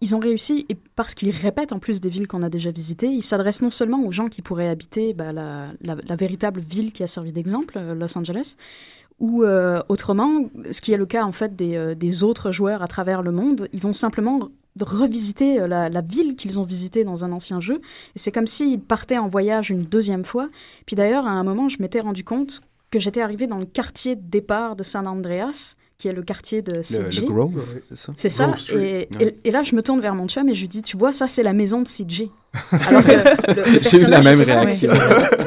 ils 0.00 0.14
ont 0.14 0.18
réussi, 0.18 0.66
et 0.68 0.76
parce 0.94 1.14
qu'ils 1.14 1.30
répètent 1.30 1.72
en 1.72 1.78
plus 1.78 2.00
des 2.00 2.08
villes 2.08 2.28
qu'on 2.28 2.42
a 2.42 2.50
déjà 2.50 2.70
visitées, 2.70 3.08
ils 3.08 3.22
s'adressent 3.22 3.62
non 3.62 3.70
seulement 3.70 4.04
aux 4.04 4.12
gens 4.12 4.28
qui 4.28 4.42
pourraient 4.42 4.68
habiter 4.68 5.14
bah, 5.14 5.32
la, 5.32 6.16
véritable 6.16 6.60
ville 6.60 6.92
qui 6.92 7.02
a 7.02 7.06
servi 7.06 7.32
d'exemple, 7.32 7.78
euh, 7.78 7.94
Los 7.94 8.16
Angeles, 8.16 8.56
ou 9.18 9.44
euh, 9.44 9.80
autrement, 9.88 10.50
ce 10.70 10.80
qui 10.82 10.92
est 10.92 10.98
le 10.98 11.06
cas 11.06 11.24
en 11.24 11.32
fait 11.32 11.60
euh, 11.62 11.94
des, 11.94 12.22
autres 12.22 12.52
joueurs 12.52 12.82
à 12.82 12.86
travers 12.86 13.22
le 13.22 13.32
monde, 13.32 13.68
ils 13.72 13.80
vont 13.80 13.94
simplement 13.94 14.40
revisiter 14.78 15.66
la, 15.66 15.88
la 15.88 16.00
ville 16.02 16.36
qu'ils 16.36 16.60
ont 16.60 16.64
visitée 16.64 17.02
dans 17.02 17.24
un 17.24 17.32
ancien 17.32 17.60
jeu. 17.60 17.80
Et 18.14 18.18
c'est 18.18 18.30
comme 18.30 18.46
s'ils 18.46 18.78
partaient 18.78 19.16
en 19.16 19.26
voyage 19.26 19.70
une 19.70 19.84
deuxième 19.84 20.22
fois. 20.22 20.50
Puis 20.84 20.96
d'ailleurs, 20.96 21.26
à 21.26 21.30
un 21.30 21.44
moment, 21.44 21.70
je 21.70 21.80
m'étais 21.80 22.00
rendu 22.00 22.24
compte 22.24 22.60
que 22.90 22.98
j'étais 22.98 23.22
arrivé 23.22 23.46
dans 23.46 23.56
le 23.56 23.64
quartier 23.64 24.16
de 24.16 24.20
départ 24.20 24.76
de 24.76 24.82
San 24.82 25.06
Andreas 25.06 25.76
qui 25.98 26.08
est 26.08 26.12
le 26.12 26.22
quartier 26.22 26.62
de 26.62 26.82
CG. 26.82 27.22
Le, 27.22 27.26
Grove, 27.26 27.80
c'est 27.88 27.96
ça. 27.96 28.12
C'est 28.16 28.28
ça. 28.28 28.54
Et, 28.74 29.08
et, 29.44 29.50
là, 29.50 29.62
je 29.62 29.74
me 29.74 29.82
tourne 29.82 30.00
vers 30.00 30.14
mon 30.14 30.28
chum 30.28 30.48
et 30.48 30.54
je 30.54 30.60
lui 30.60 30.68
dis, 30.68 30.82
tu 30.82 30.96
vois, 30.96 31.12
ça, 31.12 31.26
c'est 31.26 31.42
la 31.42 31.52
maison 31.52 31.80
de 31.80 31.88
CG. 31.88 32.30
Alors 32.88 33.02
que 33.02 33.10
le, 33.10 33.80
J'ai 33.82 34.02
eu 34.02 34.06
la 34.06 34.22
même 34.22 34.40
réaction. 34.40 34.90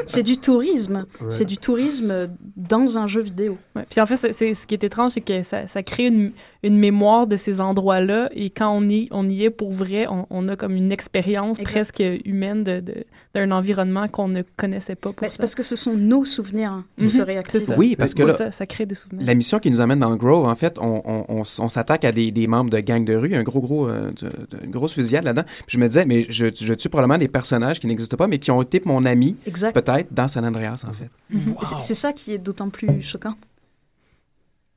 C'est 0.05 0.23
du 0.23 0.37
tourisme. 0.37 1.05
C'est 1.29 1.45
du 1.45 1.57
tourisme 1.57 2.29
dans 2.55 2.97
un 2.97 3.07
jeu 3.07 3.21
vidéo. 3.21 3.57
Puis 3.89 3.99
en 4.01 4.05
fait, 4.05 4.33
c'est, 4.33 4.53
ce 4.53 4.67
qui 4.67 4.73
est 4.73 4.83
étrange, 4.83 5.13
c'est 5.13 5.21
que 5.21 5.43
ça, 5.43 5.67
ça 5.67 5.83
crée 5.83 6.07
une, 6.07 6.31
une, 6.63 6.77
mémoire 6.77 7.27
de 7.27 7.35
ces 7.35 7.61
endroits-là. 7.61 8.29
Et 8.33 8.49
quand 8.49 8.71
on 8.71 8.87
y, 8.89 9.07
on 9.11 9.27
y 9.29 9.43
est 9.43 9.49
pour 9.49 9.71
vrai, 9.71 10.07
on, 10.07 10.25
on 10.29 10.47
a 10.49 10.55
comme 10.55 10.75
une 10.75 10.91
expérience 10.91 11.57
presque 11.59 12.03
humaine 12.25 12.63
de, 12.63 12.79
de, 12.79 13.05
d'un 13.33 13.51
environnement 13.51 14.07
qu'on 14.07 14.27
ne 14.27 14.41
connaissait 14.57 14.95
pas. 14.95 15.11
Ben, 15.19 15.29
c'est 15.29 15.39
parce 15.39 15.55
que 15.55 15.63
ce 15.63 15.75
sont 15.75 15.93
nos 15.93 16.25
souvenirs 16.25 16.83
qui 16.97 17.07
se 17.07 17.21
réactivent. 17.21 17.75
Oui, 17.77 17.95
parce 17.95 18.13
que 18.13 18.23
là, 18.23 18.35
ça, 18.35 18.51
ça, 18.51 18.65
crée 18.65 18.85
des 18.85 18.95
souvenirs. 18.95 19.25
La 19.25 19.35
mission 19.35 19.59
qui 19.59 19.69
nous 19.69 19.81
amène 19.81 19.99
dans 19.99 20.15
Grove, 20.15 20.45
en 20.45 20.55
fait, 20.55 20.77
on, 20.79 21.01
on, 21.05 21.25
on, 21.29 21.41
on 21.59 21.69
s'attaque 21.69 22.05
à 22.05 22.11
des, 22.11 22.31
des, 22.31 22.47
membres 22.47 22.69
de 22.69 22.79
gangs 22.79 23.05
de 23.05 23.15
rue, 23.15 23.35
un 23.35 23.43
gros, 23.43 23.61
gros, 23.61 23.87
euh, 23.87 24.11
de, 24.21 24.31
une 24.65 24.71
grosse 24.71 24.93
fusillade 24.93 25.25
là-dedans. 25.25 25.45
Puis 25.67 25.77
je 25.77 25.77
me 25.77 25.87
disais, 25.87 26.05
mais 26.05 26.25
je, 26.29 26.47
je 26.53 26.73
tue 26.73 26.88
probablement 26.89 27.17
des 27.17 27.27
personnages 27.27 27.79
qui 27.79 27.87
n'existent 27.87 28.17
pas, 28.17 28.27
mais 28.27 28.39
qui 28.39 28.51
ont 28.51 28.61
été 28.61 28.81
mon 28.85 29.05
ami, 29.05 29.35
peut-être, 29.73 30.13
dans 30.13 30.27
San 30.27 30.45
Andreas, 30.45 30.85
en 30.87 30.93
fait. 30.93 31.09
Mm-hmm. 31.33 31.53
wow. 31.53 31.79
C'est 31.79 31.95
ça 31.95 32.13
qui 32.13 32.33
est 32.33 32.37
d'autant 32.37 32.69
plus 32.69 33.01
choquant. 33.01 33.35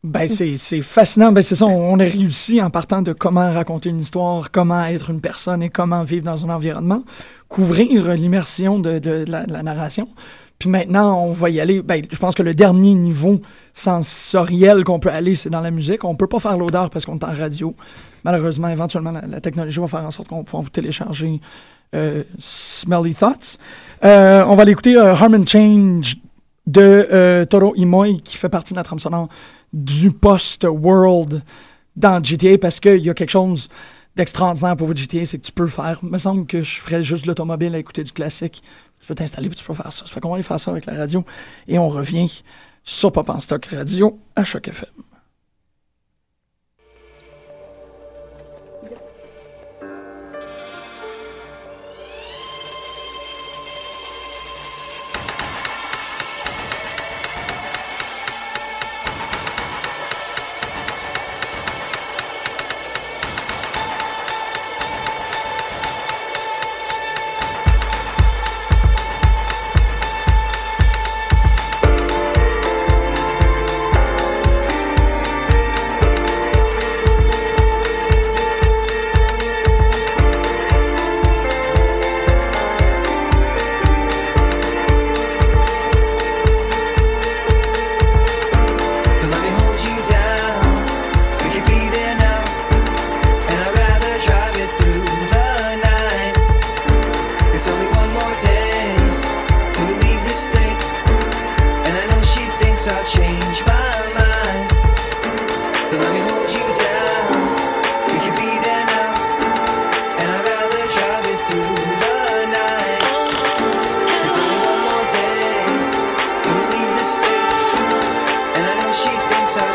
Ben, 0.05 0.27
c'est 0.27 0.83
fascinant. 0.83 1.31
Ben, 1.31 1.43
c'est 1.43 1.55
ça, 1.55 1.67
on, 1.67 1.93
on, 1.95 1.99
a 2.01 2.05
réussi 2.05 2.61
en 2.61 2.71
partant 2.71 3.03
de 3.03 3.13
comment 3.13 3.53
raconter 3.53 3.89
une 3.89 4.01
histoire, 4.01 4.51
comment 4.51 4.85
être 4.87 5.11
une 5.11 5.21
personne 5.21 5.63
et 5.63 5.69
comment 5.69 6.03
vivre 6.03 6.25
dans 6.25 6.45
un 6.45 6.51
environnement, 6.51 7.05
couvrir 7.49 8.13
l'immersion 8.15 8.81
de, 8.81 8.99
de, 8.99 9.25
de, 9.25 9.31
la, 9.31 9.47
de, 9.47 9.53
la, 9.53 9.63
narration. 9.63 10.09
Puis 10.59 10.69
maintenant, 10.69 11.25
on 11.25 11.31
va 11.31 11.51
y 11.51 11.61
aller. 11.61 11.83
Ben, 11.83 12.03
je 12.11 12.17
pense 12.17 12.35
que 12.35 12.43
le 12.43 12.53
dernier 12.53 12.95
niveau 12.95 13.41
sensoriel 13.75 14.83
qu'on 14.83 14.99
peut 14.99 15.11
aller, 15.11 15.37
c'est 15.37 15.51
dans 15.51 15.61
la 15.61 15.71
musique. 15.71 16.03
On 16.03 16.17
peut 16.17 16.27
pas 16.27 16.41
faire 16.41 16.59
l'odeur 16.59 16.91
parce 16.91 17.05
qu'on 17.07 17.19
est 17.19 17.25
en 17.25 17.33
radio. 17.33 17.77
Malheureusement, 18.25 18.69
éventuellement, 18.69 19.13
la, 19.13 19.25
la 19.25 19.41
technologie 19.41 19.79
va 19.79 19.87
faire 19.87 20.05
en 20.05 20.11
sorte 20.11 20.27
qu'on 20.27 20.43
pourra 20.43 20.63
vous 20.63 20.71
télécharger 20.71 21.41
euh, 21.41 21.82
Smelly 22.38 23.14
Thoughts. 23.14 23.59
Euh, 24.05 24.45
on 24.47 24.57
va 24.57 24.64
l'écouter 24.64 24.97
euh, 24.97 25.14
Harmon 25.14 25.47
Change 25.47 26.16
de 26.66 27.09
euh, 27.12 27.45
Toro 27.45 27.74
Imoy, 27.76 28.20
qui 28.20 28.36
fait 28.36 28.49
partie 28.49 28.72
de 28.72 28.78
la 28.78 28.82
trame 28.82 28.99
sonore 28.99 29.28
du 29.72 30.11
post-world 30.11 31.43
dans 31.95 32.22
GTA 32.22 32.59
parce 32.59 32.80
qu'il 32.80 32.99
y 32.99 33.11
a 33.11 33.14
quelque 33.14 33.30
chose 33.30 33.68
d'extraordinaire 34.16 34.76
pour 34.76 34.95
GTA, 34.95 35.24
c'est 35.24 35.38
que 35.38 35.47
tu 35.47 35.53
peux 35.53 35.68
faire. 35.68 36.01
Il 36.03 36.11
me 36.11 36.18
semble 36.18 36.47
que 36.47 36.62
je 36.62 36.80
ferais 36.80 37.03
juste 37.03 37.26
l'automobile 37.26 37.74
à 37.74 37.78
écouter 37.78 38.03
du 38.03 38.12
classique. 38.12 38.62
Tu 39.01 39.07
peux 39.07 39.14
t'installer 39.14 39.49
puis 39.49 39.59
tu 39.59 39.64
peux 39.64 39.74
faire 39.74 39.93
ça. 39.93 40.05
Ça 40.05 40.12
fait 40.12 40.20
qu'on 40.20 40.30
va 40.30 40.34
aller 40.34 40.43
faire 40.43 40.61
ça 40.61 40.70
avec 40.70 40.86
la 40.86 40.95
radio. 40.95 41.24
Et 41.68 41.78
on 41.78 41.88
revient 41.88 42.43
sur 42.84 43.12
Pop 43.12 43.28
en 43.30 43.40
Stock 43.40 43.64
Radio 43.66 44.18
à 44.34 44.45
Choc 44.45 44.68
FM. 44.68 45.12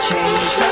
change. 0.09 0.66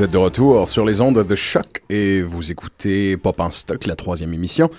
Vous 0.00 0.04
êtes 0.04 0.12
de 0.12 0.16
retour 0.16 0.66
sur 0.66 0.86
les 0.86 1.02
ondes 1.02 1.22
de 1.22 1.34
choc 1.34 1.82
et 1.90 2.22
vous 2.22 2.50
écoutez 2.50 3.18
Pop 3.18 3.38
en 3.38 3.50
stock, 3.50 3.84
la 3.84 3.96
troisième 3.96 4.32
émission, 4.32 4.70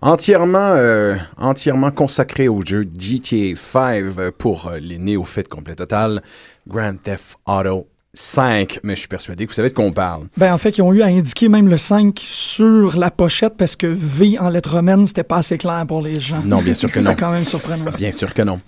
entièrement, 0.00 0.72
euh, 0.76 1.14
entièrement 1.36 1.90
consacrée 1.90 2.48
au 2.48 2.62
jeu 2.64 2.88
GTA 2.98 3.54
5 3.54 4.30
pour 4.30 4.68
euh, 4.68 4.78
les 4.78 4.96
néophytes 4.96 5.48
complet 5.48 5.74
total, 5.74 6.22
Grand 6.66 6.96
Theft 6.96 7.36
Auto 7.44 7.86
5, 8.14 8.80
mais 8.82 8.94
je 8.94 9.00
suis 9.00 9.08
persuadé 9.08 9.44
que 9.44 9.50
vous 9.50 9.56
savez 9.56 9.68
de 9.68 9.74
quoi 9.74 9.84
on 9.84 9.92
parle. 9.92 10.28
Ben, 10.38 10.54
en 10.54 10.56
fait, 10.56 10.78
ils 10.78 10.82
ont 10.82 10.94
eu 10.94 11.02
à 11.02 11.06
indiquer 11.08 11.50
même 11.50 11.68
le 11.68 11.76
5 11.76 12.18
sur 12.26 12.96
la 12.96 13.10
pochette 13.10 13.58
parce 13.58 13.76
que 13.76 13.86
V 13.86 14.38
en 14.38 14.48
lettres 14.48 14.76
romaines, 14.76 15.04
c'était 15.04 15.22
pas 15.22 15.36
assez 15.36 15.58
clair 15.58 15.84
pour 15.86 16.00
les 16.00 16.18
gens. 16.18 16.40
Non, 16.42 16.62
bien 16.62 16.72
sûr 16.72 16.90
que 16.90 16.98
non. 17.00 17.10
C'est 17.10 17.16
quand 17.16 17.30
même 17.30 17.44
surprenant. 17.44 17.90
Bien 17.98 18.12
sûr 18.12 18.32
que 18.32 18.40
non. 18.40 18.58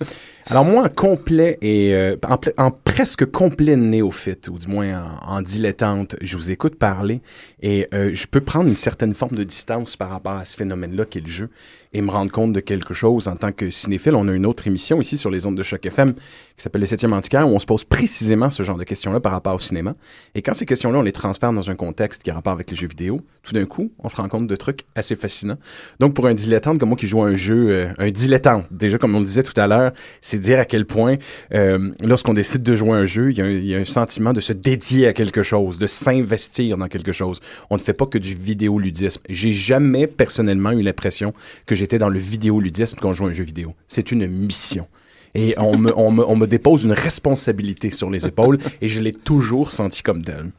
Alors 0.47 0.63
moi, 0.63 0.89
complet 0.89 1.57
et 1.61 1.95
euh, 1.95 2.17
en, 2.57 2.69
presque 2.69 3.25
complet 3.25 3.75
néophyte, 3.75 4.47
ou 4.47 4.59
du 4.59 4.67
moins 4.67 5.17
en, 5.25 5.41
dilettante, 5.41 6.15
je 6.21 6.37
vous 6.37 6.51
écoute 6.51 6.75
parler 6.75 7.21
et 7.63 7.87
euh, 7.95 8.11
je 8.13 8.27
peux 8.27 8.41
prendre 8.41 8.69
une 8.69 8.75
certaine 8.75 9.15
forme 9.15 9.35
de 9.35 9.43
distance 9.43 9.95
par 9.95 10.11
rapport 10.11 10.33
à 10.33 10.45
ce 10.45 10.55
phénomène-là 10.55 11.05
qu'est 11.05 11.21
le 11.21 11.31
jeu 11.31 11.49
et 11.95 12.01
me 12.01 12.11
rendre 12.11 12.29
compte 12.29 12.51
de 12.51 12.59
quelque 12.59 12.93
chose 12.93 13.29
en 13.29 13.37
tant 13.37 13.53
que 13.53 13.69
cinéphile. 13.69 14.15
On 14.15 14.27
a 14.27 14.33
une 14.33 14.45
autre 14.45 14.67
émission 14.67 14.99
ici 14.99 15.17
sur 15.17 15.31
les 15.31 15.45
ondes 15.45 15.55
de 15.55 15.63
choc 15.63 15.85
FM 15.85 16.13
qui 16.13 16.63
s'appelle 16.63 16.81
Le 16.81 16.87
Septième 16.87 17.13
Antiquaire 17.13 17.47
où 17.47 17.51
on 17.51 17.59
se 17.59 17.65
pose 17.65 17.85
précisément 17.85 18.49
ce 18.49 18.63
genre 18.63 18.77
de 18.77 18.83
questions-là 18.83 19.21
par 19.21 19.31
rapport 19.31 19.55
au 19.55 19.59
cinéma. 19.59 19.95
Et 20.35 20.41
quand 20.41 20.53
ces 20.53 20.65
questions-là, 20.65 20.99
on 20.99 21.03
les 21.03 21.13
transfère 21.13 21.53
dans 21.53 21.69
un 21.69 21.75
contexte 21.75 22.23
qui 22.23 22.31
a 22.31 22.33
rapport 22.33 22.51
avec 22.51 22.69
les 22.69 22.75
jeux 22.75 22.89
vidéo, 22.89 23.21
tout 23.43 23.53
d'un 23.53 23.63
coup, 23.63 23.93
on 24.03 24.09
se 24.09 24.17
rend 24.17 24.27
compte 24.27 24.45
de 24.45 24.55
trucs 24.57 24.81
assez 24.95 25.15
fascinants. 25.15 25.57
Donc 26.01 26.15
pour 26.15 26.27
un 26.27 26.33
dilettante 26.33 26.79
comme 26.79 26.89
moi 26.89 26.97
qui 26.97 27.07
joue 27.07 27.23
un 27.23 27.35
jeu, 27.35 27.69
euh, 27.69 27.93
un 27.97 28.11
dilettante, 28.11 28.65
déjà 28.71 28.97
comme 28.97 29.15
on 29.15 29.19
le 29.19 29.25
disait 29.25 29.43
tout 29.43 29.57
à 29.59 29.65
l'heure, 29.65 29.93
c'est 30.19 30.39
dire 30.39 30.59
à 30.59 30.65
quel 30.65 30.85
point 30.85 31.15
euh, 31.53 31.91
lorsqu'on 32.03 32.33
décide 32.33 32.61
de 32.61 32.75
jouer 32.75 32.91
un 32.91 33.05
jeu, 33.05 33.31
il 33.31 33.37
y, 33.63 33.73
a 33.73 33.77
un, 33.77 33.85
sentiment 33.85 34.33
de 34.33 34.41
se 34.41 34.51
dédier 34.51 35.07
à 35.07 35.13
quelque 35.13 35.43
chose, 35.43 35.79
de 35.79 35.87
s'investir 35.87 36.77
dans 36.77 36.89
quelque 36.89 37.13
chose. 37.13 37.39
On 37.69 37.75
ne 37.75 37.81
fait 37.81 37.93
pas 37.93 38.05
que 38.05 38.17
du 38.17 38.35
vidéoludisme. 38.35 39.21
J'ai 39.29 39.53
jamais 39.53 40.07
personnellement 40.07 40.71
eu 40.71 40.81
l'impression 40.81 41.31
que 41.65 41.75
j'étais 41.85 41.99
dans 41.99 42.09
le 42.09 42.17
vidéoludisme 42.17 42.97
quand 42.99 43.13
je 43.13 43.19
joue 43.19 43.25
un 43.27 43.31
jeu 43.31 43.43
vidéo. 43.43 43.75
C'est 43.87 44.11
une 44.11 44.25
mission. 44.27 44.87
Et 45.35 45.53
on 45.59 45.77
me, 45.77 45.95
on, 45.95 46.35
me, 46.35 46.47
dépose 46.47 46.83
une 46.83 46.93
responsabilité 46.93 47.91
sur 47.91 48.09
les 48.09 48.25
épaules 48.25 48.57
et 48.81 48.87
je 48.87 49.01
l'ai 49.01 49.11
toujours 49.11 49.71
senti 49.71 50.01
comme 50.01 50.23
tel. 50.23 50.51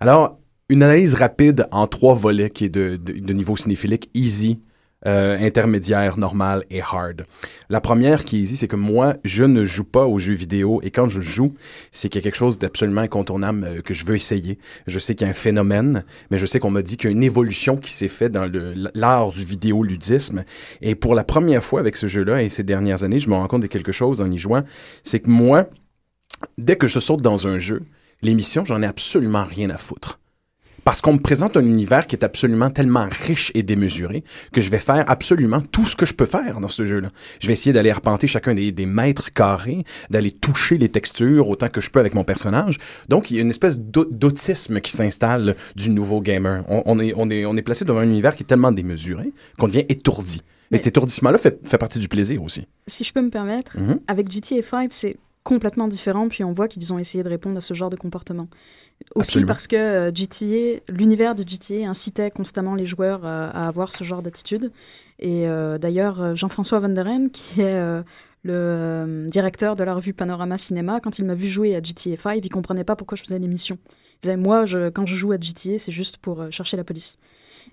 Alors, 0.00 0.38
une 0.68 0.82
analyse 0.82 1.14
rapide 1.14 1.66
en 1.70 1.86
trois 1.86 2.14
volets 2.14 2.50
qui 2.50 2.66
est 2.66 2.68
de, 2.68 2.96
de 2.96 3.32
niveau 3.32 3.56
cinéphilique, 3.56 4.10
easy, 4.12 4.60
euh, 5.06 5.38
intermédiaire, 5.38 6.18
normal 6.18 6.64
et 6.70 6.80
hard. 6.80 7.24
La 7.68 7.80
première 7.80 8.24
qui 8.24 8.38
est 8.38 8.40
ici, 8.40 8.56
c'est 8.56 8.66
que 8.66 8.74
moi, 8.74 9.16
je 9.22 9.44
ne 9.44 9.64
joue 9.64 9.84
pas 9.84 10.06
aux 10.06 10.18
jeux 10.18 10.34
vidéo 10.34 10.80
et 10.82 10.90
quand 10.90 11.08
je 11.08 11.20
joue, 11.20 11.54
c'est 11.92 12.08
qu'il 12.08 12.20
y 12.20 12.22
a 12.22 12.24
quelque 12.24 12.36
chose 12.36 12.58
d'absolument 12.58 13.02
incontournable 13.02 13.64
euh, 13.64 13.80
que 13.80 13.94
je 13.94 14.04
veux 14.04 14.16
essayer. 14.16 14.58
Je 14.88 14.98
sais 14.98 15.14
qu'il 15.14 15.24
y 15.24 15.28
a 15.28 15.30
un 15.30 15.34
phénomène, 15.34 16.04
mais 16.30 16.38
je 16.38 16.46
sais 16.46 16.58
qu'on 16.58 16.70
m'a 16.70 16.82
dit 16.82 16.96
qu'il 16.96 17.10
y 17.10 17.12
a 17.12 17.16
une 17.16 17.22
évolution 17.22 17.76
qui 17.76 17.92
s'est 17.92 18.08
faite 18.08 18.32
dans 18.32 18.50
l'art 18.94 19.30
du 19.30 19.44
vidéoludisme. 19.44 20.44
Et 20.82 20.96
pour 20.96 21.14
la 21.14 21.22
première 21.22 21.62
fois 21.62 21.78
avec 21.78 21.96
ce 21.96 22.08
jeu-là 22.08 22.42
et 22.42 22.48
ces 22.48 22.64
dernières 22.64 23.04
années, 23.04 23.20
je 23.20 23.28
me 23.28 23.34
rends 23.34 23.46
compte 23.46 23.62
de 23.62 23.68
quelque 23.68 23.92
chose 23.92 24.20
en 24.20 24.30
y 24.30 24.38
jouant, 24.38 24.64
c'est 25.04 25.20
que 25.20 25.30
moi, 25.30 25.68
dès 26.56 26.74
que 26.74 26.88
je 26.88 26.98
saute 26.98 27.22
dans 27.22 27.46
un 27.46 27.60
jeu, 27.60 27.82
l'émission, 28.20 28.64
j'en 28.64 28.82
ai 28.82 28.86
absolument 28.86 29.44
rien 29.44 29.70
à 29.70 29.78
foutre 29.78 30.18
parce 30.84 31.00
qu'on 31.00 31.14
me 31.14 31.18
présente 31.18 31.56
un 31.56 31.64
univers 31.64 32.06
qui 32.06 32.16
est 32.16 32.24
absolument 32.24 32.70
tellement 32.70 33.08
riche 33.10 33.52
et 33.54 33.62
démesuré 33.62 34.24
que 34.52 34.60
je 34.60 34.70
vais 34.70 34.78
faire 34.78 35.04
absolument 35.08 35.60
tout 35.60 35.84
ce 35.84 35.96
que 35.96 36.06
je 36.06 36.14
peux 36.14 36.26
faire 36.26 36.60
dans 36.60 36.68
ce 36.68 36.86
jeu-là. 36.86 37.10
Je 37.40 37.46
vais 37.46 37.52
essayer 37.52 37.72
d'aller 37.72 37.90
arpenter 37.90 38.26
chacun 38.26 38.54
des, 38.54 38.86
mètres 38.86 39.32
carrés, 39.32 39.84
d'aller 40.10 40.30
toucher 40.30 40.78
les 40.78 40.88
textures 40.88 41.48
autant 41.48 41.68
que 41.68 41.80
je 41.80 41.90
peux 41.90 42.00
avec 42.00 42.14
mon 42.14 42.24
personnage. 42.24 42.78
Donc, 43.08 43.30
il 43.30 43.36
y 43.36 43.38
a 43.38 43.42
une 43.42 43.50
espèce 43.50 43.78
d'autisme 43.78 44.80
qui 44.80 44.92
s'installe 44.92 45.56
du 45.76 45.90
nouveau 45.90 46.20
gamer. 46.20 46.64
On, 46.68 46.98
est, 46.98 47.12
on, 47.16 47.30
est, 47.30 47.44
on 47.44 47.56
est 47.56 47.62
placé 47.62 47.84
devant 47.84 48.00
un 48.00 48.04
univers 48.04 48.34
qui 48.34 48.42
est 48.42 48.46
tellement 48.46 48.72
démesuré 48.72 49.32
qu'on 49.58 49.68
devient 49.68 49.84
étourdi. 49.88 50.42
Mais, 50.70 50.78
cet 50.78 50.88
étourdissement-là 50.88 51.38
fait, 51.38 51.66
fait, 51.66 51.78
partie 51.78 51.98
du 51.98 52.08
plaisir 52.08 52.42
aussi. 52.42 52.66
Si 52.86 53.02
je 53.02 53.12
peux 53.12 53.22
me 53.22 53.30
permettre, 53.30 53.78
mm-hmm. 53.78 54.00
avec 54.06 54.30
GTA 54.30 54.62
5, 54.62 54.92
c'est 54.92 55.16
complètement 55.48 55.88
différent, 55.88 56.28
puis 56.28 56.44
on 56.44 56.52
voit 56.52 56.68
qu'ils 56.68 56.92
ont 56.92 56.98
essayé 56.98 57.24
de 57.24 57.28
répondre 57.30 57.56
à 57.56 57.62
ce 57.62 57.72
genre 57.72 57.88
de 57.88 57.96
comportement. 57.96 58.48
Aussi 59.14 59.42
parce 59.46 59.66
que 59.66 59.76
euh, 59.76 60.10
GTA, 60.14 60.82
l'univers 60.90 61.34
de 61.34 61.42
GTA 61.42 61.88
incitait 61.88 62.30
constamment 62.30 62.74
les 62.74 62.84
joueurs 62.84 63.24
à, 63.24 63.66
avoir 63.66 63.90
ce 63.90 64.04
genre 64.04 64.20
d'attitude. 64.20 64.70
Et 65.18 65.48
euh, 65.48 65.78
d'ailleurs, 65.78 66.20
euh, 66.20 66.34
Jean-François 66.34 66.80
Van 66.80 66.90
der 66.90 67.06
qui 67.32 67.62
est 67.62 67.80
le 68.44 69.26
directeur 69.28 69.74
de 69.74 69.84
la 69.84 69.94
revue 69.94 70.12
Panorama 70.12 70.58
Cinéma, 70.58 71.00
quand 71.00 71.18
il 71.18 71.24
m'a 71.24 71.34
vu 71.34 71.48
jouer 71.48 71.74
à 71.74 71.82
GTA 71.82 72.18
5, 72.18 72.44
il 72.44 72.50
comprenait 72.50 72.84
pas 72.84 72.94
pourquoi 72.94 73.16
je 73.16 73.22
faisais 73.22 73.38
l'émission. 73.38 73.78
Il 73.86 74.20
disait, 74.24 74.36
moi, 74.36 74.66
je, 74.66 74.90
quand 74.90 75.06
je 75.06 75.14
joue 75.14 75.32
à 75.32 75.40
GTA, 75.40 75.78
c'est 75.78 75.92
juste 75.92 76.18
pour 76.18 76.44
chercher 76.50 76.76
la 76.76 76.84
police. 76.84 77.16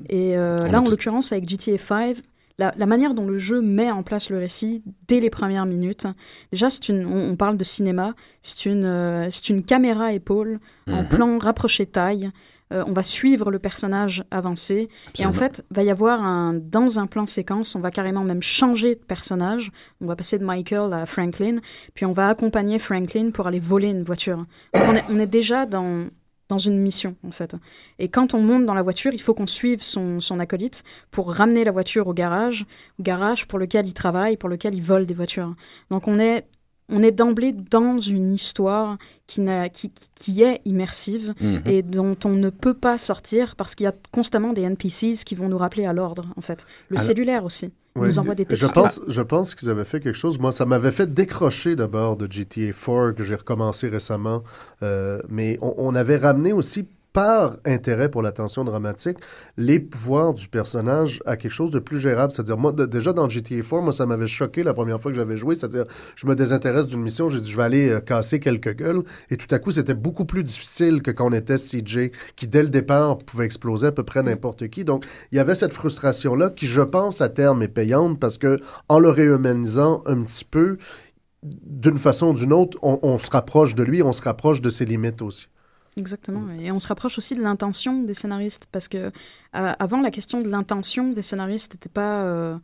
Et 0.07 0.35
là, 0.35 0.81
en 0.81 0.85
l'occurrence, 0.89 1.33
avec 1.33 1.49
GTA 1.49 1.77
5, 1.77 2.15
la, 2.57 2.85
manière 2.85 3.13
dont 3.13 3.25
le 3.25 3.37
jeu 3.37 3.61
met 3.61 3.91
en 3.91 4.03
place 4.03 4.29
le 4.29 4.37
récit 4.37 4.83
dès 5.07 5.19
les 5.19 5.29
premières 5.29 5.65
minutes. 5.65 6.07
Déjà, 6.51 6.67
une, 6.87 7.05
on, 7.05 7.35
parle 7.35 7.57
de 7.57 7.63
cinéma, 7.63 8.13
c'est 8.41 8.65
une, 8.65 8.85
euh, 8.85 9.29
une 9.49 9.63
caméra 9.63 10.13
épaule 10.13 10.59
en 10.87 11.03
mhm. 11.03 11.09
plan 11.09 11.37
rapproché 11.37 11.85
taille. 11.85 12.31
Euh, 12.73 12.83
on 12.87 12.93
va 12.93 13.03
suivre 13.03 13.51
le 13.51 13.59
personnage 13.59 14.23
avancer. 14.31 14.89
Et 15.19 15.25
en 15.25 15.33
fait, 15.33 15.63
va 15.69 15.83
y 15.83 15.91
avoir 15.91 16.23
un, 16.23 16.53
dans 16.53 16.97
un 16.97 17.05
plan 17.05 17.27
séquence, 17.27 17.75
on 17.75 17.79
va 17.79 17.91
carrément 17.91 18.23
même 18.23 18.41
changer 18.41 18.95
de 18.95 19.01
personnage. 19.01 19.71
On 20.01 20.07
va 20.07 20.15
passer 20.15 20.39
de 20.39 20.45
Michael 20.45 20.91
à 20.93 21.05
Franklin, 21.05 21.57
puis 21.93 22.05
on 22.05 22.11
va 22.11 22.29
accompagner 22.29 22.79
Franklin 22.79 23.29
pour 23.31 23.45
aller 23.45 23.59
voler 23.59 23.89
une 23.89 24.03
voiture. 24.03 24.45
on 24.73 25.19
est 25.19 25.27
déjà 25.27 25.67
dans 25.67 26.07
dans 26.49 26.57
une 26.57 26.77
mission, 26.79 27.15
en 27.25 27.31
fait. 27.31 27.55
Et 27.99 28.07
quand 28.07 28.33
on 28.33 28.41
monte 28.41 28.65
dans 28.65 28.73
la 28.73 28.83
voiture, 28.83 29.11
il 29.13 29.21
faut 29.21 29.33
qu'on 29.33 29.47
suive 29.47 29.81
son, 29.81 30.19
son, 30.19 30.39
acolyte 30.39 30.83
pour 31.11 31.33
ramener 31.33 31.63
la 31.63 31.71
voiture 31.71 32.07
au 32.07 32.13
garage, 32.13 32.65
au 32.99 33.03
garage 33.03 33.47
pour 33.47 33.57
lequel 33.57 33.87
il 33.87 33.93
travaille, 33.93 34.37
pour 34.37 34.49
lequel 34.49 34.75
il 34.75 34.81
vole 34.81 35.05
des 35.05 35.13
voitures. 35.13 35.55
Donc 35.89 36.07
on 36.07 36.19
est, 36.19 36.45
on 36.89 37.01
est 37.01 37.11
d'emblée 37.11 37.51
dans 37.51 37.99
une 37.99 38.31
histoire 38.31 38.97
qui, 39.25 39.41
qui, 39.73 39.91
qui 40.13 40.43
est 40.43 40.61
immersive 40.65 41.33
mhm. 41.41 41.61
et 41.65 41.81
dont 41.81 42.15
on 42.25 42.29
ne 42.29 42.49
peut 42.49 42.75
pas 42.75 42.97
sortir 42.99 43.55
parce 43.55 43.73
qu'il 43.73 43.85
y 43.85 43.87
a 43.87 43.95
constamment 44.11 44.53
des 44.53 44.61
NPCs 44.61 45.23
qui 45.25 45.33
vont 45.33 45.49
nous 45.49 45.57
rappeler 45.57 45.85
à 45.85 45.93
l'ordre, 45.93 46.27
en 46.37 46.41
fait. 46.41 46.67
Le 46.89 46.97
cellulaire 46.97 47.43
aussi. 47.43 47.71
Nous 47.95 48.19
envoie 48.19 48.35
des 48.35 48.45
textes. 48.45 48.65
Je 48.65 48.71
pense, 48.71 49.01
je 49.07 49.21
pense 49.21 49.55
qu'ils 49.55 49.69
avaient 49.69 49.85
fait 49.85 49.99
quelque 49.99 50.17
chose. 50.17 50.37
Moi, 50.39 50.51
ça 50.51 50.65
m'avait 50.65 50.91
fait 50.91 51.13
décrocher 51.13 51.75
d'abord 51.75 52.17
de 52.17 52.31
GTA 52.31 52.71
4 52.71 53.11
que 53.11 53.23
j'ai 53.23 53.35
recommencé 53.35 53.87
récemment. 53.87 54.43
Euh, 54.83 55.21
mais 55.29 55.57
on, 55.61 55.73
on, 55.77 55.95
avait 55.95 56.17
ramené 56.17 56.53
aussi 56.53 56.87
par 57.15 57.55
intérêt 57.63 58.09
pour 58.09 58.21
l'attention 58.21 58.65
dramatique, 58.65 59.19
les 59.55 59.79
pouvoirs 59.79 60.33
du 60.33 60.49
personnage 60.49 61.21
à 61.25 61.37
quelque 61.37 61.53
chose 61.53 61.71
de 61.71 61.79
plus 61.79 61.97
gérable. 61.97 62.33
C'est-à-dire, 62.33 62.57
moi, 62.57 62.73
déjà 62.73 63.13
dans 63.13 63.29
GTA 63.29 63.61
4, 63.61 63.81
moi, 63.81 63.93
ça 63.93 64.05
m'avait 64.05 64.27
choqué 64.27 64.63
la 64.63 64.73
première 64.73 65.01
fois 65.01 65.11
que 65.11 65.15
j'avais 65.15 65.37
joué. 65.37 65.55
C'est-à-dire, 65.55 65.85
je 66.17 66.27
me 66.27 66.35
désintéresse 66.35 66.87
d'une 66.87 67.01
mission, 67.01 67.29
j'ai 67.29 67.39
dit, 67.39 67.49
je 67.49 67.55
vais 67.55 67.63
aller 67.63 67.89
euh, 67.89 68.01
casser 68.01 68.41
quelques 68.41 68.75
gueules. 68.75 69.01
Et 69.29 69.37
tout 69.37 69.47
à 69.55 69.59
coup, 69.59 69.71
c'était 69.71 69.93
beaucoup 69.93 70.25
plus 70.25 70.43
difficile 70.43 71.01
que 71.01 71.09
quand 71.09 71.29
on 71.29 71.31
était 71.31 71.55
CJ, 71.55 72.11
qui 72.35 72.47
dès 72.47 72.63
le 72.63 72.69
départ 72.69 73.19
pouvait 73.19 73.45
exploser 73.45 73.87
à 73.87 73.91
peu 73.93 74.03
près 74.03 74.21
n'importe 74.21 74.67
qui. 74.67 74.83
Donc, 74.83 75.05
il 75.31 75.37
y 75.37 75.39
avait 75.39 75.55
cette 75.55 75.71
frustration-là 75.71 76.49
qui, 76.49 76.67
je 76.67 76.81
pense, 76.81 77.21
à 77.21 77.29
terme 77.29 77.63
est 77.63 77.69
payante 77.69 78.19
parce 78.19 78.37
que 78.37 78.59
en 78.89 78.99
le 78.99 79.07
réhumanisant 79.07 80.03
un 80.05 80.19
petit 80.19 80.43
peu, 80.43 80.77
d'une 81.43 81.97
façon 81.97 82.31
ou 82.31 82.33
d'une 82.33 82.51
autre, 82.51 82.77
on 82.81 83.17
se 83.19 83.31
rapproche 83.31 83.73
de 83.73 83.83
lui, 83.83 84.03
on 84.03 84.11
se 84.11 84.21
rapproche 84.21 84.61
de 84.61 84.69
ses 84.69 84.83
limites 84.83 85.21
aussi. 85.21 85.47
Exactement. 85.97 86.41
Mm. 86.41 86.59
Et 86.59 86.71
on 86.71 86.79
se 86.79 86.87
rapproche 86.87 87.17
aussi 87.17 87.35
de 87.35 87.41
l'intention 87.41 88.03
des 88.03 88.13
scénaristes 88.13 88.67
parce 88.71 88.87
que 88.87 88.97
euh, 88.97 89.11
avant 89.53 90.01
la 90.01 90.11
question 90.11 90.39
de 90.39 90.49
l'intention 90.49 91.11
des 91.11 91.21
scénaristes 91.21 91.73
n'était 91.73 91.89
pas 91.89 92.23
euh, 92.23 92.57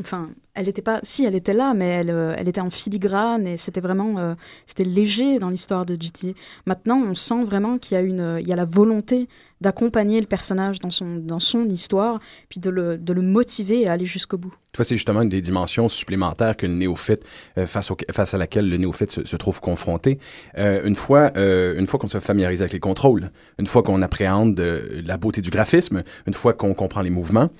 enfin 0.00 0.30
elle 0.54 0.68
était 0.68 0.82
pas 0.82 1.00
si 1.02 1.24
elle 1.24 1.34
était 1.34 1.54
là 1.54 1.74
mais 1.74 1.88
elle, 1.88 2.10
euh, 2.10 2.34
elle 2.36 2.48
était 2.48 2.60
en 2.60 2.70
filigrane 2.70 3.46
et 3.46 3.56
c'était 3.56 3.80
vraiment 3.80 4.36
c'était 4.66 4.84
léger 4.84 5.38
dans 5.38 5.50
l'histoire 5.50 5.86
de 5.86 5.96
GTA. 6.00 6.28
Maintenant, 6.66 7.02
on 7.02 7.14
sent 7.14 7.44
vraiment 7.44 7.78
qu'il 7.78 7.96
y 7.96 7.98
a 7.98 8.02
une 8.02 8.38
il 8.40 8.48
y 8.48 8.52
a 8.52 8.56
la 8.56 8.64
volonté 8.64 9.28
d'accompagner 9.60 10.20
le 10.20 10.26
personnage 10.26 10.80
dans 10.80 10.90
son, 10.90 11.16
dans 11.16 11.40
son 11.40 11.64
histoire, 11.66 12.20
puis 12.48 12.60
de 12.60 12.70
le, 12.70 12.98
de 12.98 13.12
le 13.12 13.22
motiver 13.22 13.86
à 13.86 13.92
aller 13.92 14.04
jusqu'au 14.04 14.36
bout. 14.36 14.54
Tu 14.72 14.76
vois, 14.76 14.84
c'est 14.84 14.96
justement 14.96 15.22
une 15.22 15.28
des 15.28 15.40
dimensions 15.40 15.88
supplémentaires 15.88 16.56
que 16.56 16.66
le 16.66 16.74
néophyte, 16.74 17.24
euh, 17.56 17.66
face, 17.66 17.90
au, 17.90 17.96
face 18.12 18.34
à 18.34 18.38
laquelle 18.38 18.68
le 18.68 18.76
néophyte 18.76 19.10
se, 19.10 19.24
se 19.24 19.36
trouve 19.36 19.60
confronté. 19.60 20.18
Euh, 20.58 20.84
une 20.84 20.94
fois, 20.94 21.32
euh, 21.36 21.78
une 21.78 21.86
fois 21.86 21.98
qu'on 21.98 22.08
se 22.08 22.20
familiarise 22.20 22.60
avec 22.60 22.72
les 22.72 22.80
contrôles, 22.80 23.30
une 23.58 23.66
fois 23.66 23.82
qu'on 23.82 24.02
appréhende 24.02 24.60
la 24.60 25.16
beauté 25.16 25.40
du 25.40 25.50
graphisme, 25.50 26.02
une 26.26 26.34
fois 26.34 26.52
qu'on 26.52 26.74
comprend 26.74 27.00
les 27.00 27.10
mouvements, 27.10 27.50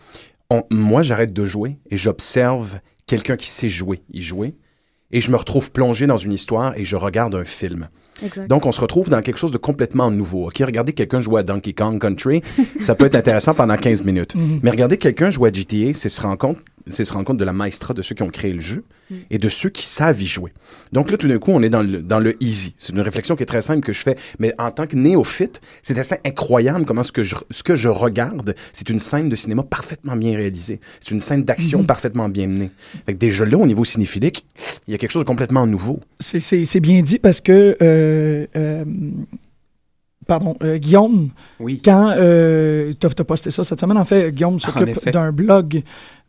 moi, 0.70 1.02
j'arrête 1.02 1.32
de 1.32 1.44
jouer 1.44 1.78
et 1.90 1.96
j'observe 1.96 2.80
quelqu'un 3.06 3.36
qui 3.36 3.48
sait 3.48 3.68
jouer, 3.68 4.02
y 4.12 4.22
jouer, 4.22 4.54
et 5.12 5.20
je 5.20 5.30
me 5.30 5.36
retrouve 5.36 5.70
plongé 5.70 6.06
dans 6.06 6.16
une 6.16 6.32
histoire 6.32 6.76
et 6.76 6.84
je 6.84 6.96
regarde 6.96 7.34
un 7.34 7.44
film. 7.44 7.88
Donc, 8.48 8.64
on 8.64 8.72
se 8.72 8.80
retrouve 8.80 9.10
dans 9.10 9.20
quelque 9.20 9.36
chose 9.36 9.52
de 9.52 9.58
complètement 9.58 10.10
nouveau. 10.10 10.48
OK, 10.48 10.56
regardez 10.64 10.94
quelqu'un 10.94 11.20
jouer 11.20 11.40
à 11.40 11.42
Donkey 11.42 11.74
Kong 11.74 12.00
Country, 12.00 12.40
ça 12.80 12.94
peut 12.94 13.04
être 13.04 13.14
intéressant 13.14 13.52
pendant 13.54 13.76
15 13.76 14.04
minutes. 14.04 14.34
Mhm. 14.46 14.60
Mais 14.62 14.70
regardez 14.70 14.96
quelqu'un 14.98 15.30
jouer 15.30 15.50
à 15.50 15.52
GTA, 15.52 15.92
c'est 15.94 16.08
se 16.08 16.20
rendre 16.20 16.38
compte, 16.38 16.58
c'est 16.88 17.04
se 17.04 17.12
rendre 17.12 17.24
compte 17.24 17.38
de 17.38 17.44
la 17.44 17.52
maestra 17.52 17.94
de 17.94 18.02
ceux 18.02 18.14
qui 18.14 18.22
ont 18.22 18.28
créé 18.28 18.52
le 18.52 18.60
jeu 18.60 18.84
mhm. 19.10 19.18
et 19.30 19.38
de 19.38 19.48
ceux 19.48 19.70
qui 19.70 19.84
savent 19.84 20.20
y 20.20 20.26
jouer. 20.26 20.52
Donc 20.92 21.10
là, 21.10 21.16
tout 21.16 21.28
d'un 21.28 21.38
coup, 21.38 21.50
on 21.52 21.62
est 21.62 21.68
dans 21.68 21.82
le, 21.82 22.02
dans 22.02 22.20
le 22.20 22.40
easy. 22.42 22.74
C'est 22.78 22.92
une 22.92 23.00
réflexion 23.00 23.36
qui 23.36 23.42
est 23.42 23.46
très 23.46 23.62
simple 23.62 23.84
que 23.84 23.92
je 23.92 24.00
fais. 24.00 24.16
Mais 24.38 24.54
en 24.58 24.70
tant 24.70 24.86
que 24.86 24.96
néophyte, 24.96 25.60
c'est 25.82 25.98
assez 25.98 26.16
incroyable 26.24 26.84
comment 26.84 27.02
ce 27.02 27.12
que 27.12 27.22
je, 27.22 27.34
ce 27.50 27.62
que 27.62 27.74
je 27.74 27.88
regarde, 27.88 28.54
c'est 28.72 28.88
une 28.88 28.98
scène 28.98 29.28
de 29.28 29.36
cinéma 29.36 29.62
parfaitement 29.62 30.16
bien 30.16 30.36
réalisée. 30.36 30.80
C'est 31.00 31.10
une 31.10 31.20
scène 31.20 31.44
d'action 31.44 31.80
mhm. 31.80 31.86
parfaitement 31.86 32.28
bien 32.28 32.46
menée. 32.46 32.70
Fait 33.06 33.14
que 33.14 33.18
déjà 33.18 33.44
là, 33.44 33.56
au 33.56 33.66
niveau 33.66 33.84
cinéphilique, 33.84 34.46
il 34.86 34.92
y 34.92 34.94
a 34.94 34.98
quelque 34.98 35.12
chose 35.12 35.22
de 35.22 35.28
complètement 35.28 35.66
nouveau. 35.66 36.00
C'est 36.20 36.80
bien 36.80 37.00
dit 37.02 37.18
parce 37.18 37.40
que 37.40 37.76
euh, 37.82 38.26
euh, 38.36 38.46
euh, 38.56 38.84
pardon, 40.26 40.56
euh, 40.62 40.78
Guillaume, 40.78 41.30
oui. 41.60 41.80
quand 41.84 42.14
tu 42.14 43.06
as, 43.06 43.24
posté 43.24 43.50
ça 43.50 43.64
cette 43.64 43.80
semaine, 43.80 43.96
en 43.96 44.04
fait, 44.04 44.32
Guillaume 44.32 44.58
s'occupe 44.58 45.08
d'un 45.10 45.32
blog, 45.32 45.82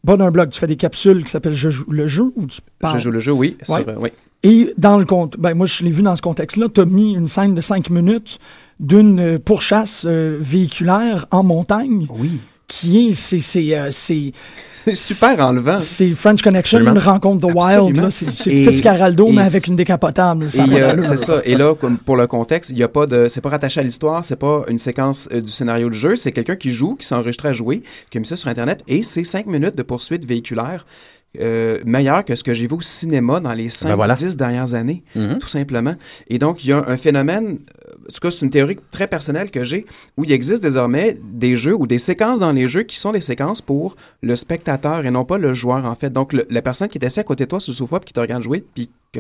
pas 0.08 0.16
d'un 0.16 0.32
blog, 0.32 0.52
tu 0.52 0.60
fais 0.60 0.68
des 0.68 0.78
capsules 0.78 1.26
qui 1.26 1.30
s'appellent 1.30 1.52
Je 1.54 1.70
joue 1.70 1.92
le 1.92 2.08
jeu 2.08 2.32
ou 2.38 2.48
tu 2.48 2.62
Je 2.82 2.98
joue 2.98 3.12
le 3.12 3.20
jeu, 3.20 3.34
oui. 3.34 3.58
oui. 3.68 4.10
Et 4.42 4.74
dans 4.78 4.98
le 4.98 5.06
compte, 5.06 5.38
ben 5.38 5.54
moi 5.54 5.66
je 5.66 5.84
l'ai 5.84 5.92
vu 5.92 6.02
dans 6.02 6.16
ce 6.16 6.22
contexte-là, 6.22 6.68
tu 6.74 6.80
as 6.80 6.86
mis 6.86 7.14
une 7.14 7.28
scène 7.28 7.54
de 7.54 7.62
cinq 7.62 7.90
minutes 7.90 8.40
d'une 8.80 9.38
pourchasse 9.38 10.06
véhiculaire 10.06 11.26
en 11.32 11.44
montagne. 11.44 12.08
Oui. 12.10 12.40
Qui 12.68 13.10
est, 13.10 13.14
c'est, 13.14 13.40
c'est 13.40 14.32
super 14.96 15.40
enlevant. 15.40 15.80
C'est 15.80 16.10
French 16.12 16.42
Connection, 16.42 16.80
une 16.80 16.98
rencontre 16.98 17.48
de 17.48 17.54
Wild. 17.54 18.10
C'est 18.10 18.32
Fitzcarraldo, 18.32 19.32
mais 19.32 19.46
avec 19.46 19.68
une 19.68 19.76
décapotable. 19.76 20.50
C'est 20.50 21.18
ça. 21.18 21.42
Et 21.46 21.56
là, 21.56 21.74
pour 22.06 22.16
le 22.16 22.28
contexte, 22.28 22.72
il 22.72 22.78
y 22.78 22.84
a 22.84 22.88
pas 22.88 23.06
de, 23.06 23.28
c'est 23.28 23.42
pas 23.42 23.50
rattaché 23.50 23.80
à 23.80 23.84
l'histoire, 23.84 24.24
c'est 24.26 24.36
pas 24.36 24.64
une 24.68 24.78
séquence 24.78 25.28
euh, 25.32 25.42
du 25.42 25.52
scénario 25.52 25.90
du 25.90 25.98
jeu, 25.98 26.16
c'est 26.16 26.32
quelqu'un 26.32 26.56
qui 26.56 26.72
joue, 26.72 26.96
qui 26.96 27.06
s'enregistre 27.06 27.46
à 27.46 27.54
jouer, 27.54 27.84
qui 28.10 28.18
a 28.18 28.22
mis 28.22 28.28
ça 28.28 28.36
sur 28.36 28.50
Internet, 28.50 28.84
et 28.88 29.04
c'est 29.04 29.24
cinq 29.24 29.46
minutes 29.46 29.76
de 29.76 29.84
poursuite 29.84 30.26
véhiculaire. 30.26 30.86
Euh, 31.40 31.80
meilleur 31.86 32.26
que 32.26 32.34
ce 32.36 32.44
que 32.44 32.54
j'ai 32.54 32.66
vu 32.68 32.76
au 32.76 32.82
cinéma 32.82 33.40
dans 33.40 33.52
les 33.52 33.70
5 33.70 33.96
ben 33.96 34.12
10 34.12 34.38
dernières 34.38 34.74
années, 34.74 35.04
mm-hmm. 35.16 35.38
tout 35.38 35.50
simplement. 35.50 35.94
Et 36.30 36.40
donc, 36.40 36.64
il 36.64 36.70
y 36.70 36.74
a 36.74 36.84
un 36.88 36.98
phénomène 36.98 37.60
en 38.08 38.14
tout 38.14 38.20
cas, 38.22 38.32
c'est 38.32 38.46
une 38.46 38.52
théorie 38.52 38.78
très 38.92 39.08
personnelle 39.08 39.52
que 39.52 39.64
j'ai, 39.64 39.86
où 40.16 40.24
il 40.24 40.32
existe 40.32 40.62
désormais 40.62 41.18
des 41.24 41.56
jeux 41.56 41.76
ou 41.76 41.88
des 41.88 41.98
séquences 41.98 42.40
dans 42.40 42.52
les 42.52 42.68
jeux 42.68 42.84
qui 42.84 42.98
sont 42.98 43.12
des 43.12 43.22
séquences 43.22 43.62
pour 43.62 43.96
le 44.22 44.36
spectateur 44.36 45.06
et 45.06 45.12
non 45.12 45.26
pas 45.26 45.38
le 45.38 45.54
joueur, 45.54 45.86
en 45.86 45.96
fait. 45.96 46.12
Donc, 46.12 46.34
la 46.34 46.62
personne 46.62 46.88
qui 46.88 46.98
est 46.98 47.06
assise 47.06 47.20
à 47.20 47.24
côté 47.24 47.46
de 47.46 47.50
toi 47.50 47.60
sur 47.60 47.72
le 47.72 47.76
sofa, 47.78 48.00
puis 48.00 48.08
qui 48.08 48.14
te 48.14 48.20
regarde 48.20 48.44
jouer, 48.44 48.64
puis 48.74 48.90
que 49.12 49.20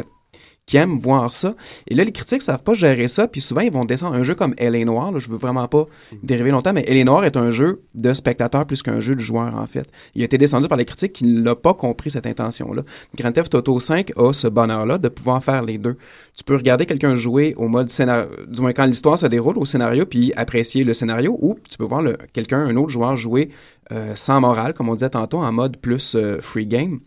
qui 0.68 0.76
aiment 0.76 0.97
voir 0.97 1.32
ça. 1.32 1.55
Et 1.88 1.95
là, 1.95 2.03
les 2.03 2.11
critiques 2.11 2.41
savent 2.41 2.61
pas 2.61 2.74
gérer 2.74 3.07
ça, 3.07 3.28
puis 3.28 3.39
souvent, 3.39 3.61
ils 3.61 3.72
vont 3.72 3.86
descendre 3.86 4.15
un 4.15 4.24
jeu 4.24 4.36
comme 4.36 4.53
Elle 4.57 4.76
est 4.76 4.84
noire. 4.84 5.13
Là, 5.13 5.20
je 5.20 5.30
veux 5.30 5.38
vraiment 5.38 5.68
pas 5.68 5.86
dériver 6.22 6.51
longtemps, 6.51 6.74
mais 6.74 6.84
Elle 6.88 6.97
est 6.97 7.05
noire 7.05 7.24
est 7.24 7.38
un 7.38 7.51
jeu 7.51 7.82
de 7.95 8.13
spectateur 8.13 8.65
plus 8.65 8.84
qu'un 8.84 8.99
jeu 8.99 9.15
de 9.15 9.22
joueur, 9.22 9.57
en 9.57 9.65
fait. 9.65 9.89
Il 10.13 10.22
a 10.22 10.26
été 10.26 10.38
descendu 10.38 10.68
par 10.68 10.78
les 10.78 10.84
critiques 10.84 11.13
qui 11.13 11.24
ne 11.24 11.41
l'ont 11.41 11.55
pas 11.55 11.74
compris, 11.74 12.11
cette 12.11 12.28
intention-là. 12.28 12.84
Grand 13.15 13.32
Theft 13.32 13.55
Auto 13.55 13.80
5 13.80 14.11
a 14.18 14.34
ce 14.34 14.47
bonheur-là 14.47 14.97
de 14.97 15.07
pouvoir 15.07 15.41
faire 15.41 15.63
les 15.63 15.78
deux. 15.78 15.95
Tu 16.36 16.43
peux 16.43 16.55
regarder 16.55 16.86
quelqu'un 16.86 17.15
jouer 17.15 17.53
au 17.55 17.70
mode 17.70 17.89
scénario, 17.89 18.30
du 18.47 18.59
moins 18.59 18.74
quand 18.74 18.86
l'histoire 18.86 19.18
se 19.18 19.26
déroule 19.26 19.57
au 19.57 19.65
scénario, 19.65 20.05
puis 20.05 20.34
apprécier 20.36 20.84
le 20.84 20.93
scénario, 20.93 21.38
ou 21.41 21.57
tu 21.70 21.78
peux 21.78 21.86
voir 21.86 22.03
quelqu'un, 22.34 22.59
un 22.59 22.76
autre 22.76 22.89
joueur 22.89 23.15
jouer 23.15 23.49
euh, 23.93 24.13
sans 24.15 24.41
morale, 24.41 24.74
comme 24.74 24.89
on 24.89 24.95
disait 24.95 25.09
tantôt, 25.09 25.38
en 25.38 25.51
mode 25.53 25.78
plus 25.78 26.15
euh, 26.15 26.39
free 26.41 26.65
game. 26.65 26.99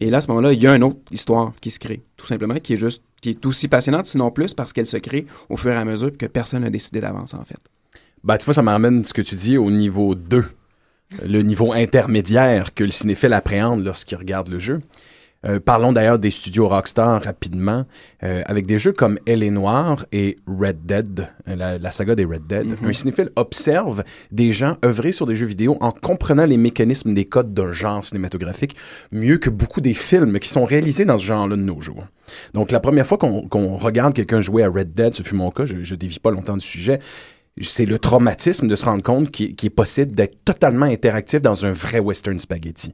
Et 0.00 0.10
là, 0.10 0.18
à 0.18 0.20
ce 0.20 0.28
moment-là, 0.28 0.52
il 0.52 0.62
y 0.62 0.66
a 0.66 0.74
une 0.76 0.84
autre 0.84 1.00
histoire 1.10 1.52
qui 1.60 1.70
se 1.70 1.78
crée, 1.78 2.02
tout 2.16 2.26
simplement, 2.26 2.54
qui 2.60 2.74
est 2.74 2.76
juste, 2.76 3.02
qui 3.20 3.30
est 3.30 3.46
aussi 3.46 3.66
passionnante, 3.66 4.06
sinon 4.06 4.30
plus, 4.30 4.54
parce 4.54 4.72
qu'elle 4.72 4.86
se 4.86 4.96
crée 4.96 5.26
au 5.48 5.56
fur 5.56 5.72
et 5.72 5.76
à 5.76 5.84
mesure 5.84 6.16
que 6.16 6.26
personne 6.26 6.62
n'a 6.62 6.70
décidé 6.70 7.00
d'avance, 7.00 7.34
en 7.34 7.44
fait. 7.44 7.58
Ben, 8.22 8.36
tu 8.36 8.44
vois, 8.44 8.54
ça 8.54 8.62
m'amène 8.62 9.04
ce 9.04 9.12
que 9.12 9.22
tu 9.22 9.34
dis 9.34 9.58
au 9.58 9.70
niveau 9.70 10.14
2, 10.14 10.44
le 11.24 11.42
niveau 11.42 11.72
intermédiaire 11.72 12.74
que 12.74 12.84
le 12.84 12.90
cinéphile 12.90 13.32
appréhende 13.32 13.84
lorsqu'il 13.84 14.18
regarde 14.18 14.48
le 14.48 14.58
jeu. 14.58 14.80
Euh, 15.46 15.60
parlons 15.60 15.92
d'ailleurs 15.92 16.18
des 16.18 16.32
studios 16.32 16.66
Rockstar 16.66 17.22
rapidement, 17.22 17.84
euh, 18.24 18.42
avec 18.46 18.66
des 18.66 18.76
jeux 18.76 18.92
comme 18.92 19.18
Elle 19.24 19.44
est 19.44 19.50
noire 19.50 20.04
et 20.10 20.36
Red 20.48 20.84
Dead, 20.84 21.28
euh, 21.48 21.78
la, 21.80 21.90
saga 21.92 22.16
des 22.16 22.24
Red 22.24 22.46
Dead. 22.48 22.66
Mm-hmm. 22.66 22.88
Un 22.88 22.92
cinéphile 22.92 23.30
observe 23.36 24.02
des 24.32 24.52
gens 24.52 24.76
œuvrer 24.84 25.12
sur 25.12 25.26
des 25.26 25.36
jeux 25.36 25.46
vidéo 25.46 25.76
en 25.80 25.92
comprenant 25.92 26.44
les 26.44 26.56
mécanismes 26.56 27.14
des 27.14 27.24
codes 27.24 27.54
d'un 27.54 27.70
genre 27.70 28.02
cinématographique 28.02 28.74
mieux 29.12 29.38
que 29.38 29.48
beaucoup 29.48 29.80
des 29.80 29.94
films 29.94 30.40
qui 30.40 30.48
sont 30.48 30.64
réalisés 30.64 31.04
dans 31.04 31.18
ce 31.18 31.24
genre-là 31.26 31.54
de 31.54 31.62
nos 31.62 31.80
jours. 31.80 32.04
Donc 32.52 32.72
la 32.72 32.80
première 32.80 33.06
fois 33.06 33.16
qu'on 33.16 33.76
regarde 33.76 34.14
quelqu'un 34.14 34.40
jouer 34.40 34.64
à 34.64 34.68
Red 34.68 34.92
Dead, 34.92 35.14
ce 35.14 35.22
fut 35.22 35.36
mon 35.36 35.50
cas, 35.50 35.66
je, 35.66 35.82
je 35.82 35.94
dévie 35.94 36.18
pas 36.18 36.32
longtemps 36.32 36.56
du 36.56 36.66
sujet, 36.66 36.98
c'est 37.60 37.86
le 37.86 37.98
traumatisme 37.98 38.66
de 38.66 38.76
se 38.76 38.84
rendre 38.84 39.02
compte 39.02 39.30
qu'il 39.30 39.54
est 39.62 39.70
possible 39.70 40.12
d'être 40.12 40.44
totalement 40.44 40.86
interactif 40.86 41.42
dans 41.42 41.64
un 41.64 41.72
vrai 41.72 42.00
western 42.00 42.38
spaghetti 42.38 42.92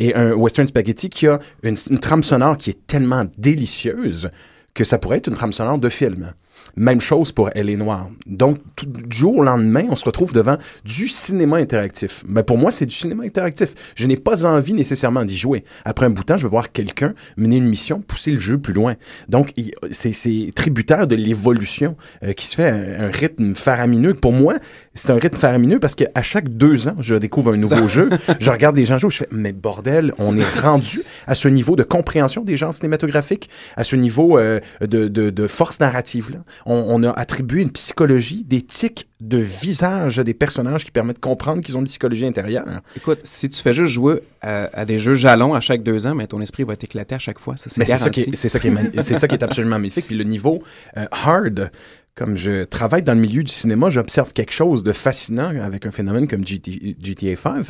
et 0.00 0.14
un 0.14 0.32
western 0.32 0.66
spaghetti 0.66 1.10
qui 1.10 1.28
a 1.28 1.38
une, 1.62 1.76
trame 2.00 2.24
sonore 2.24 2.56
qui 2.56 2.70
est 2.70 2.86
tellement 2.86 3.26
délicieuse 3.38 4.30
que 4.74 4.82
ça 4.82 4.98
pourrait 4.98 5.18
être 5.18 5.28
une 5.28 5.34
trame 5.34 5.52
sonore 5.52 5.78
de 5.78 5.88
film. 5.88 6.32
Même 6.76 7.00
chose 7.00 7.32
pour 7.32 7.50
Elle 7.54 7.68
est 7.68 7.76
noire. 7.76 8.08
Donc, 8.26 8.58
du 8.86 9.16
jour 9.16 9.38
au 9.38 9.42
lendemain, 9.42 9.84
on 9.90 9.96
se 9.96 10.04
retrouve 10.04 10.32
devant 10.32 10.56
du 10.84 11.08
cinéma 11.08 11.56
interactif. 11.56 12.22
Mais 12.28 12.42
pour 12.42 12.58
moi, 12.58 12.70
c'est 12.70 12.86
du 12.86 12.94
cinéma 12.94 13.24
interactif. 13.24 13.74
Je 13.96 14.06
n'ai 14.06 14.16
pas 14.16 14.46
envie 14.46 14.72
nécessairement 14.72 15.24
d'y 15.24 15.36
jouer. 15.36 15.64
Après 15.84 16.06
un 16.06 16.10
bout 16.10 16.22
de 16.22 16.26
temps, 16.26 16.36
je 16.36 16.44
veux 16.44 16.50
voir 16.50 16.70
quelqu'un 16.70 17.14
mener 17.36 17.56
une 17.56 17.66
mission, 17.66 18.00
pousser 18.00 18.30
le 18.30 18.38
jeu 18.38 18.58
plus 18.58 18.72
loin. 18.72 18.94
Donc, 19.28 19.52
c'est 19.90 20.52
tributaire 20.54 21.06
de 21.06 21.16
l'évolution 21.16 21.96
euh, 22.22 22.32
qui 22.32 22.46
se 22.46 22.54
fait 22.54 22.68
un, 22.68 23.06
un 23.06 23.10
rythme 23.10 23.54
faramineux. 23.54 24.14
Pour 24.14 24.32
moi, 24.32 24.54
c'est 24.94 25.10
un 25.12 25.18
rythme 25.18 25.36
faramineux 25.36 25.78
parce 25.78 25.94
qu'à 25.94 26.22
chaque 26.22 26.48
deux 26.48 26.88
ans, 26.88 26.96
je 26.98 27.14
découvre 27.14 27.52
un 27.52 27.56
nouveau 27.56 27.86
jeu. 27.86 28.10
Je 28.40 28.50
regarde 28.50 28.74
des 28.74 28.84
gens 28.84 28.98
jouer, 28.98 29.10
je 29.10 29.18
fais, 29.18 29.28
mais 29.30 29.52
bordel, 29.52 30.12
on 30.18 30.36
est 30.36 30.60
rendu 30.60 31.02
à 31.26 31.34
ce 31.34 31.48
niveau 31.48 31.76
de 31.76 31.82
compréhension 31.82 32.42
des 32.42 32.56
genres 32.56 32.74
cinématographiques, 32.74 33.48
à 33.76 33.84
ce 33.84 33.94
niveau 33.94 34.38
euh, 34.38 34.60
de, 34.80 35.08
de, 35.08 35.30
de, 35.30 35.46
force 35.46 35.78
narrative. 35.78 36.30
Là. 36.32 36.38
On, 36.66 36.84
on, 36.88 37.02
a 37.04 37.10
attribué 37.10 37.62
une 37.62 37.70
psychologie, 37.70 38.44
des 38.44 38.62
tics 38.62 39.06
de 39.20 39.38
visage 39.38 40.16
des 40.16 40.34
personnages 40.34 40.84
qui 40.84 40.90
permettent 40.90 41.16
de 41.16 41.20
comprendre 41.20 41.62
qu'ils 41.62 41.76
ont 41.76 41.80
une 41.80 41.86
psychologie 41.86 42.26
intérieure. 42.26 42.64
Écoute, 42.96 43.20
si 43.22 43.50
tu 43.50 43.60
fais 43.60 43.74
juste 43.74 43.92
jouer 43.92 44.22
à, 44.40 44.84
des 44.84 44.98
jeux 44.98 45.14
jalons 45.14 45.54
à 45.54 45.60
chaque 45.60 45.82
deux 45.82 46.06
ans, 46.06 46.14
mais 46.14 46.26
ton 46.26 46.40
esprit 46.40 46.64
va 46.64 46.76
t'éclater 46.76 47.14
à 47.14 47.18
chaque 47.18 47.38
fois. 47.38 47.56
Ça, 47.56 47.68
c'est 47.68 47.84
ça 47.84 48.10
qui 48.10 48.20
est, 48.20 48.36
c'est 48.36 48.48
ça 48.48 48.58
ça 48.58 49.28
qui 49.28 49.34
est 49.34 49.42
absolument 49.42 49.78
magnifique. 49.78 50.06
Puis 50.06 50.16
le 50.16 50.24
niveau 50.24 50.62
euh, 50.96 51.04
hard, 51.10 51.70
comme 52.14 52.36
je 52.36 52.64
travaille 52.64 53.02
dans 53.02 53.14
le 53.14 53.20
milieu 53.20 53.42
du 53.42 53.52
cinéma, 53.52 53.88
j'observe 53.88 54.32
quelque 54.32 54.52
chose 54.52 54.82
de 54.82 54.92
fascinant 54.92 55.50
avec 55.60 55.86
un 55.86 55.90
phénomène 55.90 56.28
comme 56.28 56.44
GTA 56.46 57.36
5. 57.36 57.66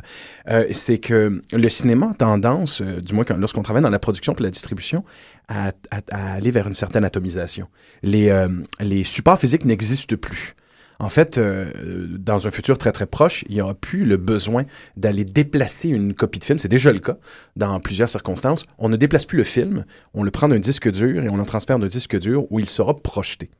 Euh, 0.49 0.67
c'est 0.73 0.99
que 0.99 1.41
le 1.53 1.69
cinéma 1.69 2.11
a 2.11 2.15
tendance, 2.15 2.81
euh, 2.81 3.01
du 3.01 3.15
moins 3.15 3.25
lorsqu'on 3.37 3.63
travaille 3.63 3.83
dans 3.83 3.91
la 3.91 3.99
production 3.99 4.35
et 4.35 4.43
la 4.43 4.51
distribution, 4.51 5.05
à, 5.49 5.73
aller 6.13 6.51
vers 6.51 6.67
une 6.67 6.75
certaine 6.75 7.05
atomisation. 7.05 7.69
Les, 8.03 8.31
euh, 8.31 8.49
les 8.81 9.05
supports 9.05 9.39
physiques 9.39 9.65
n'existent 9.65 10.17
plus. 10.17 10.55
En 11.01 11.09
fait, 11.09 11.39
euh, 11.39 11.71
dans 12.19 12.47
un 12.47 12.51
futur 12.51 12.77
très 12.77 12.93
très 12.93 13.07
proche, 13.07 13.43
il 13.49 13.55
n'y 13.55 13.63
aura 13.63 13.73
plus 13.73 14.05
le 14.05 14.19
besoin 14.19 14.67
d'aller 14.99 15.25
déplacer 15.25 15.89
une 15.89 16.13
copie 16.15 16.39
de 16.39 16.45
film. 16.45 16.59
C'est 16.59 16.69
déjà 16.69 16.93
le 16.93 16.99
cas 16.99 17.17
dans 17.57 17.81
plusieurs 17.81 18.11
circonstances. 18.11 18.67
On 18.77 18.91
ne 18.91 18.97
déplace 18.97 19.25
plus 19.25 19.39
le 19.39 19.45
film, 19.45 19.87
on 20.13 20.23
le 20.23 20.31
prend 20.31 20.47
d'un 20.47 20.59
disque 20.59 20.91
dur 20.91 21.25
et 21.25 21.31
on 21.31 21.39
le 21.39 21.45
transfère 21.47 21.79
d'un 21.79 21.87
disque 21.87 22.19
dur 22.19 22.45
où 22.53 22.61
il 22.61 22.67
sera 22.67 22.95
projeté. 22.95 23.51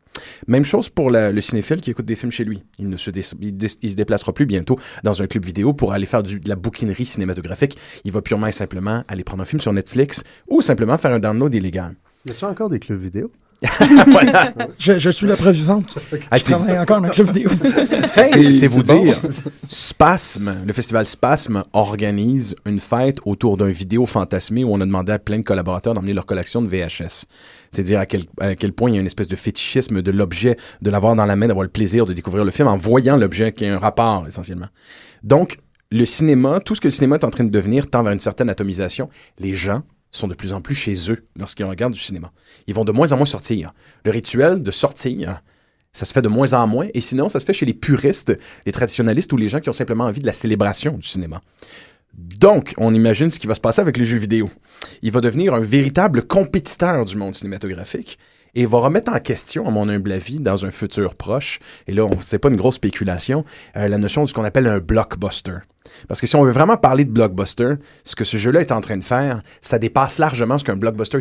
Même 0.49 0.67
chose 0.67 0.91
pour 0.91 1.11
le 1.11 1.41
cinéphile 1.41 1.81
qui 1.81 1.91
écoute 1.91 2.05
des 2.05 2.15
films 2.15 2.31
chez 2.31 2.45
lui. 2.45 2.63
Il 2.79 2.91
ne 2.91 2.99
se, 2.99 3.11
déplacera 3.11 4.35
plus 4.35 4.45
bientôt 4.45 4.79
dans 5.03 5.23
un 5.23 5.27
club 5.27 5.47
vidéo 5.47 5.73
pour 5.73 5.95
aller 5.95 6.05
faire 6.05 6.23
de 6.23 6.39
la 6.47 6.57
bouquinerie 6.57 7.07
cinématographique. 7.07 7.79
Il 8.05 8.13
va 8.13 8.21
purement 8.21 8.49
et 8.49 8.53
simplement 8.53 9.03
aller 9.09 9.25
prendre 9.25 9.43
un 9.43 9.47
film 9.47 9.61
sur 9.61 9.73
Netflix 9.73 10.25
ou 10.47 10.61
simplement 10.61 10.99
faire 10.99 11.13
un 11.13 11.21
download 11.21 11.55
illégal. 11.55 11.95
Y 12.27 12.33
a 12.45 12.49
encore 12.49 12.69
des 12.69 12.81
clubs 12.81 13.01
vidéo? 13.01 13.33
Je, 14.79 15.11
suis 15.11 15.27
la 15.27 15.37
preuve 15.37 15.55
vivante. 15.55 15.99
Ah, 16.31 16.39
je 16.39 16.45
travaille 16.45 16.79
encore 16.79 17.01
dans 17.01 17.09
club 17.09 17.27
vidéo. 17.27 17.51
c'est 18.15 18.67
vous 18.67 18.83
dire, 18.83 19.21
Spasme, 19.69 20.63
le 20.67 20.73
festival 20.73 21.07
Spasme 21.07 21.65
organise 21.75 22.57
une 22.65 22.79
fête 22.79 23.19
autour 23.27 23.59
d'un 23.59 23.69
vidéo 23.69 24.07
fantasmé 24.07 24.65
où 24.65 24.73
on 24.73 24.81
a 24.81 24.87
demandé 24.87 25.13
à 25.13 25.19
plein 25.19 25.39
de 25.39 25.45
collaborateurs 25.45 25.93
d'emmener 25.93 26.15
leur 26.15 26.25
collection 26.25 26.63
de 26.63 26.69
VHS. 26.69 27.27
C'est 27.71 27.83
dire 27.83 28.01
à 28.01 28.07
quel, 28.07 28.23
à 28.41 28.55
quel 28.55 28.73
point 28.73 28.91
il 28.91 28.95
y 28.95 28.97
a 28.97 29.01
une 29.01 29.07
espèce 29.07 29.29
de 29.29 29.37
fétichisme 29.37 30.01
de 30.01 30.11
l'objet, 30.11 30.57
de 30.81 30.91
l'avoir 30.91 31.15
dans 31.15 31.27
la 31.27 31.37
main, 31.37 31.47
d'avoir 31.47 31.65
le 31.65 31.71
plaisir 31.71 32.07
de 32.07 32.15
découvrir 32.15 32.45
le 32.45 32.51
film 32.51 32.69
en 32.69 32.79
voyant 32.79 33.17
l'objet 33.17 33.53
qui 33.53 33.67
a 33.67 33.75
un 33.75 33.79
rapport 33.79 34.25
essentiellement. 34.27 34.69
Donc, 35.23 35.59
le 35.91 36.05
cinéma, 36.07 36.61
tout 36.61 36.75
ce 36.75 36.81
que 36.81 36.89
le 36.89 36.93
cinéma 36.93 37.17
est 37.17 37.25
en 37.25 37.31
train 37.31 37.45
de 37.45 37.51
devenir 37.51 37.91
tend 37.91 38.03
vers 38.03 38.13
une 38.13 38.21
certaine 38.21 38.49
atomisation. 38.49 39.11
Les 39.39 39.55
gens 39.55 39.83
sont 40.11 40.29
de 40.29 40.35
plus 40.35 40.53
en 40.53 40.61
plus 40.61 40.75
chez 40.75 41.11
eux 41.11 41.27
lorsqu'ils 41.37 41.65
regardent 41.65 41.95
du 41.95 42.01
cinéma. 42.01 42.33
Ils 42.67 42.75
vont 42.75 42.85
de 42.85 42.93
moins 42.93 43.13
en 43.13 43.17
moins 43.17 43.27
sortir. 43.27 43.73
Le 44.05 44.11
rituel 44.11 44.63
de 44.63 44.71
sortir, 44.71 45.43
ça 45.93 46.07
se 46.07 46.13
fait 46.13 46.23
de 46.23 46.29
moins 46.29 46.53
en 46.53 46.67
moins, 46.67 46.89
et 46.95 47.01
sinon, 47.01 47.29
ça 47.29 47.41
se 47.41 47.45
fait 47.45 47.53
chez 47.53 47.67
les 47.67 47.75
puristes, 47.75 48.37
les 48.67 48.73
traditionnalistes 48.73 49.33
ou 49.33 49.37
les 49.37 49.49
gens 49.49 49.61
qui 49.61 49.69
ont 49.69 49.75
simplement 49.75 50.05
envie 50.05 50.21
de 50.21 50.27
la 50.27 50.33
célébration 50.33 50.93
du 50.93 51.07
cinéma. 51.07 51.41
Donc, 52.15 52.75
on 52.77 52.95
imagine 52.95 53.31
ce 53.31 53.39
qui 53.39 53.47
va 53.47 53.55
se 53.55 53.61
passer 53.61 53.81
avec 53.81 53.97
les 53.97 54.05
jeux 54.05 54.19
vidéo. 54.19 54.51
Il 55.03 55.13
va 55.13 55.21
devenir 55.21 55.55
un 55.55 55.61
véritable 55.61 56.27
compétiteur 56.27 57.05
du 57.05 57.17
monde 57.17 57.35
cinématographique 57.35 58.19
et 58.55 58.67
va 58.67 58.79
remettre 58.79 59.13
en 59.13 59.21
question, 59.21 59.67
à 59.67 59.71
mon 59.71 59.89
humble 59.89 60.13
avis, 60.13 60.41
dans 60.41 60.67
un 60.67 60.71
futur 60.71 61.15
proche, 61.15 61.61
et 61.87 61.93
là, 61.93 62.09
c'est 62.21 62.39
pas 62.39 62.49
une 62.49 62.57
grosse 62.57 62.77
spéculation, 62.77 63.45
euh, 63.77 63.87
la 63.87 63.99
notion 63.99 64.25
de 64.25 64.29
ce 64.29 64.35
qu'on 64.35 64.45
appelle 64.45 64.67
un 64.67 64.81
blockbuster. 64.81 65.59
Parce 66.09 66.21
que 66.21 66.27
si 66.27 66.37
on 66.37 66.45
veut 66.45 66.53
vraiment 66.53 66.77
parler 66.77 67.05
de 67.05 67.11
blockbuster, 67.11 67.75
ce 68.05 68.15
que 68.17 68.25
ce 68.25 68.37
jeu-là 68.37 68.61
est 68.61 68.73
en 68.73 68.81
train 68.81 68.97
de 68.97 69.03
faire, 69.03 69.43
ça 69.61 69.79
dépasse 69.79 70.19
largement 70.19 70.59
ce 70.59 70.65
qu'un 70.65 70.77
blockbuster 70.77 71.19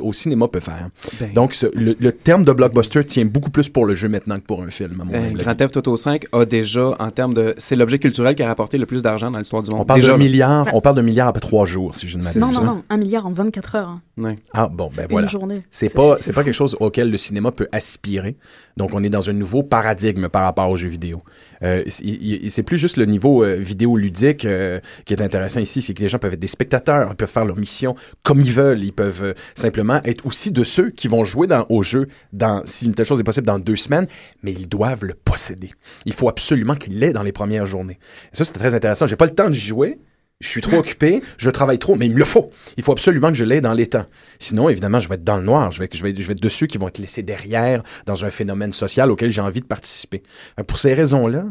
au 0.00 0.12
cinéma 0.12 0.48
peut 0.48 0.60
faire. 0.60 0.88
Ben, 1.20 1.32
Donc, 1.32 1.56
le, 1.74 2.10
terme 2.10 2.44
de 2.44 2.52
blockbuster 2.52 3.04
tient 3.04 3.24
beaucoup 3.24 3.50
plus 3.50 3.68
pour 3.68 3.86
le 3.86 3.94
jeu 3.94 4.08
maintenant 4.08 4.36
que 4.36 4.44
pour 4.44 4.62
un 4.62 4.70
film, 4.70 5.00
à 5.00 5.04
mon 5.04 5.12
ben, 5.12 5.32
Grand 5.34 5.54
Theft 5.54 5.76
Auto 5.76 5.96
5 5.96 6.26
a 6.32 6.44
déjà, 6.44 6.94
en 6.98 7.10
termes 7.10 7.34
de... 7.34 7.54
C'est 7.58 7.76
l'objet 7.76 7.98
culturel 7.98 8.34
qui 8.34 8.42
a 8.42 8.48
rapporté 8.48 8.78
le 8.78 8.86
plus 8.86 9.02
d'argent 9.02 9.30
dans 9.30 9.38
l'histoire 9.38 9.62
du 9.62 9.70
monde. 9.70 9.80
On 9.80 9.84
parle 9.84 10.02
d'un 10.02 10.16
milliard, 10.16 10.68
on 10.72 10.80
parle 10.80 10.96
de 10.96 11.02
milliard 11.02 11.28
après 11.28 11.40
trois 11.40 11.66
jours, 11.66 11.94
si 11.94 12.08
je 12.08 12.18
ne 12.18 12.22
m'abuse. 12.22 12.40
Non, 12.40 12.52
non, 12.52 12.62
non, 12.62 12.82
un 12.88 12.96
milliard 12.96 13.26
en 13.26 13.32
24 13.32 13.74
heures. 13.76 13.88
Hein. 13.88 14.34
Ah, 14.52 14.68
bon, 14.68 14.88
ben 14.96 15.06
voilà. 15.08 15.28
C'est 15.70 15.94
pas, 15.94 16.16
c'est 16.16 16.32
pas 16.32 16.44
quelque 16.44 16.54
chose 16.54 16.76
auquel 16.80 17.10
le 17.10 17.18
cinéma 17.18 17.52
peut 17.52 17.68
aspirer. 17.72 18.36
Donc, 18.76 18.90
on 18.92 19.02
est 19.02 19.08
dans 19.08 19.28
un 19.28 19.32
nouveau 19.32 19.62
paradigme 19.62 20.28
par 20.28 20.42
rapport 20.42 20.68
aux 20.70 20.76
jeux 20.76 20.88
vidéo. 20.88 21.22
Euh, 21.62 21.84
c'est 21.88 22.62
plus 22.62 22.78
juste 22.78 22.96
le 22.96 23.04
niveau 23.04 23.44
euh, 23.44 23.56
vidéo 23.56 23.96
ludique 23.96 24.44
euh, 24.44 24.80
qui 25.04 25.14
est 25.14 25.22
intéressant 25.22 25.60
ici, 25.60 25.82
c'est 25.82 25.94
que 25.94 26.02
les 26.02 26.08
gens 26.08 26.18
peuvent 26.18 26.34
être 26.34 26.40
des 26.40 26.46
spectateurs, 26.46 27.08
ils 27.10 27.16
peuvent 27.16 27.30
faire 27.30 27.44
leur 27.44 27.56
mission 27.56 27.94
comme 28.22 28.40
ils 28.40 28.52
veulent, 28.52 28.82
ils 28.82 28.92
peuvent 28.92 29.24
euh, 29.24 29.34
simplement 29.54 30.00
être 30.04 30.26
aussi 30.26 30.50
de 30.50 30.64
ceux 30.64 30.90
qui 30.90 31.08
vont 31.08 31.24
jouer 31.24 31.46
dans, 31.46 31.66
au 31.68 31.82
jeu 31.82 32.08
dans, 32.32 32.62
si 32.64 32.86
une 32.86 32.94
telle 32.94 33.06
chose 33.06 33.20
est 33.20 33.24
possible 33.24 33.46
dans 33.46 33.58
deux 33.58 33.76
semaines, 33.76 34.06
mais 34.42 34.52
ils 34.52 34.68
doivent 34.68 35.04
le 35.04 35.14
posséder. 35.14 35.70
Il 36.04 36.12
faut 36.12 36.28
absolument 36.28 36.74
qu'il 36.74 36.98
l'ait 36.98 37.12
dans 37.12 37.22
les 37.22 37.32
premières 37.32 37.66
journées. 37.66 37.98
Et 38.32 38.36
ça, 38.36 38.44
c'est 38.44 38.52
très 38.52 38.74
intéressant. 38.74 39.06
J'ai 39.06 39.16
pas 39.16 39.26
le 39.26 39.34
temps 39.34 39.48
de 39.48 39.54
jouer, 39.54 39.98
je 40.40 40.48
suis 40.48 40.60
trop 40.60 40.76
occupé, 40.76 41.20
je 41.36 41.50
travaille 41.50 41.80
trop, 41.80 41.96
mais 41.96 42.06
il 42.06 42.12
me 42.12 42.18
le 42.18 42.24
faut. 42.24 42.50
Il 42.76 42.84
faut 42.84 42.92
absolument 42.92 43.28
que 43.28 43.34
je 43.34 43.44
l'aie 43.44 43.60
dans 43.60 43.72
les 43.72 43.88
temps. 43.88 44.06
Sinon, 44.38 44.68
évidemment, 44.68 45.00
je 45.00 45.08
vais 45.08 45.16
être 45.16 45.24
dans 45.24 45.36
le 45.36 45.42
noir. 45.42 45.72
Je 45.72 45.80
vais, 45.80 45.88
je 45.92 46.00
vais, 46.00 46.10
être 46.10 46.40
de 46.40 46.48
ceux 46.48 46.68
qui 46.68 46.78
vont 46.78 46.86
être 46.86 46.98
laissés 46.98 47.24
derrière 47.24 47.82
dans 48.06 48.24
un 48.24 48.30
phénomène 48.30 48.72
social 48.72 49.10
auquel 49.10 49.32
j'ai 49.32 49.40
envie 49.40 49.60
de 49.60 49.66
participer. 49.66 50.22
Pour 50.68 50.78
ces 50.78 50.94
raisons-là, 50.94 51.46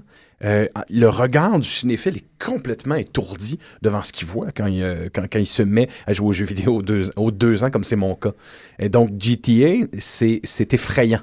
euh, 0.46 0.68
le 0.90 1.10
regard 1.10 1.60
du 1.60 1.68
cinéphile 1.68 2.16
est 2.18 2.26
complètement 2.42 2.96
étourdi 2.96 3.60
devant 3.82 4.04
ce 4.04 4.14
qu'il 4.14 4.28
voit 4.28 4.52
quand 4.56 4.68
il, 4.68 4.82
euh, 4.82 5.10
il 5.36 5.48
se 5.48 5.64
met 5.64 5.90
à 6.06 6.14
jouer 6.14 6.28
aux 6.28 6.34
jeux 6.34 6.46
vidéo 6.46 6.78
aux 6.78 6.82
deux, 6.82 7.10
deux 7.32 7.64
ans, 7.66 7.70
comme 7.70 7.84
c'est 7.84 7.98
mon 7.98 8.16
cas. 8.16 8.32
Et 8.80 8.88
donc, 8.88 9.12
GTA, 9.20 9.86
c'est 10.00 10.74
effrayant 10.74 11.22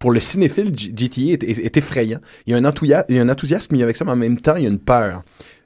pour 0.00 0.10
le 0.10 0.18
cinéphile, 0.18 0.76
GTA 0.76 1.34
est, 1.46 1.76
effrayant. 1.76 2.18
Il 2.46 2.50
y, 2.50 2.54
a 2.54 2.58
un 2.58 2.72
il 3.08 3.14
y 3.14 3.18
a 3.20 3.22
un 3.22 3.28
enthousiasme, 3.28 3.76
mais 3.76 3.84
avec 3.84 3.94
ça, 3.94 4.04
mais 4.04 4.10
en 4.10 4.16
même 4.16 4.40
temps, 4.40 4.56
il 4.56 4.64
y 4.64 4.66
a 4.66 4.68
une 4.68 4.80
peur 4.80 5.22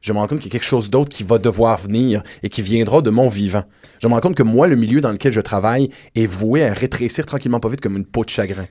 je 0.07 0.13
me 0.13 0.19
rends 0.19 0.29
compte 0.29 0.39
qu'il 0.39 0.53
y 0.53 0.57
a 0.57 0.59
quelque 0.59 0.69
chose 0.69 0.89
d'autre 0.89 1.09
qui 1.09 1.25
va 1.25 1.39
devoir 1.39 1.79
venir 1.79 2.23
et 2.45 2.49
qui 2.49 2.63
viendra 2.63 3.03
de 3.03 3.11
mon 3.11 3.27
vivant. 3.27 3.65
Je 4.01 4.07
me 4.07 4.13
rends 4.13 4.21
compte 4.21 4.37
que 4.37 4.45
moi, 4.45 4.69
le 4.69 4.77
milieu 4.77 5.01
dans 5.01 5.11
lequel 5.11 5.33
je 5.33 5.41
travaille 5.41 5.91
est 6.15 6.27
voué 6.27 6.65
à 6.65 6.73
rétrécir 6.73 7.27
tranquillement 7.27 7.59
pas 7.59 7.69
vite 7.69 7.81
comme 7.81 7.97
une 7.97 8.07
peau 8.07 8.25
de 8.25 8.31
chagrin 8.31 8.67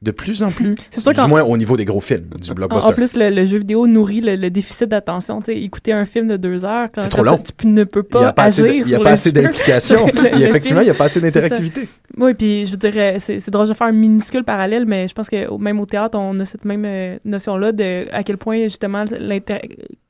de 0.00 0.12
plus 0.12 0.44
en 0.44 0.52
plus, 0.52 0.76
du 0.76 1.28
moins 1.28 1.42
au 1.42 1.56
niveau 1.56 1.76
des 1.76 1.84
gros 1.84 2.00
films, 2.00 2.28
du 2.40 2.54
blockbuster. 2.54 2.88
En 2.88 2.92
plus, 2.92 3.16
le, 3.16 3.44
jeu 3.44 3.58
vidéo 3.58 3.88
nourrit 3.88 4.20
le, 4.20 4.48
déficit 4.48 4.88
d'attention. 4.88 5.42
écouter 5.48 5.92
un 5.92 6.04
film 6.04 6.28
de 6.28 6.36
deux 6.36 6.64
heures, 6.64 6.88
c'est 6.96 7.08
trop 7.08 7.24
long. 7.24 7.40
tu 7.58 7.66
ne 7.66 7.82
peux 7.82 8.04
pas, 8.04 8.32
agir 8.36 8.66
Il 8.66 8.84
n'y 8.84 8.94
a 8.94 9.00
pas 9.00 9.10
assez 9.10 9.32
d'implication. 9.32 10.06
effectivement, 10.06 10.82
il 10.82 10.84
n'y 10.84 10.90
a 10.90 10.94
pas 10.94 11.06
assez 11.06 11.20
d'interactivité. 11.20 11.88
Oui, 12.16 12.34
puis 12.34 12.66
je 12.66 12.76
dirais, 12.76 13.16
c'est 13.18 13.50
drôle 13.50 13.66
de 13.66 13.74
faire 13.74 13.88
un 13.88 13.92
minuscule 13.92 14.44
parallèle, 14.44 14.86
mais 14.86 15.08
je 15.08 15.14
pense 15.14 15.28
que 15.28 15.52
même 15.58 15.80
au 15.80 15.86
théâtre, 15.86 16.16
on 16.16 16.38
a 16.38 16.44
cette 16.44 16.64
même 16.64 16.84
euh, 16.84 17.18
notion-là 17.24 17.72
de 17.72 18.06
à 18.12 18.22
quel 18.22 18.38
point, 18.38 18.62
justement, 18.62 19.04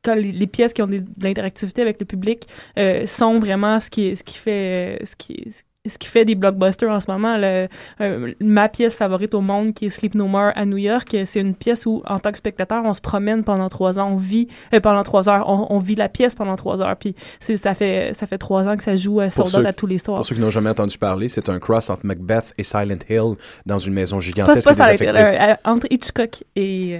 quand 0.04 0.14
les, 0.14 0.46
pièces 0.46 0.74
qui 0.74 0.82
ont 0.82 0.86
de 0.86 1.02
l'interactivité 1.22 1.80
avec 1.80 1.98
le 1.98 2.04
public 2.04 2.46
euh, 2.78 3.06
sont 3.06 3.38
vraiment 3.38 3.80
ce 3.80 3.88
qui, 3.88 4.14
ce 4.14 4.22
qui 4.22 4.36
fait... 4.36 5.00
ce 5.04 5.16
qui, 5.16 5.50
ce 5.50 5.62
qui 5.96 6.08
fait 6.08 6.24
des 6.24 6.34
blockbusters 6.34 6.90
en 6.90 7.00
ce 7.00 7.10
moment. 7.10 7.36
Le, 7.36 7.68
euh, 8.00 8.32
ma 8.40 8.68
pièce 8.68 8.94
favorite 8.94 9.34
au 9.34 9.40
monde, 9.40 9.72
qui 9.72 9.86
est 9.86 9.90
Sleep 9.90 10.14
No 10.14 10.26
More 10.26 10.50
à 10.54 10.66
New 10.66 10.76
York, 10.76 11.16
c'est 11.24 11.40
une 11.40 11.54
pièce 11.54 11.86
où, 11.86 12.02
en 12.06 12.18
tant 12.18 12.32
que 12.32 12.38
spectateur, 12.38 12.82
on 12.84 12.94
se 12.94 13.00
promène 13.00 13.44
pendant 13.44 13.68
trois 13.68 13.98
ans, 13.98 14.10
on 14.12 14.16
vit 14.16 14.48
euh, 14.74 14.80
pendant 14.80 15.02
trois 15.02 15.28
heures, 15.28 15.48
on, 15.48 15.78
vit 15.78 15.94
la 15.94 16.08
pièce 16.08 16.34
pendant 16.34 16.56
trois 16.56 16.80
heures. 16.82 16.96
Puis 16.96 17.14
ça 17.40 17.74
fait 17.74 18.12
ça 18.12 18.26
fait 18.26 18.38
trois 18.38 18.66
ans 18.66 18.76
que 18.76 18.82
ça 18.82 18.96
joue 18.96 19.20
à 19.20 19.30
soldat 19.30 19.68
à 19.68 19.72
tous 19.72 19.86
les 19.86 19.98
soirs. 19.98 20.18
Pour 20.18 20.26
ceux 20.26 20.34
qui 20.34 20.40
n'ont 20.40 20.50
jamais 20.50 20.70
entendu 20.70 20.98
parler, 20.98 21.28
c'est 21.28 21.48
un 21.48 21.58
cross 21.58 21.88
entre 21.88 22.04
Macbeth 22.04 22.52
et 22.58 22.64
Silent 22.64 22.98
Hill 23.08 23.34
dans 23.64 23.78
une 23.78 23.94
maison 23.94 24.18
gigantesque. 24.20 24.68
Pas, 24.68 24.74
pas 24.74 25.04
euh, 25.04 25.54
entre 25.64 25.86
Hitchcock 25.90 26.44
et. 26.56 26.98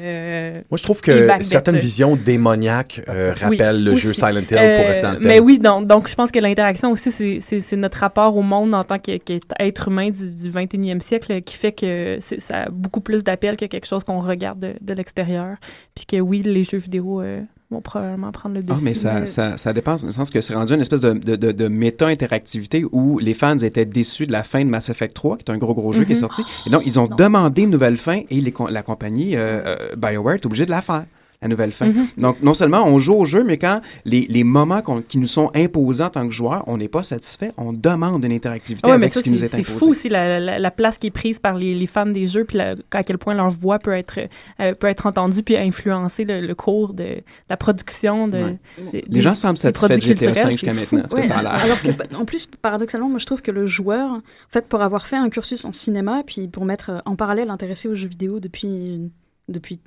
Moi, 0.71 0.79
je 0.79 0.83
trouve 0.83 1.01
que 1.01 1.29
certaines 1.43 1.79
visions 1.79 2.17
démoniaques 2.17 3.01
rappellent 3.07 3.83
le 3.83 3.95
jeu 3.95 4.13
Silent 4.13 4.41
Hill 4.41 4.75
pour 4.77 4.87
rester 4.87 5.07
en 5.07 5.17
Mais 5.21 5.41
oui, 5.41 5.59
donc, 5.59 5.87
donc 5.87 6.09
je 6.09 6.15
pense 6.15 6.31
que 6.31 6.39
l'interaction 6.39 6.93
aussi, 6.93 7.41
c'est 7.41 7.77
notre 7.77 7.99
rapport 7.99 8.37
au 8.37 8.43
monde 8.43 8.75
en 8.79 8.85
tant 8.85 8.99
qu'être 8.99 9.89
humain 9.89 10.11
du, 10.11 10.35
du 10.35 10.51
21e 10.51 11.01
siècle 11.01 11.43
qui 11.43 11.57
fait 11.57 11.73
que 11.73 12.19
ça 12.21 12.65
a 12.65 12.71
beaucoup 12.71 13.01
plus 13.01 13.25
d'appel 13.25 13.57
que 13.57 13.67
quelque 13.67 13.87
chose 13.87 14.05
qu'on 14.05 14.21
regarde 14.21 14.77
de, 14.81 14.95
l'extérieur. 14.95 15.57
Puis 15.95 16.07
que 16.07 16.17
oui, 16.21 16.43
les 16.43 16.65
jeux 16.65 16.79
vidéo 16.79 17.21
euh, 17.21 17.41
vont 17.71 17.81
probablement 17.81 18.33
prendre 18.33 18.55
le 18.55 18.63
dessus. 18.63 18.79
Ah, 18.81 18.85
mais 18.85 18.95
ça, 18.95 19.27
ça, 19.27 19.57
ça, 19.57 19.73
dépend, 19.73 19.97
dans 19.97 20.07
le 20.07 20.13
sens 20.13 20.31
que 20.31 20.41
c'est 20.41 20.55
rendu 20.55 20.75
une 20.75 20.81
espèce 20.81 21.03
de, 21.03 21.13
de, 21.13 21.53
de, 21.53 21.69
méta-interactivité 21.69 22.85
où 22.91 23.19
les 23.19 23.35
fans 23.35 23.59
étaient 23.59 23.85
déçus 23.85 24.27
de 24.27 24.33
la 24.33 24.43
fin 24.43 24.65
de 24.65 24.71
Mass 24.71 24.89
Effect 24.89 25.15
3, 25.15 25.37
qui 25.37 25.45
est 25.45 25.51
un 25.51 25.59
gros, 25.59 25.75
gros 25.75 25.93
jeu 25.93 26.05
qui 26.05 26.13
est 26.13 26.15
mm-hmm. 26.15 26.21
sorti. 26.21 26.43
Et 26.67 26.71
donc, 26.71 26.83
ils 26.87 26.99
ont 26.99 27.07
demandé 27.07 27.63
une 27.63 27.71
nouvelle 27.71 27.97
fin 27.97 28.23
et 28.31 28.41
les, 28.41 28.55
la 28.71 28.83
compagnie 28.83 29.37
euh, 29.37 29.63
euh, 29.67 29.97
BioWare 29.97 30.37
est 30.37 30.47
obligée 30.47 30.67
de 30.67 30.71
la 30.71 30.83
faire 30.83 31.05
la 31.41 31.49
nouvelle 31.49 31.73
fin. 31.73 31.89
Mm-hmm. 31.89 32.21
Donc, 32.21 32.43
non 32.43 32.53
seulement 32.53 32.85
on 32.85 32.99
joue 32.99 33.15
au 33.15 33.25
jeu, 33.25 33.45
mais 33.45 33.59
quand 33.59 33.81
les, 34.05 34.27
les 34.29 34.43
moments 34.43 34.83
qui 35.09 35.19
nous 35.19 35.27
sont 35.27 35.51
imposés 35.55 36.03
en 36.03 36.11
tant 36.11 36.27
que 36.27 36.35
joueur, 36.35 36.65
on 36.67 36.77
n'est 36.77 36.89
pas 36.89 37.05
satisfait, 37.05 37.53
on 37.57 37.73
demande 37.73 38.25
une 38.25 38.33
interactivité 38.33 38.91
avec 38.91 39.15
ce 39.15 39.21
qui 39.21 39.31
nous 39.31 39.45
est, 39.45 39.55
imposé. 39.55 39.63
C'est 39.63 39.79
fou 39.79 39.91
aussi 39.91 40.09
la, 40.09 40.59
la, 40.59 40.71
place 40.71 40.99
qui 40.99 41.07
est 41.09 41.13
prise 41.13 41.39
par 41.39 41.55
les, 41.55 41.75
les 41.75 41.87
fans 41.87 42.07
des 42.07 42.27
jeux, 42.27 42.45
puis 42.45 42.59
à 42.61 43.03
quel 43.05 43.19
point 43.19 43.35
leur 43.35 43.51
voix 43.51 43.79
peut 43.79 43.93
être, 43.93 44.19
euh, 44.61 44.75
peut 44.75 44.89
être 44.89 45.07
entendue, 45.07 45.43
puis 45.43 45.57
influencer 45.57 46.25
le, 46.25 46.55
cours 46.55 46.93
de, 46.93 47.19
la 47.49 47.57
production. 47.57 48.27
De, 48.27 48.57
les 48.93 49.21
gens 49.21 49.37
semblent 49.37 49.59
satisfaits 49.59 49.95
de 49.95 50.03
GTA 50.03 50.35
5 50.35 50.51
jusqu'à 50.51 50.75
maintenant, 50.75 51.05
ce 51.09 51.15
que 51.15 51.23
ça 51.23 51.39
a 51.39 51.43
l'air. 51.43 51.53
Alors 51.53 51.79
en 52.21 52.25
plus, 52.25 52.47
paradoxalement, 52.47 53.09
moi 53.09 53.19
je 53.19 53.27
trouve 53.27 53.43
que 53.43 53.53
le 53.53 53.67
joueur, 53.67 54.11
en 54.11 54.23
fait, 54.51 54.67
pour 54.67 54.83
avoir 54.83 55.07
fait 55.07 55.17
un 55.17 55.29
cursus 55.29 55.65
en 55.65 55.73
cinéma, 55.73 56.23
puis 56.27 56.49
pour 56.49 56.65
m'être 56.65 57.01
en 57.05 57.15
parallèle 57.15 57.51
intéressé 57.51 57.89
aux 57.89 57.95
jeux 57.95 58.09
vidéo 58.09 58.41
depuis 58.41 59.11
depuis 59.49 59.81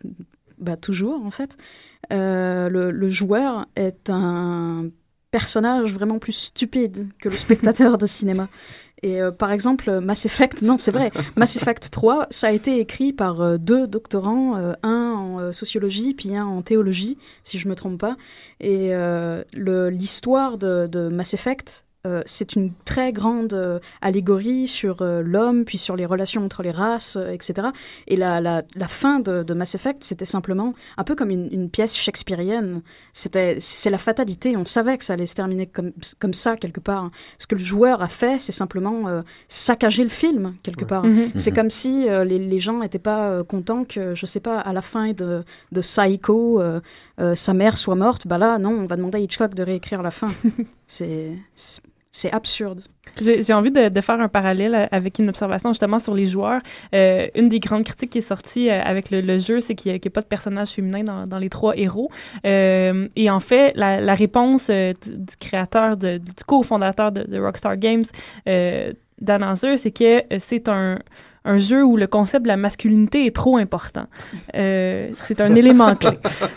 bah, 0.62 0.78
toujours 0.78 1.26
en 1.26 1.32
fait, 1.32 1.58
euh, 2.14 2.70
le, 2.70 3.10
joueur 3.10 3.66
est 3.76 4.10
un 4.10 4.90
personnage 5.32 5.94
vraiment 5.94 6.20
plus 6.20 6.34
stupide 6.34 7.08
que 7.20 7.30
le 7.30 7.36
spectateur 7.36 7.98
de 7.98 8.06
cinéma. 8.06 8.48
Et 9.04 9.20
euh, 9.20 9.32
par 9.32 9.52
exemple, 9.52 10.00
Mass 10.00 10.28
Effect, 10.28 10.62
non, 10.62 10.78
c'est 10.78 10.92
vrai, 10.92 11.12
Mass 11.36 11.56
Effect 11.56 11.90
3, 11.90 12.28
ça 12.30 12.48
a 12.48 12.52
été 12.52 12.80
écrit 12.80 13.14
par 13.14 13.42
euh, 13.42 13.58
deux 13.58 13.88
doctorants, 13.88 14.56
un 14.84 15.14
en 15.14 15.52
sociologie 15.52 16.14
puis 16.14 16.36
un 16.36 16.46
en 16.46 16.62
théologie, 16.62 17.18
si 17.44 17.58
je 17.58 17.68
me 17.68 17.76
trompe 17.76 18.00
pas. 18.00 18.16
Et 18.60 18.94
l'histoire 19.56 20.58
de, 20.58 20.88
de, 20.88 21.10
Mass 21.10 21.34
Effect 21.34 21.86
euh, 22.08 22.24
c'est 22.26 22.56
une 22.56 22.72
très 22.84 23.14
grande 23.14 23.54
euh, 23.54 23.80
allégorie 24.02 24.68
sur 24.68 25.04
euh, 25.04 25.22
l'homme, 25.22 25.66
puis 25.66 25.78
sur 25.78 25.96
les 25.96 26.08
relations 26.08 26.44
entre 26.44 26.64
les 26.64 26.72
races, 26.72 27.16
etc. 27.32 27.68
Et 28.08 28.16
la, 28.16 28.42
la, 28.42 28.64
la 28.76 28.88
fin 28.88 29.20
de, 29.20 29.44
de, 29.44 29.54
Mass 29.54 29.76
Effect, 29.76 30.04
c'était 30.04 30.26
simplement 30.26 30.74
un 30.98 31.04
peu 31.04 31.14
comme 31.14 31.30
une, 31.30 31.48
une 31.52 31.70
pièce 31.70 31.96
shakespearienne. 31.96 32.82
C'était, 33.14 33.58
c'est 33.60 33.92
la 33.92 34.00
fatalité. 34.00 34.58
On 34.58 34.66
savait 34.66 34.98
que 34.98 35.04
ça 35.04 35.14
allait 35.14 35.28
se 35.28 35.36
terminer 35.36 35.68
comme, 35.68 35.92
comme 36.18 36.34
ça, 36.34 36.56
quelque 36.56 36.80
part. 36.80 37.12
Ce 37.38 37.46
que 37.46 37.54
le 37.54 37.64
joueur 37.64 38.02
a 38.02 38.08
fait, 38.08 38.40
c'est 38.40 38.52
simplement 38.52 39.22
saccager 39.48 40.04
le 40.04 40.10
film, 40.10 40.56
quelque 40.64 40.86
part. 40.86 41.04
Mhm. 41.04 41.32
C'est 41.36 41.52
mhm. 41.52 41.58
comme 41.58 41.70
si 41.70 42.08
les, 42.10 42.40
les, 42.40 42.60
gens 42.60 42.80
n'étaient 42.80 43.00
pas 43.00 43.44
contents 43.44 43.84
que, 43.84 44.16
je 44.16 44.26
sais 44.26 44.40
pas, 44.40 44.60
à 44.60 44.74
la 44.74 44.82
fin 44.82 45.14
de, 45.14 45.44
de 45.72 45.82
Psycho, 45.82 46.62
sa 47.36 47.54
mère 47.54 47.78
soit 47.78 47.96
morte. 47.96 48.26
Bah 48.26 48.38
là, 48.38 48.58
non, 48.58 48.72
on 48.72 48.86
va 48.88 48.96
demander 48.96 49.20
à 49.20 49.22
Hitchcock 49.22 49.54
de 49.54 49.64
réécrire 49.64 50.02
la 50.02 50.12
fin. 50.12 50.32
c'est 50.88 51.32
c'est 51.54 51.82
absurde. 52.32 52.82
J'ai 53.20 53.54
envie 53.54 53.72
de, 53.72 54.02
faire 54.02 54.22
un 54.22 54.28
parallèle 54.28 54.88
avec 54.92 55.20
une 55.20 55.30
observation 55.30 55.70
justement 55.70 56.00
sur 56.00 56.14
les 56.14 56.26
joueurs. 56.26 56.62
Euh, 56.94 57.28
une 57.36 57.50
des 57.50 57.60
grandes 57.60 57.84
critiques 57.84 58.12
qui 58.12 58.18
est 58.20 58.22
sortie 58.22 58.70
euh, 58.70 58.82
avec 58.82 59.12
le, 59.12 59.38
jeu, 59.38 59.60
c'est 59.60 59.76
qu'il 59.76 59.92
n'y 59.92 59.98
a, 59.98 60.10
pas 60.10 60.22
de 60.22 60.28
personnage 60.28 60.70
féminin 60.70 61.26
dans, 61.26 61.38
les 61.38 61.50
trois 61.50 61.76
héros. 61.78 62.10
Euh, 62.46 63.08
et 63.16 63.30
en 63.30 63.40
fait, 63.40 63.74
la, 63.76 64.16
réponse 64.16 64.70
du, 64.70 65.38
créateur, 65.40 65.98
du 65.98 66.20
co-fondateur 66.46 67.12
de, 67.12 67.40
Rockstar 67.40 67.78
Games, 67.78 68.06
Dan 68.46 69.44
Anser, 69.44 69.78
c'est 69.78 69.92
que 69.92 70.24
c'est 70.40 70.68
un 70.70 71.00
un 71.44 71.58
jeu 71.58 71.84
où 71.84 71.98
le 71.98 72.08
concept 72.08 72.44
de 72.44 72.48
la 72.48 72.58
masculinité 72.58 73.26
est 73.26 73.36
trop 73.36 73.58
important. 73.58 74.06
Euh, 74.56 75.10
c'est 75.18 75.42
un 75.42 75.56
élément 75.56 75.96
clé. 75.96 76.12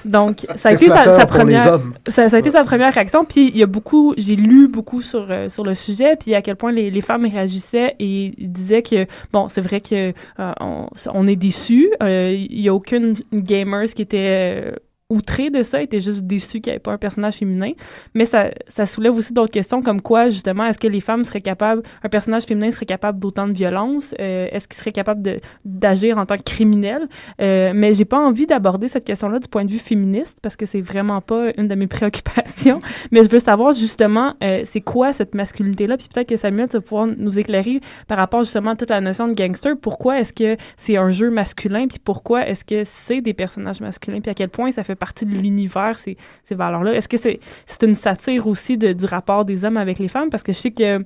Donc, 0.05 0.47
ça 0.57 0.70
a 0.70 0.72
été 0.72 0.89
sa, 0.89 1.26
première, 1.26 1.80
ça, 2.09 2.24
a 2.30 2.39
été 2.39 2.51
sa 2.51 2.64
première 2.64 2.93
réaction. 2.93 3.24
Puis 3.24 3.49
il 3.49 3.57
y 3.57 3.62
a 3.62 3.66
beaucoup, 3.66 4.14
j'ai 4.18 4.37
lu 4.37 4.68
beaucoup 4.68 5.01
sur 5.01 5.26
euh, 5.30 5.49
sur 5.49 5.64
le 5.64 5.74
sujet, 5.74 6.16
puis 6.16 6.35
à 6.35 6.43
quel 6.43 6.57
point 6.57 6.72
les, 6.72 6.91
les 6.91 7.01
femmes 7.01 7.26
réagissaient 7.26 7.97
et 7.99 8.35
disaient 8.39 8.82
que 8.82 9.07
bon, 9.32 9.49
c'est 9.49 9.62
vrai 9.62 9.80
que 9.80 10.12
euh, 10.39 10.53
on, 10.61 10.89
on, 11.12 11.26
est 11.26 11.37
déçus. 11.37 11.91
Il 12.03 12.61
y 12.61 12.68
a 12.68 12.74
aucune 12.74 13.14
gamers 13.32 13.87
qui 13.95 14.03
était 14.03 14.74
outré 15.11 15.51
de 15.51 15.63
ça, 15.63 15.83
était 15.83 16.01
juste 16.01 16.23
déçu 16.23 16.61
qu'il 16.61 16.71
n'y 16.71 16.77
avait 16.77 16.81
pas 16.81 16.93
un 16.93 16.99
personnage 16.99 17.35
féminin. 17.35 17.73
Mais 18.15 18.25
ça, 18.25 18.51
ça 18.69 18.87
soulève 18.87 19.17
aussi 19.17 19.35
d'autres 19.35 19.53
questions 19.53 19.83
comme 19.83 20.01
quoi, 20.01 20.31
justement, 20.31 20.67
est-ce 20.67 20.79
que 20.79 20.87
les 20.87 21.01
femmes 21.01 21.25
seraient 21.25 21.43
capables, 21.43 21.83
un 22.03 22.09
personnage 22.09 22.45
féminin 22.45 22.71
serait 22.71 22.87
capable 22.87 23.19
d'autant 23.19 23.47
de 23.47 23.53
violence? 23.53 24.15
Euh, 24.19 24.49
est-ce 24.51 24.67
qu'il 24.67 24.79
serait 24.79 24.93
capable 24.93 25.41
d'agir 25.65 26.17
en 26.17 26.25
tant 26.25 26.37
que 26.37 26.43
criminel? 26.43 27.07
Euh, 27.41 27.73
mais 27.75 27.93
j'ai 27.93 28.07
pas 28.07 28.19
envie 28.19 28.47
d'aborder 28.47 28.89
cette 28.89 29.05
question-là 29.05 29.39
du 29.41 29.49
point 29.49 29.67
de 29.67 29.71
vue 29.71 29.79
féministe 29.79 30.39
parce 30.41 30.57
que 30.57 30.65
c'est 30.65 30.81
vraiment 30.81 31.21
pas 31.21 31.51
une 31.59 31.69
de 31.69 31.75
mes 31.75 31.87
préoccupations. 31.95 32.81
mais 33.11 33.25
je 33.25 33.29
veux 33.29 33.39
savoir 33.41 33.73
justement, 33.73 34.35
euh, 34.43 34.63
c'est 34.65 34.81
quoi 34.81 35.13
cette 35.13 35.35
masculinité-là? 35.35 35.99
Puis 35.99 36.09
peut-être 36.13 36.29
que 36.29 36.37
Samuel, 36.37 36.69
tu 36.71 36.79
vas 36.79 36.81
pouvoir 36.81 37.07
nous 37.07 37.39
éclairer 37.39 37.81
par 38.09 38.17
rapport 38.17 38.43
justement 38.43 38.71
à 38.71 38.77
toute 38.77 38.91
la 38.91 39.03
notion 39.03 39.29
de 39.29 39.35
gangster. 39.35 39.77
Pourquoi 39.77 40.21
est-ce 40.21 40.33
que 40.33 40.57
c'est 40.79 40.97
un 40.97 41.11
jeu 41.11 41.31
masculin? 41.31 41.87
Puis 41.89 41.99
pourquoi 42.03 42.49
est-ce 42.49 42.65
que 42.65 42.85
c'est 42.85 43.21
des 43.21 43.35
personnages 43.35 43.81
masculins? 43.81 44.21
Puis 44.21 44.31
à 44.31 44.35
quel 44.35 44.49
point 44.49 44.71
ça 44.71 44.83
fait 44.83 44.94
partie 44.97 45.27
de 45.27 45.33
l'univers, 45.33 45.99
ces, 45.99 46.17
ces 46.45 46.55
valeurs-là. 46.55 46.95
Est-ce 46.95 47.09
que 47.09 47.17
c'est 47.17 47.41
c'est 47.67 47.83
une 47.85 47.95
satire 47.95 48.47
aussi 48.47 48.77
de, 48.79 48.93
du 48.93 49.05
rapport 49.07 49.45
des 49.45 49.65
hommes 49.65 49.77
avec 49.77 49.99
les 49.99 50.09
femmes? 50.09 50.31
Parce 50.31 50.43
que 50.43 50.53
je 50.53 50.59
sais 50.59 50.71
que 50.71 51.05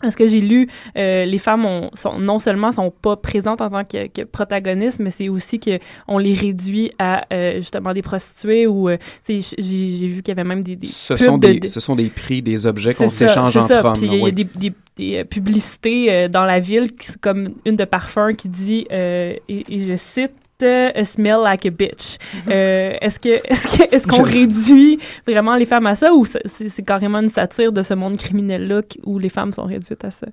Parce 0.00 0.16
que 0.16 0.26
j'ai 0.26 0.40
lu, 0.40 0.68
euh, 0.98 1.24
les 1.24 1.38
femmes 1.38 1.64
ont, 1.64 1.88
sont, 1.94 2.18
non 2.18 2.38
seulement 2.38 2.72
sont 2.72 2.90
pas 2.90 3.16
présentes 3.16 3.62
en 3.62 3.70
tant 3.70 3.84
que, 3.84 4.08
que 4.08 4.22
protagonistes, 4.22 4.98
mais 4.98 5.10
c'est 5.10 5.28
aussi 5.30 5.58
qu'on 5.60 6.18
les 6.18 6.34
réduit 6.34 6.90
à 6.98 7.24
euh, 7.32 7.56
justement 7.58 7.94
des 7.94 8.02
prostituées 8.02 8.66
ou 8.66 8.88
euh, 8.88 8.98
j'ai, 9.26 10.06
vu 10.08 10.20
qu'il 10.22 10.28
y 10.28 10.38
avait 10.38 10.44
même 10.44 10.62
des, 10.62 10.76
des 10.76 10.88
ce 10.88 11.16
sont 11.16 11.38
des, 11.38 11.66
ce 11.66 11.80
sont 11.80 11.96
des 11.96 12.10
prix, 12.10 12.42
des 12.42 12.66
objets 12.66 12.92
qu'on 12.92 13.08
s'échange 13.08 13.56
entre 13.56 13.68
ça. 13.68 13.86
hommes. 13.86 13.96
il 14.02 14.14
y 14.14 14.26
a 14.26 14.30
des, 14.30 14.44
des, 14.44 14.72
des 14.96 15.24
publicités 15.24 16.28
dans 16.28 16.44
la 16.44 16.58
ville, 16.58 16.88
comme 17.20 17.54
une 17.64 17.76
de 17.76 17.84
parfum 17.84 18.34
qui 18.34 18.48
dit, 18.48 18.86
et, 18.90 19.40
et 19.48 19.78
je 19.78 19.96
cite, 19.96 20.32
a 20.66 21.04
smell 21.04 21.40
like 21.42 21.66
a 21.66 21.70
bitch. 21.70 22.18
Euh, 22.50 22.96
est-ce 23.00 23.18
que 23.18 23.28
est-ce 23.28 23.82
est-ce 23.94 24.06
qu'on 24.06 24.22
réduit 24.22 24.98
vraiment 25.26 25.56
les 25.56 25.66
femmes 25.66 25.86
à 25.86 25.94
ça 25.94 26.12
ou 26.12 26.24
c'est, 26.24 26.82
carrément 26.82 27.20
une 27.20 27.28
satire 27.28 27.72
de 27.72 27.82
ce 27.82 27.94
monde 27.94 28.16
criminel 28.16 28.66
là 28.68 28.82
où 29.04 29.18
les 29.18 29.28
femmes 29.28 29.52
sont 29.52 29.64
réduites 29.64 30.04
à 30.04 30.10
ça? 30.10 30.26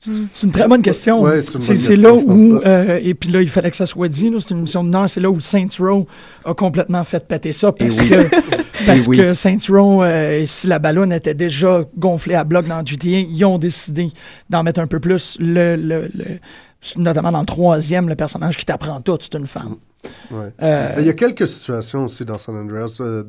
C'est 0.00 0.44
une 0.44 0.52
très 0.52 0.68
bonne 0.68 0.82
question. 0.82 1.24
c'est, 1.58 1.96
là 1.96 2.14
où, 2.14 2.60
euh, 2.64 3.00
et 3.02 3.14
puis 3.14 3.30
là, 3.30 3.42
il 3.42 3.48
fallait 3.48 3.70
que 3.70 3.76
ça 3.76 3.84
soit 3.84 4.06
dit, 4.06 4.32
c'est 4.38 4.54
une 4.54 4.60
mission 4.60 4.84
de 4.84 4.90
Nord, 4.90 5.10
c'est 5.10 5.20
là 5.20 5.28
où 5.28 5.40
Saints 5.40 5.66
Row 5.80 6.06
a 6.44 6.54
complètement 6.54 7.02
fait 7.02 7.26
péter 7.26 7.52
ça 7.52 7.72
parce 7.72 8.00
que, 8.02 8.28
parce 8.86 9.08
que 9.08 9.32
Saints 9.32 9.58
Row, 9.68 10.04
euh, 10.04 10.44
si 10.46 10.68
la 10.68 10.78
ballonne 10.78 11.12
était 11.12 11.34
déjà 11.34 11.82
gonflée 11.96 12.36
à 12.36 12.44
bloc 12.44 12.68
dans 12.68 12.86
GTA, 12.86 13.08
ils 13.08 13.44
ont 13.44 13.58
décidé 13.58 14.10
d'en 14.48 14.62
mettre 14.62 14.78
un 14.78 14.86
peu 14.86 15.00
plus. 15.00 15.36
le, 15.40 15.74
le 15.74 16.08
notamment 16.96 17.32
dans 17.32 17.40
le 17.40 17.46
troisième, 17.46 18.08
le 18.08 18.16
personnage 18.16 18.56
qui 18.56 18.64
t'apprend 18.64 19.00
tout, 19.00 19.18
c'est 19.20 19.34
une 19.34 19.46
femme. 19.46 19.76
Euh, 20.62 20.94
il 20.98 21.06
y 21.06 21.08
a 21.08 21.12
quelques 21.12 21.48
situations 21.48 22.04
aussi 22.04 22.24
dans 22.24 22.38
San 22.38 22.54
Andreas. 22.56 22.98
Euh, 23.00 23.24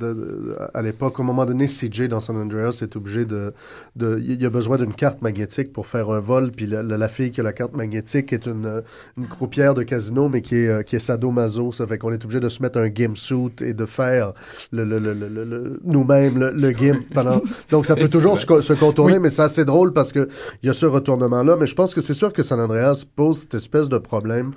à 0.74 0.82
l'époque, 0.82 1.20
au 1.20 1.24
moment 1.24 1.46
donné, 1.46 1.66
CJ 1.66 2.08
dans 2.08 2.20
San 2.20 2.38
Andreas 2.38 2.80
est 2.82 2.96
obligé 2.96 3.26
de. 3.26 3.54
de 3.96 4.22
il 4.24 4.44
a 4.46 4.50
besoin 4.50 4.78
d'une 4.78 4.94
carte 4.94 5.22
magnétique 5.22 5.74
pour 5.74 5.88
faire 5.88 6.10
un 6.10 6.20
vol. 6.20 6.52
Puis 6.52 6.68
la, 6.68 7.08
fille 7.08 7.32
qui 7.32 7.40
a 7.40 7.44
la 7.44 7.54
carte 7.54 7.76
magnétique 7.76 8.34
est 8.34 8.46
une, 8.46 8.84
une 9.18 9.28
croupière 9.28 9.74
de 9.74 9.84
casino, 9.84 10.30
mais 10.30 10.42
qui 10.42 10.58
est, 10.58 10.68
euh, 10.68 10.84
qui 10.84 10.96
est 10.96 11.00
sadomaso. 11.00 11.72
Ça 11.72 11.88
fait 11.88 11.98
qu'on 11.98 12.12
est 12.12 12.24
obligé 12.24 12.40
de 12.40 12.50
se 12.50 12.62
mettre 12.62 12.80
un 12.80 12.90
game 12.90 13.16
suit 13.16 13.56
et 13.62 13.74
de 13.74 13.86
faire 13.86 14.34
le, 14.72 14.84
le, 14.84 15.00
le, 15.00 15.80
nous-mêmes 15.84 16.38
le, 16.38 16.72
game 16.72 17.02
pendant. 17.14 17.42
Donc 17.72 17.86
ça 17.86 17.96
peut 17.96 18.10
toujours 18.10 18.40
se, 18.40 18.74
contourner, 18.74 19.20
mais 19.20 19.30
c'est 19.30 19.42
assez 19.42 19.66
drôle 19.66 19.94
parce 19.94 20.12
qu'il 20.12 20.28
y 20.64 20.70
a 20.70 20.74
ce 20.74 20.86
retournement-là. 20.86 21.58
Mais 21.60 21.68
je 21.68 21.76
pense 21.76 21.94
que 21.94 22.02
c'est 22.02 22.14
sûr 22.14 22.32
que 22.34 22.44
San 22.44 22.60
Andreas 22.60 23.06
pose 23.16 23.40
cette 23.40 23.56
espèce 23.56 23.90
de 23.90 23.98
problème. 23.98 24.52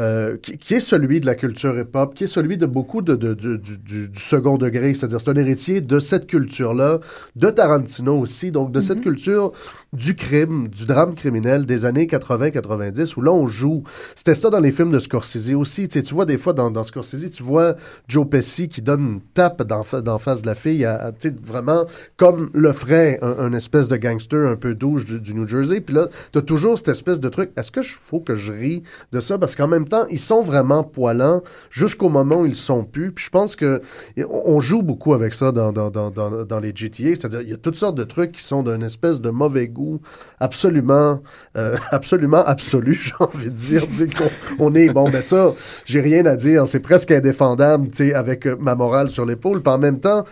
Euh, 0.00 0.36
qui, 0.36 0.74
est 0.74 0.80
celui 0.80 1.18
de 1.18 1.26
la 1.26 1.34
culture 1.34 1.76
hip-hop, 1.76 2.14
qui 2.14 2.24
est 2.24 2.28
celui 2.28 2.56
de 2.56 2.66
beaucoup 2.66 3.02
de, 3.02 3.16
de, 3.16 3.34
du, 3.34 3.58
du, 3.58 4.08
second 4.14 4.56
degré, 4.56 4.94
c'est-à-dire 4.94 5.18
c'est 5.18 5.30
un 5.30 5.34
héritier 5.34 5.80
de 5.80 5.98
cette 5.98 6.28
culture-là, 6.28 7.00
de 7.34 7.50
Tarantino 7.50 8.16
aussi, 8.16 8.52
donc 8.52 8.70
de 8.70 8.80
cette 8.80 8.98
mm-hmm. 8.98 9.02
culture 9.02 9.52
du 9.94 10.14
crime, 10.14 10.68
du 10.68 10.84
drame 10.84 11.14
criminel 11.14 11.64
des 11.64 11.86
années 11.86 12.04
80-90, 12.04 13.16
où 13.16 13.22
là 13.22 13.32
on 13.32 13.46
joue. 13.46 13.84
C'était 14.14 14.34
ça 14.34 14.50
dans 14.50 14.60
les 14.60 14.70
films 14.70 14.90
de 14.90 14.98
Scorsese 14.98 15.54
aussi. 15.54 15.88
Tu, 15.88 16.02
tu 16.02 16.14
vois 16.14 16.26
des 16.26 16.36
fois 16.36 16.52
dans, 16.52 16.84
Scorsese, 16.84 17.30
tu 17.30 17.42
vois 17.42 17.74
Joe 18.06 18.28
Pesci 18.28 18.68
qui 18.68 18.82
donne 18.82 19.00
une 19.00 19.20
tape 19.20 19.62
d'en 19.62 20.18
face 20.18 20.42
de 20.42 20.46
la 20.46 20.54
fille, 20.54 20.84
à, 20.84 21.12
sais, 21.18 21.34
vraiment 21.42 21.86
comme 22.16 22.50
le 22.52 22.72
ferait 22.72 23.18
un, 23.22 23.52
espèce 23.54 23.88
de 23.88 23.96
gangster 23.96 24.46
un 24.46 24.56
peu 24.56 24.74
douche 24.74 25.06
du, 25.06 25.34
New 25.34 25.46
Jersey. 25.46 25.80
Puis 25.80 25.94
là, 25.94 26.08
tu 26.32 26.38
as 26.38 26.42
toujours 26.42 26.76
cette 26.76 26.88
espèce 26.88 27.18
de 27.18 27.28
truc. 27.28 27.50
Est-ce 27.56 27.70
que 27.70 27.80
je 27.80 27.96
faut 27.98 28.20
que 28.20 28.34
je 28.34 28.52
ris 28.52 28.82
de 29.12 29.20
ça? 29.20 29.38
Parce 29.38 29.56
qu'en 29.56 29.68
même 29.68 29.88
temps, 29.88 30.06
ils 30.10 30.18
sont 30.18 30.42
vraiment 30.42 30.84
poilants 30.84 31.42
jusqu'au 31.70 32.10
moment 32.10 32.42
où 32.42 32.46
ils 32.46 32.56
sont 32.56 32.84
plus. 32.84 33.10
Puis 33.12 33.24
je 33.24 33.30
pense 33.30 33.56
que 33.56 33.80
on 34.28 34.60
joue 34.60 34.82
beaucoup 34.82 35.14
avec 35.14 35.32
ça 35.32 35.50
dans, 35.50 35.72
dans, 35.72 36.60
les 36.60 36.72
GTA. 36.74 37.14
C'est-à-dire, 37.14 37.40
il 37.40 37.48
y 37.48 37.54
a 37.54 37.56
toutes 37.56 37.74
sortes 37.74 37.96
de 37.96 38.04
trucs 38.04 38.32
qui 38.32 38.42
sont 38.42 38.62
d'un 38.62 38.82
espèce 38.82 39.20
de 39.20 39.30
mauvais 39.30 39.68
goût 39.68 39.77
absolument, 40.40 41.20
euh, 41.56 41.76
absolument 41.90 42.42
absolu, 42.44 42.94
j'ai 43.02 43.12
envie 43.20 43.46
de 43.46 43.50
dire. 43.50 43.82
on 44.58 44.74
est, 44.74 44.90
bon, 44.90 45.08
ben 45.10 45.22
ça, 45.22 45.54
j'ai 45.84 46.00
rien 46.00 46.26
à 46.26 46.36
dire. 46.36 46.66
C'est 46.66 46.80
presque 46.80 47.10
indéfendable, 47.10 47.88
tu 47.88 48.08
sais, 48.08 48.14
avec 48.14 48.46
euh, 48.46 48.56
ma 48.58 48.74
morale 48.74 49.10
sur 49.10 49.24
l'épaule. 49.24 49.62
Puis 49.62 49.72
en 49.72 49.78
même 49.78 50.00
temps, 50.00 50.24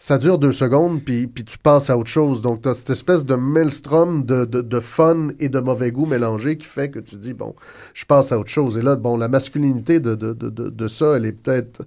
ça 0.00 0.16
dure 0.16 0.38
deux 0.38 0.52
secondes, 0.52 1.02
puis, 1.02 1.26
puis 1.26 1.42
tu 1.42 1.58
passes 1.58 1.90
à 1.90 1.98
autre 1.98 2.08
chose. 2.08 2.40
Donc, 2.40 2.62
tu 2.62 2.68
as 2.68 2.74
cette 2.74 2.90
espèce 2.90 3.26
de 3.26 3.34
maelstrom 3.34 4.24
de, 4.24 4.44
de, 4.44 4.60
de, 4.60 4.80
fun 4.80 5.30
et 5.40 5.48
de 5.48 5.58
mauvais 5.58 5.90
goût 5.90 6.06
mélangé 6.06 6.56
qui 6.56 6.66
fait 6.66 6.88
que 6.88 7.00
tu 7.00 7.16
dis, 7.16 7.32
bon, 7.32 7.56
je 7.94 8.04
passe 8.04 8.30
à 8.30 8.38
autre 8.38 8.48
chose. 8.48 8.78
Et 8.78 8.82
là, 8.82 8.94
bon, 8.94 9.16
la 9.16 9.26
masculinité 9.26 9.98
de, 9.98 10.14
de, 10.14 10.32
de, 10.34 10.88
ça, 10.88 11.16
elle 11.16 11.26
est 11.26 11.32
peut-être... 11.32 11.82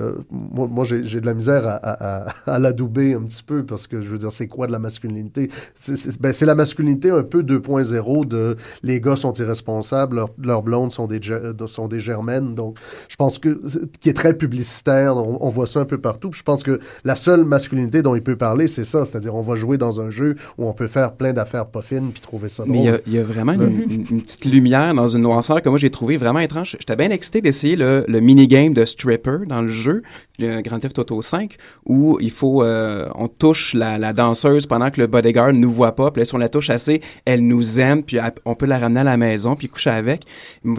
Euh, 0.00 0.14
moi, 0.30 0.66
moi 0.66 0.84
j'ai 0.84 1.20
de 1.20 1.26
la 1.26 1.34
misère 1.34 1.64
à, 1.64 1.76
à, 1.76 2.32
à, 2.46 2.58
l'adouber 2.58 3.14
un 3.14 3.22
petit 3.22 3.44
peu, 3.44 3.64
parce 3.64 3.86
que, 3.86 4.00
je 4.00 4.08
veux 4.08 4.18
dire, 4.18 4.32
c'est 4.32 4.48
quoi 4.48 4.66
de 4.66 4.72
la 4.72 4.80
masculinité? 4.80 5.48
C'est 5.76 6.20
ben, 6.20 6.34
la 6.40 6.54
masculinité 6.56 7.10
un 7.10 7.22
peu 7.22 7.42
2.0 7.44 8.26
de 8.26 8.56
les 8.82 9.00
gars 9.00 9.14
sont 9.14 9.34
irresponsables, 9.34 10.16
leurs 10.16 10.30
leur 10.42 10.62
blondes 10.62 10.90
sont 10.90 11.06
des, 11.06 11.20
sont 11.68 11.86
des 11.86 12.00
germaines. 12.00 12.56
Donc, 12.56 12.78
je 13.08 13.14
pense 13.14 13.38
que... 13.38 13.60
qui 14.00 14.08
est 14.08 14.14
très 14.14 14.34
publicitaire, 14.34 15.16
on, 15.16 15.48
voit 15.48 15.66
ça 15.66 15.78
un 15.78 15.84
peu 15.84 15.98
partout. 15.98 16.30
je 16.32 16.42
pense 16.42 16.64
que 16.64 16.80
la 17.04 17.14
seule 17.14 17.44
masculinité 17.52 18.02
dont 18.02 18.14
il 18.14 18.22
peut 18.22 18.36
parler, 18.36 18.66
c'est 18.66 18.84
ça. 18.84 19.04
C'est-à-dire, 19.04 19.34
on 19.34 19.42
va 19.42 19.54
jouer 19.56 19.78
dans 19.78 20.00
un 20.00 20.10
jeu 20.10 20.36
où 20.58 20.66
on 20.66 20.72
peut 20.72 20.86
faire 20.86 21.12
plein 21.12 21.32
d'affaires 21.32 21.66
pas 21.66 21.82
fines 21.82 22.12
puis 22.12 22.20
trouver 22.20 22.48
ça 22.48 22.64
drôle. 22.64 22.76
Mais 22.76 23.00
il 23.06 23.12
y, 23.12 23.18
a 23.18 23.22
vraiment 23.22 23.52
une, 23.52 24.22
petite 24.22 24.44
lumière 24.44 24.94
dans 24.94 25.08
une 25.08 25.22
noirceur 25.22 25.60
que 25.62 25.68
moi 25.68 25.78
j'ai 25.78 25.90
trouvé 25.90 26.16
vraiment 26.16 26.40
étrange. 26.40 26.76
J'étais 26.78 26.96
bien 26.96 27.10
excité 27.10 27.40
d'essayer 27.40 27.76
le, 27.76 28.04
le 28.08 28.20
mini-game 28.20 28.72
de 28.72 28.84
Stripper 28.84 29.38
dans 29.46 29.62
le 29.62 29.68
jeu, 29.68 30.02
le 30.38 30.60
Grand 30.62 30.78
Theft 30.78 30.98
Auto 30.98 31.20
5, 31.20 31.56
où 31.86 32.18
il 32.20 32.30
faut, 32.30 32.62
euh, 32.62 33.08
on 33.14 33.28
touche 33.28 33.74
la, 33.74 34.12
danseuse 34.12 34.66
pendant 34.66 34.90
que 34.90 35.00
le 35.00 35.06
bodyguard 35.06 35.52
ne 35.52 35.58
nous 35.58 35.70
voit 35.70 35.94
pas. 35.94 36.10
Puis 36.10 36.20
là, 36.20 36.24
si 36.24 36.34
on 36.34 36.38
la 36.38 36.48
touche 36.48 36.70
assez, 36.70 37.00
elle 37.24 37.46
nous 37.46 37.80
aime, 37.80 38.02
puis 38.02 38.18
on 38.44 38.54
peut 38.54 38.66
la 38.66 38.78
ramener 38.78 39.00
à 39.00 39.04
la 39.04 39.16
maison, 39.16 39.56
puis 39.56 39.68
coucher 39.68 39.90
avec. 39.90 40.24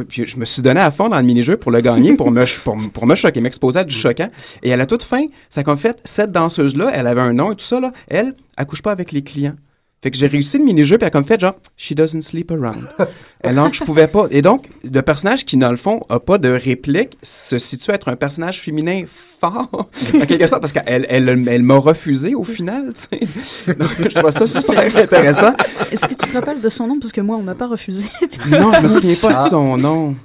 Puis 0.07 0.25
je 0.25 0.37
me 0.37 0.45
suis 0.45 0.61
donné 0.61 0.79
à 0.79 0.91
fond 0.91 1.09
dans 1.09 1.17
le 1.17 1.23
mini-jeu 1.23 1.57
pour 1.57 1.71
le 1.71 1.81
gagner, 1.81 2.13
pour 2.13 2.31
me, 2.31 2.43
pour, 2.63 2.77
pour 2.91 3.07
me 3.07 3.15
choquer, 3.15 3.41
m'exposer 3.41 3.79
à 3.79 3.83
du 3.83 3.95
choquant. 3.95 4.29
Et 4.61 4.73
à 4.73 4.77
la 4.77 4.85
toute 4.85 5.03
fin, 5.03 5.25
ça 5.49 5.63
comme 5.63 5.77
fait, 5.77 5.99
cette 6.03 6.31
danseuse 6.31 6.62
elle 6.93 7.07
avait 7.07 7.21
un 7.21 7.33
nom 7.33 7.51
et 7.51 7.55
tout 7.55 7.65
ça, 7.65 7.79
là, 7.79 7.91
elle, 8.07 8.35
elle 8.57 8.65
couche 8.65 8.81
pas 8.81 8.91
avec 8.91 9.11
les 9.11 9.23
clients. 9.23 9.55
Fait 10.01 10.11
que 10.11 10.17
j'ai 10.17 10.27
réussi 10.27 10.57
le 10.57 10.65
mini-jeu, 10.65 10.97
puis 10.97 11.05
elle 11.05 11.07
a 11.07 11.11
comme 11.11 11.25
fait 11.25 11.39
genre, 11.39 11.55
she 11.77 11.93
doesn't 11.93 12.21
sleep 12.21 12.51
around. 12.51 12.83
Et 13.45 13.51
donc, 13.51 13.73
je 13.73 13.83
pouvais 13.83 14.07
pas. 14.07 14.27
Et 14.31 14.41
donc, 14.41 14.69
le 14.89 15.01
personnage 15.01 15.43
qui, 15.43 15.57
dans 15.57 15.71
le 15.71 15.77
fond, 15.77 16.01
a 16.09 16.19
pas 16.19 16.37
de 16.37 16.49
réplique, 16.49 17.17
se 17.21 17.57
situe 17.57 17.91
être 17.91 18.07
un 18.07 18.15
personnage 18.15 18.61
féminin 18.61 19.03
fort, 19.07 19.89
en 20.15 20.25
quelque 20.25 20.47
sorte, 20.47 20.61
parce 20.61 20.71
qu'elle 20.71 21.05
elle, 21.09 21.27
elle, 21.47 21.63
m'a 21.63 21.75
refusé 21.75 22.35
au 22.35 22.45
final, 22.45 22.93
tu 22.93 23.19
sais. 23.19 23.73
Donc, 23.75 23.89
je 23.99 24.07
trouve 24.07 24.29
ça 24.31 24.47
super 24.47 24.95
intéressant. 24.95 25.53
Est-ce 25.91 26.07
que 26.07 26.13
tu 26.13 26.29
te 26.29 26.33
rappelles 26.33 26.61
de 26.61 26.69
son 26.69 26.87
nom? 26.87 26.99
Parce 26.99 27.11
que 27.11 27.19
moi, 27.19 27.35
on 27.35 27.43
m'a 27.43 27.55
pas 27.55 27.67
refusé. 27.67 28.07
non, 28.49 28.71
je 28.71 28.81
me 28.81 28.87
souviens 28.87 29.15
pas 29.21 29.43
de 29.43 29.49
son 29.49 29.77
nom. 29.77 30.15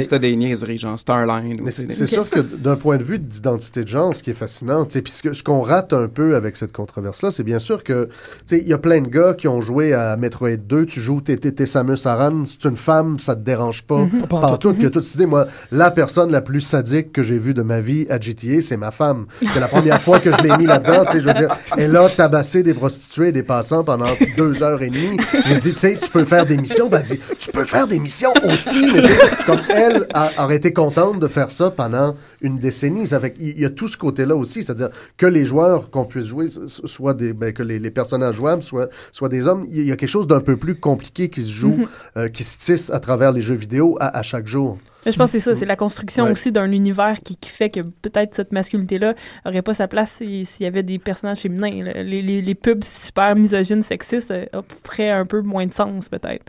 C'était 0.00 0.18
des 0.18 0.34
niaiseries, 0.34 0.78
genre 0.78 0.98
Starline. 0.98 1.60
C'est 1.70 2.06
sûr 2.06 2.28
que 2.30 2.40
d'un 2.40 2.76
point 2.76 2.96
de 2.96 3.04
vue 3.04 3.18
d'identité 3.18 3.82
de 3.82 3.88
genre, 3.88 4.14
ce 4.14 4.22
qui 4.22 4.30
est 4.30 4.34
fascinant, 4.34 4.86
tu 4.86 4.92
sais, 4.92 5.02
puis 5.02 5.12
ce 5.12 5.42
qu'on 5.42 5.60
rate 5.60 5.92
un 5.92 6.08
peu 6.08 6.36
avec 6.36 6.56
cette 6.56 6.72
controverse-là, 6.72 7.30
c'est 7.30 7.44
bien 7.44 7.58
sûr 7.58 7.84
que, 7.84 8.06
tu 8.06 8.56
sais, 8.56 8.58
il 8.60 8.68
y 8.68 8.72
a 8.72 8.78
plein 8.78 9.02
de 9.02 9.08
gars 9.08 9.34
qui 9.34 9.46
ont 9.48 9.60
joué 9.60 9.92
à 9.92 10.16
Metroid 10.16 10.56
2, 10.56 10.86
tu 10.86 11.00
joues, 11.00 11.20
t'es 11.20 11.66
Samus 11.66 12.06
Aran, 12.06 12.45
c'est 12.46 12.64
une 12.68 12.76
femme, 12.76 13.18
ça 13.18 13.34
te 13.34 13.40
dérange 13.40 13.82
pas. 13.82 13.98
Mm 14.04 14.10
-hmm. 14.10 14.28
Par 14.28 14.58
tout, 14.58 14.72
puis 14.74 14.90
toute 14.90 15.14
idée, 15.14 15.26
moi, 15.26 15.46
la 15.72 15.90
personne 15.90 16.30
la 16.30 16.40
plus 16.40 16.60
sadique 16.60 17.12
que 17.12 17.22
j'ai 17.22 17.38
vue 17.38 17.54
de 17.54 17.62
ma 17.62 17.80
vie 17.80 18.06
à 18.10 18.18
GTA, 18.20 18.60
c'est 18.60 18.76
ma 18.76 18.90
femme. 18.90 19.26
C'est 19.52 19.60
la 19.60 19.68
première 19.68 20.00
fois 20.00 20.18
que 20.20 20.30
je 20.32 20.40
l'ai 20.42 20.56
mis 20.56 20.66
là-dedans, 20.66 21.04
tu 21.04 21.12
sais, 21.12 21.20
je 21.20 21.26
veux 21.28 21.34
dire, 21.34 21.56
elle 21.76 21.96
a 21.96 22.08
tabassé 22.08 22.62
des 22.62 22.74
prostituées 22.74 23.28
et 23.28 23.32
des 23.32 23.42
passants 23.42 23.84
pendant 23.84 24.12
deux 24.36 24.62
heures 24.62 24.82
et 24.82 24.90
demie. 24.90 25.16
J'ai 25.46 25.58
dit, 25.58 25.72
tu 25.72 25.78
sais, 25.78 25.98
tu 26.02 26.10
peux 26.10 26.24
faire 26.24 26.46
des 26.46 26.56
missions. 26.56 26.88
Ben, 26.88 26.98
elle 27.00 27.06
dit, 27.16 27.18
tu 27.38 27.50
peux 27.50 27.64
faire 27.64 27.86
des 27.86 27.98
missions 27.98 28.32
aussi. 28.44 28.92
Mais 28.92 29.02
comme 29.46 29.60
elle 29.68 30.06
a, 30.14 30.30
aurait 30.44 30.56
été 30.56 30.72
contente 30.72 31.18
de 31.20 31.28
faire 31.28 31.50
ça 31.50 31.70
pendant 31.70 32.14
une 32.40 32.58
décennie. 32.58 33.04
Il 33.40 33.60
y 33.60 33.64
a 33.64 33.70
tout 33.70 33.88
ce 33.88 33.96
côté-là 33.96 34.36
aussi, 34.36 34.62
c'est-à-dire 34.62 34.90
que 35.16 35.26
les 35.26 35.44
joueurs 35.44 35.90
qu'on 35.90 36.04
puisse 36.04 36.26
jouer, 36.26 36.46
soit 36.66 37.14
des, 37.14 37.32
ben, 37.32 37.52
que 37.52 37.62
les, 37.62 37.78
les, 37.78 37.90
personnages 37.90 38.36
jouables 38.36 38.62
soient, 38.62 38.88
soient 39.12 39.28
des 39.28 39.46
hommes. 39.48 39.66
Il 39.70 39.86
y 39.86 39.92
a 39.92 39.96
quelque 39.96 40.08
chose 40.08 40.26
d'un 40.26 40.40
peu 40.40 40.56
plus 40.56 40.74
compliqué 40.74 41.28
qui 41.28 41.42
se 41.42 41.50
joue, 41.50 41.76
mm 41.76 41.82
-hmm. 41.82 42.18
euh, 42.18 42.28
qui 42.36 42.44
se 42.44 42.58
tisse 42.58 42.90
à 42.90 43.00
travers 43.00 43.32
les 43.32 43.40
jeux 43.40 43.54
vidéo 43.54 43.96
à, 43.98 44.18
à 44.18 44.22
chaque 44.22 44.46
jour. 44.46 44.78
Mais 45.06 45.12
je 45.12 45.18
pense 45.18 45.30
que 45.30 45.38
c'est 45.38 45.50
ça, 45.50 45.56
c'est 45.56 45.66
la 45.66 45.76
construction 45.76 46.24
ouais. 46.24 46.32
aussi 46.32 46.52
d'un 46.52 46.70
univers 46.70 47.18
qui, 47.24 47.36
qui, 47.36 47.48
fait 47.48 47.70
que 47.70 47.80
peut-être 47.80 48.34
cette 48.34 48.52
masculinité-là 48.52 49.14
aurait 49.44 49.62
pas 49.62 49.72
sa 49.72 49.88
place 49.88 50.10
s'il 50.16 50.44
y 50.60 50.66
avait 50.66 50.82
des 50.82 50.98
personnages 50.98 51.38
féminins. 51.38 51.70
Les, 51.70 52.22
les, 52.22 52.42
les, 52.42 52.54
pubs 52.54 52.84
super 52.84 53.34
misogynes, 53.36 53.82
sexistes, 53.82 54.32
euh, 54.32 54.46
feraient 54.84 55.10
un 55.10 55.24
peu 55.24 55.40
moins 55.40 55.64
de 55.64 55.72
sens 55.72 56.08
peut-être. 56.08 56.44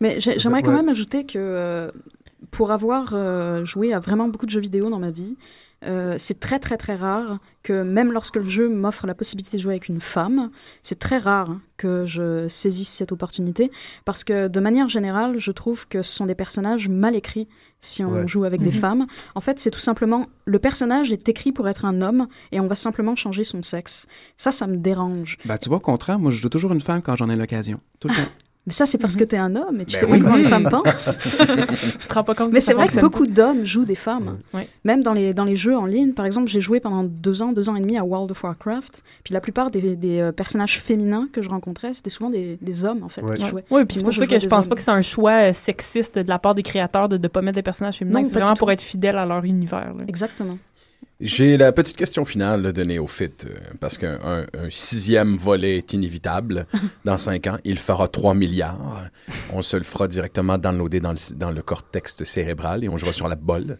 Mais 0.00 0.20
j'aimerais 0.20 0.62
quand 0.62 0.72
même 0.72 0.88
ajouter 0.88 1.24
que 1.24 1.38
euh, 1.38 1.90
pour 2.50 2.70
avoir 2.70 3.10
euh, 3.12 3.64
joué 3.64 3.92
à 3.92 3.98
vraiment 3.98 4.28
beaucoup 4.28 4.46
de 4.46 4.50
jeux 4.50 4.60
vidéo 4.60 4.90
dans 4.90 4.98
ma 4.98 5.10
vie, 5.10 5.36
euh, 5.84 6.16
c'est 6.18 6.40
très 6.40 6.58
très 6.58 6.76
très 6.76 6.96
rare 6.96 7.38
que 7.62 7.82
même 7.82 8.12
lorsque 8.12 8.36
le 8.36 8.42
jeu 8.42 8.68
m'offre 8.68 9.06
la 9.06 9.14
possibilité 9.14 9.56
de 9.56 9.62
jouer 9.62 9.74
avec 9.74 9.88
une 9.88 10.00
femme, 10.00 10.50
c'est 10.82 10.98
très 10.98 11.18
rare 11.18 11.58
que 11.76 12.04
je 12.04 12.48
saisisse 12.48 12.88
cette 12.88 13.12
opportunité 13.12 13.70
parce 14.04 14.24
que 14.24 14.48
de 14.48 14.60
manière 14.60 14.88
générale, 14.88 15.38
je 15.38 15.52
trouve 15.52 15.86
que 15.86 16.02
ce 16.02 16.12
sont 16.12 16.26
des 16.26 16.34
personnages 16.34 16.88
mal 16.88 17.14
écrits 17.14 17.48
si 17.80 18.02
on 18.02 18.26
joue 18.26 18.44
avec 18.44 18.60
des 18.60 18.72
mhm. 18.72 18.80
femmes. 18.80 19.06
En 19.36 19.40
fait, 19.40 19.60
c'est 19.60 19.70
tout 19.70 19.78
simplement 19.78 20.26
le 20.46 20.58
personnage 20.58 21.12
est 21.12 21.28
écrit 21.28 21.52
pour 21.52 21.68
être 21.68 21.84
un 21.84 22.00
homme 22.02 22.26
et 22.50 22.58
on 22.58 22.66
va 22.66 22.74
simplement 22.74 23.14
changer 23.14 23.44
son 23.44 23.62
sexe. 23.62 24.06
Ça, 24.36 24.50
ça 24.50 24.66
me 24.66 24.76
dérange. 24.76 25.38
Bah, 25.44 25.58
tu 25.58 25.68
vois, 25.68 25.78
au 25.78 25.80
contraire, 25.80 26.18
moi, 26.18 26.32
je 26.32 26.40
joue 26.40 26.48
toujours 26.48 26.72
une 26.72 26.80
femme 26.80 27.02
quand 27.02 27.14
j'en 27.14 27.30
ai 27.30 27.36
l'occasion. 27.36 27.80
Tout 28.00 28.08
le 28.08 28.14
temps. 28.16 28.30
Mais 28.68 28.74
ça, 28.74 28.84
c'est 28.84 28.98
parce 28.98 29.16
que 29.16 29.22
mhm. 29.22 29.28
tu 29.28 29.34
es 29.34 29.38
un 29.38 29.56
homme 29.56 29.80
et 29.80 29.86
tu 29.86 29.94
ben 29.94 30.00
sais 30.00 30.06
pas 30.06 30.18
comment 30.18 30.36
les 30.36 30.44
femmes 30.44 30.68
pensent. 30.70 31.16
tu 32.00 32.06
te 32.06 32.14
rends 32.14 32.22
pas 32.22 32.34
compte 32.34 32.52
Mais 32.52 32.60
c'est 32.60 32.74
vrai 32.74 32.86
que 32.86 33.00
beaucoup 33.00 33.26
d'hommes 33.26 33.64
jouent 33.64 33.86
des 33.86 33.94
femmes. 33.94 34.36
Même 34.84 35.02
dans 35.02 35.14
les, 35.14 35.32
dans 35.32 35.44
les 35.44 35.56
jeux 35.56 35.76
en 35.76 35.86
ligne, 35.86 36.12
par 36.12 36.26
exemple, 36.26 36.48
j'ai 36.48 36.60
joué 36.60 36.78
pendant 36.80 37.02
deux 37.02 37.42
ans, 37.42 37.52
deux 37.52 37.70
ans 37.70 37.76
et 37.76 37.80
demi 37.80 37.96
à 37.96 38.04
World 38.04 38.30
of 38.30 38.44
Warcraft. 38.44 39.02
Puis 39.24 39.32
la 39.32 39.40
plupart 39.40 39.70
des, 39.70 39.96
des 39.96 40.20
euh, 40.20 40.32
personnages 40.32 40.78
féminins 40.80 41.28
que 41.32 41.40
je 41.40 41.48
rencontrais, 41.48 41.94
c'était 41.94 42.10
souvent 42.10 42.28
des, 42.28 42.58
des, 42.60 42.84
hommes, 42.84 43.02
en 43.02 43.08
fait, 43.08 43.22
qui 43.34 43.46
jouaient. 43.46 43.64
Oui, 43.70 43.86
puis 43.86 43.96
c'est 43.96 44.04
pour 44.04 44.12
ça 44.12 44.26
que 44.26 44.38
je 44.38 44.46
pense 44.46 44.68
pas 44.68 44.74
que 44.74 44.82
c'est 44.82 44.90
un 44.90 45.00
choix 45.00 45.48
euh, 45.48 45.52
sexiste 45.54 46.18
de 46.18 46.28
la 46.28 46.38
part 46.38 46.54
des 46.54 46.62
créateurs 46.62 47.08
de 47.08 47.16
ne 47.16 47.28
pas 47.28 47.40
mettre 47.40 47.56
des 47.56 47.62
personnages 47.62 47.96
féminins. 47.96 48.22
C'est 48.24 48.34
vraiment 48.34 48.54
pour 48.54 48.70
être 48.70 48.82
fidèle 48.82 49.16
à 49.16 49.24
leur 49.24 49.44
univers. 49.44 49.94
Exactement. 50.06 50.58
J'ai 51.20 51.56
la 51.56 51.72
petite 51.72 51.96
question 51.96 52.24
finale 52.24 52.72
de 52.72 52.84
Néophyte, 52.84 53.46
euh, 53.50 53.58
parce 53.80 53.98
qu'un 53.98 54.46
sixième 54.70 55.36
volet 55.36 55.78
est 55.78 55.92
inévitable. 55.92 56.66
Dans 57.04 57.16
cinq 57.16 57.48
ans, 57.48 57.58
il 57.64 57.78
fera 57.78 58.06
3 58.06 58.34
milliards. 58.34 59.10
On 59.52 59.62
se 59.62 59.76
le 59.76 59.82
fera 59.82 60.06
directement 60.06 60.58
downloader 60.58 61.00
dans 61.00 61.12
le, 61.12 61.34
dans 61.34 61.50
le 61.50 61.60
cortex 61.60 62.22
cérébral 62.22 62.84
et 62.84 62.88
on 62.88 62.96
jouera 62.96 63.12
sur 63.12 63.26
la 63.26 63.34
bolle 63.34 63.78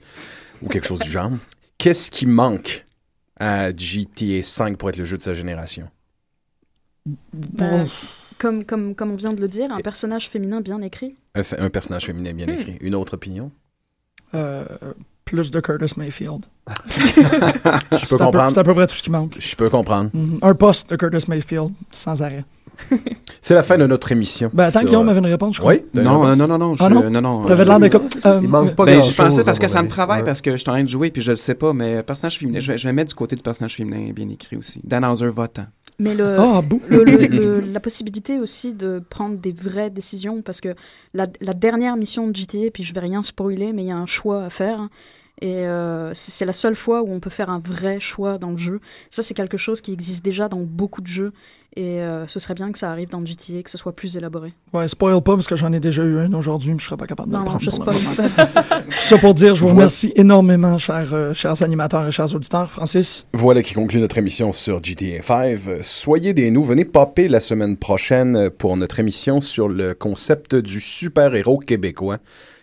ou 0.63 0.69
quelque 0.69 0.87
chose 0.87 0.99
du 0.99 1.11
genre. 1.11 1.31
Qu'est-ce 1.79 2.11
qui 2.11 2.27
manque 2.27 2.85
à 3.39 3.71
GTA 3.71 4.43
5 4.43 4.77
pour 4.77 4.89
être 4.89 4.97
le 4.97 5.05
jeu 5.05 5.17
de 5.17 5.23
sa 5.23 5.33
génération? 5.33 5.89
Ben, 7.33 7.87
comme, 8.39 8.65
comme, 8.65 8.97
comme 8.97 9.13
on 9.13 9.17
vient 9.17 9.31
de 9.31 9.41
le 9.41 9.49
dire, 9.49 9.73
un 9.73 9.81
personnage 9.81 10.29
féminin 10.29 10.61
bien 10.61 10.81
écrit. 10.83 11.15
Un, 11.35 11.71
personnage 11.71 12.07
féminin 12.07 12.33
bien 12.33 12.47
hmm. 12.47 12.59
écrit. 12.59 12.79
Une 12.81 12.97
autre 12.97 13.15
opinion? 13.15 13.53
Euh, 14.35 14.65
plus 15.25 15.51
de 15.51 15.61
Curtis 15.61 15.95
Mayfield. 15.97 16.45
Je 16.89 18.07
peux 18.09 18.17
comprendre. 18.17 18.53
C'est 18.53 18.59
à 18.59 18.65
peu 18.65 18.75
près 18.75 18.87
tout 18.87 18.95
ce 18.95 19.03
qui 19.03 19.11
manque. 19.11 19.37
Je 19.39 19.57
peux 19.57 19.71
comprendre. 19.71 20.11
Mhm. 20.13 20.39
Un 20.43 20.55
poste 20.55 20.91
de 20.91 20.97
Curtis 20.97 21.25
Mayfield, 21.29 21.71
sans 21.93 22.23
arrêt. 22.23 22.45
C'est 23.41 23.55
la 23.55 23.63
fin 23.63 23.79
de 23.79 23.87
notre 23.87 24.13
émission. 24.13 24.51
Ben, 24.53 24.65
attends, 24.65 24.83
Guillaume 24.83 25.09
avait 25.09 25.19
une 25.19 25.27
réponse, 25.27 25.57
je 25.57 25.61
crois. 25.61 25.75
Oui? 25.75 25.83
Non, 25.95 26.37
non, 26.37 26.47
non, 26.47 26.59
non, 26.59 26.75
ah 26.79 26.89
non? 26.89 27.11
non, 27.11 27.21
non. 27.21 27.45
T'avais 27.45 27.65
l'air 27.65 27.79
de... 27.81 27.91
Euh, 28.27 28.41
Il 28.43 28.49
manque 28.49 28.75
pas 28.75 28.85
ben, 28.85 29.01
Je 29.03 29.15
pensais 29.15 29.45
parce 29.45 29.59
que 29.59 29.69
ça 29.69 29.83
me 29.83 29.89
travaille, 29.89 30.25
parce 30.25 30.41
que 30.41 30.53
je 30.53 30.57
suis 30.57 30.69
en 30.69 30.75
train 30.75 30.85
de 30.85 30.89
jouer, 30.89 31.11
puis 31.11 31.23
je 31.23 31.33
le 31.33 31.37
sais 31.37 31.55
pas, 31.55 31.73
mais 31.73 32.03
personnage 32.03 32.39
féminin, 32.39 32.61
je 32.61 32.73
vais, 32.73 32.79
je 32.79 32.87
vais 32.87 32.93
mettre 32.93 33.11
du 33.11 33.15
côté 33.15 33.37
du 33.37 33.43
personnage 33.43 33.77
féminin 33.77 34.13
bien 34.13 34.29
écrit 34.29 34.57
aussi. 34.57 34.81
Dan 34.85 35.05
Hauser 35.05 35.29
votant. 35.29 35.67
Mais 36.01 36.15
le, 36.15 36.37
oh, 36.39 36.63
le, 36.89 37.61
la 37.61 37.81
possibilité 37.81 38.39
aussi 38.39 38.73
de 38.73 39.03
prendre 39.11 39.37
des 39.37 39.53
vraies 39.53 39.91
décisions, 39.91 40.43
parce 40.43 40.61
que 40.61 40.75
la, 41.13 41.27
la 41.41 41.55
dernière 41.55 41.97
mission 41.97 42.29
de 42.29 42.37
GTA, 42.37 42.71
puis 42.73 42.85
je 42.85 42.95
vais 42.95 43.01
rien 43.01 43.25
spoiler, 43.25 43.73
mais 43.73 43.83
il 43.83 43.89
y 43.89 43.91
a 43.91 43.97
un 43.97 44.07
choix 44.07 44.45
à 44.45 44.51
faire. 44.51 44.89
Et 45.41 45.67
euh, 45.67 46.11
c'est 46.15 46.45
la 46.45 46.53
seule 46.53 46.75
fois 46.75 47.03
où 47.03 47.13
on 47.13 47.21
peut 47.21 47.31
faire 47.31 47.51
un 47.51 47.61
vrai 47.61 48.01
choix 48.01 48.39
dans 48.39 48.51
le 48.51 48.57
jeu. 48.57 48.81
Ça, 49.11 49.23
c'est 49.23 49.35
quelque 49.35 49.57
chose 49.57 49.81
qui 49.81 49.93
existe 49.93 50.25
déjà 50.25 50.49
dans 50.49 50.61
beaucoup 50.61 51.01
de 51.01 51.07
jeux. 51.07 51.33
Et 51.77 52.01
euh, 52.01 52.27
ce 52.27 52.41
serait 52.41 52.55
bien 52.55 52.73
que 52.73 52.79
ça 52.79 52.91
arrive 52.91 53.11
dans 53.11 53.25
GTA, 53.25 53.63
que 53.63 53.71
ce 53.71 53.79
soit 53.79 53.95
plus 53.95 54.17
élaboré. 54.17 54.53
Ouais, 54.73 54.89
spoil 54.89 55.23
pas, 55.23 55.35
parce 55.37 55.47
que 55.47 55.55
j'en 55.55 55.73
ai 55.73 55.79
déjà 55.79 56.03
eu 56.03 56.19
un 56.19 56.33
aujourd'hui, 56.33 56.73
mais 56.73 56.79
je 56.81 56.87
serais 56.87 56.97
pas 56.97 57.07
capable 57.07 57.31
de 57.31 57.37
le 57.37 57.45
prendre. 57.45 57.61
Non, 57.61 57.61
je 57.61 57.71
spoil 57.71 57.95
Tout 57.95 58.93
ça 58.97 59.19
pour 59.19 59.35
dire, 59.35 59.55
je 59.55 59.61
vous 59.61 59.69
remercie 59.69 60.13
énormément, 60.17 60.77
chers, 60.79 61.15
euh, 61.15 61.35
chers 61.35 61.63
animateurs 61.63 62.09
et 62.09 62.11
chers 62.11 62.35
auditeurs. 62.35 62.71
Francis? 62.71 63.27
Voilà 63.33 63.63
qui 63.63 63.75
conclut 63.75 64.01
notre 64.01 64.19
émission 64.19 64.53
sur 64.53 64.83
GTA 64.83 65.23
5. 65.23 65.59
Soyez 65.83 66.35
des 66.35 66.51
nous, 66.51 66.65
venez 66.65 66.85
popper 66.85 67.29
la 67.29 67.39
semaine 67.39 67.77
prochaine 67.77 68.51
pour 68.51 68.77
notre 68.77 68.99
émission 68.99 69.41
sur 69.41 69.69
le 69.69 69.95
concept 69.95 70.57
du 70.57 70.81
super-héros 70.81 71.59
québécois 71.59 72.19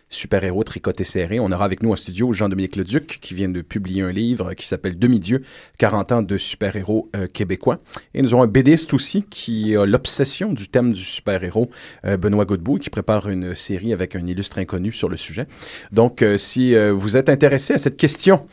super-héros 0.10 0.64
tricoté 0.64 1.04
serré. 1.04 1.40
On 1.40 1.52
aura 1.52 1.66
avec 1.66 1.84
nous 1.84 1.92
en 1.92 1.96
studio 1.96 2.32
Jean-Dominique 2.32 2.76
Leduc 2.76 3.20
qui 3.22 3.34
vient 3.34 3.50
de 3.50 3.62
publier 3.62 4.02
un 4.02 4.12
livre 4.12 4.54
qui 4.54 4.68
s'appelle 4.68 4.98
Demi-Dieu, 4.98 5.44
40 5.78 6.12
ans 6.12 6.22
de 6.22 6.38
super-héros 6.38 7.10
euh, 7.16 7.28
québécois. 7.28 7.80
Et 8.14 8.22
nous 8.22 8.34
avons 8.34 8.44
un 8.44 8.48
BDiste 8.48 8.94
aussi 8.94 9.24
qui 9.24 9.76
a 9.76 9.86
l'obsession 9.86 10.54
du 10.54 10.68
thème 10.68 10.94
du 10.94 11.02
super-héros, 11.02 11.70
euh, 12.06 12.18
Benoît 12.18 12.46
Godbout, 12.46 12.80
qui 12.80 12.90
prépare 12.90 13.30
une 13.30 13.56
série 13.56 13.94
avec 13.94 14.16
un 14.16 14.26
illustre 14.26 14.60
inconnu 14.60 14.92
sur 14.92 15.10
le 15.10 15.18
sujet. 15.18 15.48
Donc, 15.92 16.22
euh, 16.22 16.38
si 16.38 16.76
vous 16.92 17.18
êtes 17.18 17.30
intéressé 17.30 17.74
à 17.74 17.78
cette 17.78 17.98
question, 17.98 18.48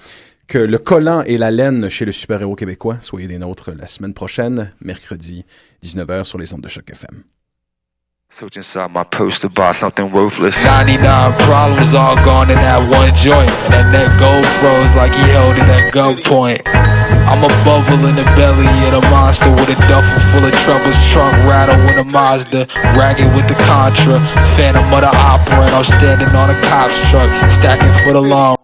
que 0.46 0.58
le 0.58 0.78
collant 0.78 1.22
et 1.22 1.38
la 1.38 1.50
laine 1.50 1.88
chez 1.88 2.04
le 2.04 2.12
super-héros 2.12 2.56
québécois, 2.56 2.98
soyez 3.00 3.26
des 3.26 3.38
nôtres 3.38 3.70
la 3.72 3.86
semaine 3.86 4.14
prochaine, 4.14 4.72
mercredi, 4.80 5.44
19h 5.82 6.24
sur 6.24 6.38
les 6.38 6.52
ondes 6.52 6.60
de 6.60 6.68
Choc 6.68 6.90
FM. 6.90 7.22
Search 8.32 8.56
uh, 8.56 8.60
inside 8.60 8.90
my 8.92 9.04
purse 9.04 9.40
to 9.40 9.50
buy 9.50 9.72
something 9.72 10.10
worthless. 10.10 10.64
99 10.64 11.04
problems 11.44 11.92
all 11.92 12.16
gone 12.24 12.48
in 12.48 12.56
that 12.56 12.80
one 12.88 13.12
joint. 13.12 13.52
And 13.68 13.92
that 13.92 14.08
gold 14.16 14.48
froze 14.56 14.96
like 14.96 15.12
he 15.12 15.20
held 15.28 15.52
it 15.60 15.68
at 15.68 15.92
gunpoint. 15.92 16.64
I'm 17.28 17.44
a 17.44 17.52
bubble 17.60 18.08
in 18.08 18.16
the 18.16 18.24
belly 18.32 18.64
of 18.88 18.96
the 18.96 19.04
monster 19.12 19.52
with 19.52 19.68
a 19.68 19.76
duffel 19.84 20.16
full 20.32 20.48
of 20.48 20.54
troubles. 20.64 20.96
Trunk 21.12 21.36
rattle 21.44 21.76
with 21.84 22.00
a 22.00 22.08
Mazda. 22.08 22.72
Ragged 22.96 23.28
with 23.36 23.52
the 23.52 23.58
Contra. 23.68 24.16
Phantom 24.56 24.88
of 24.88 25.04
the 25.04 25.12
opera. 25.12 25.68
And 25.68 25.76
I'm 25.76 25.84
standing 25.84 26.32
on 26.32 26.48
a 26.48 26.56
cop's 26.72 26.96
truck. 27.12 27.28
Stacking 27.52 27.92
for 28.00 28.14
the 28.14 28.22
long 28.22 28.56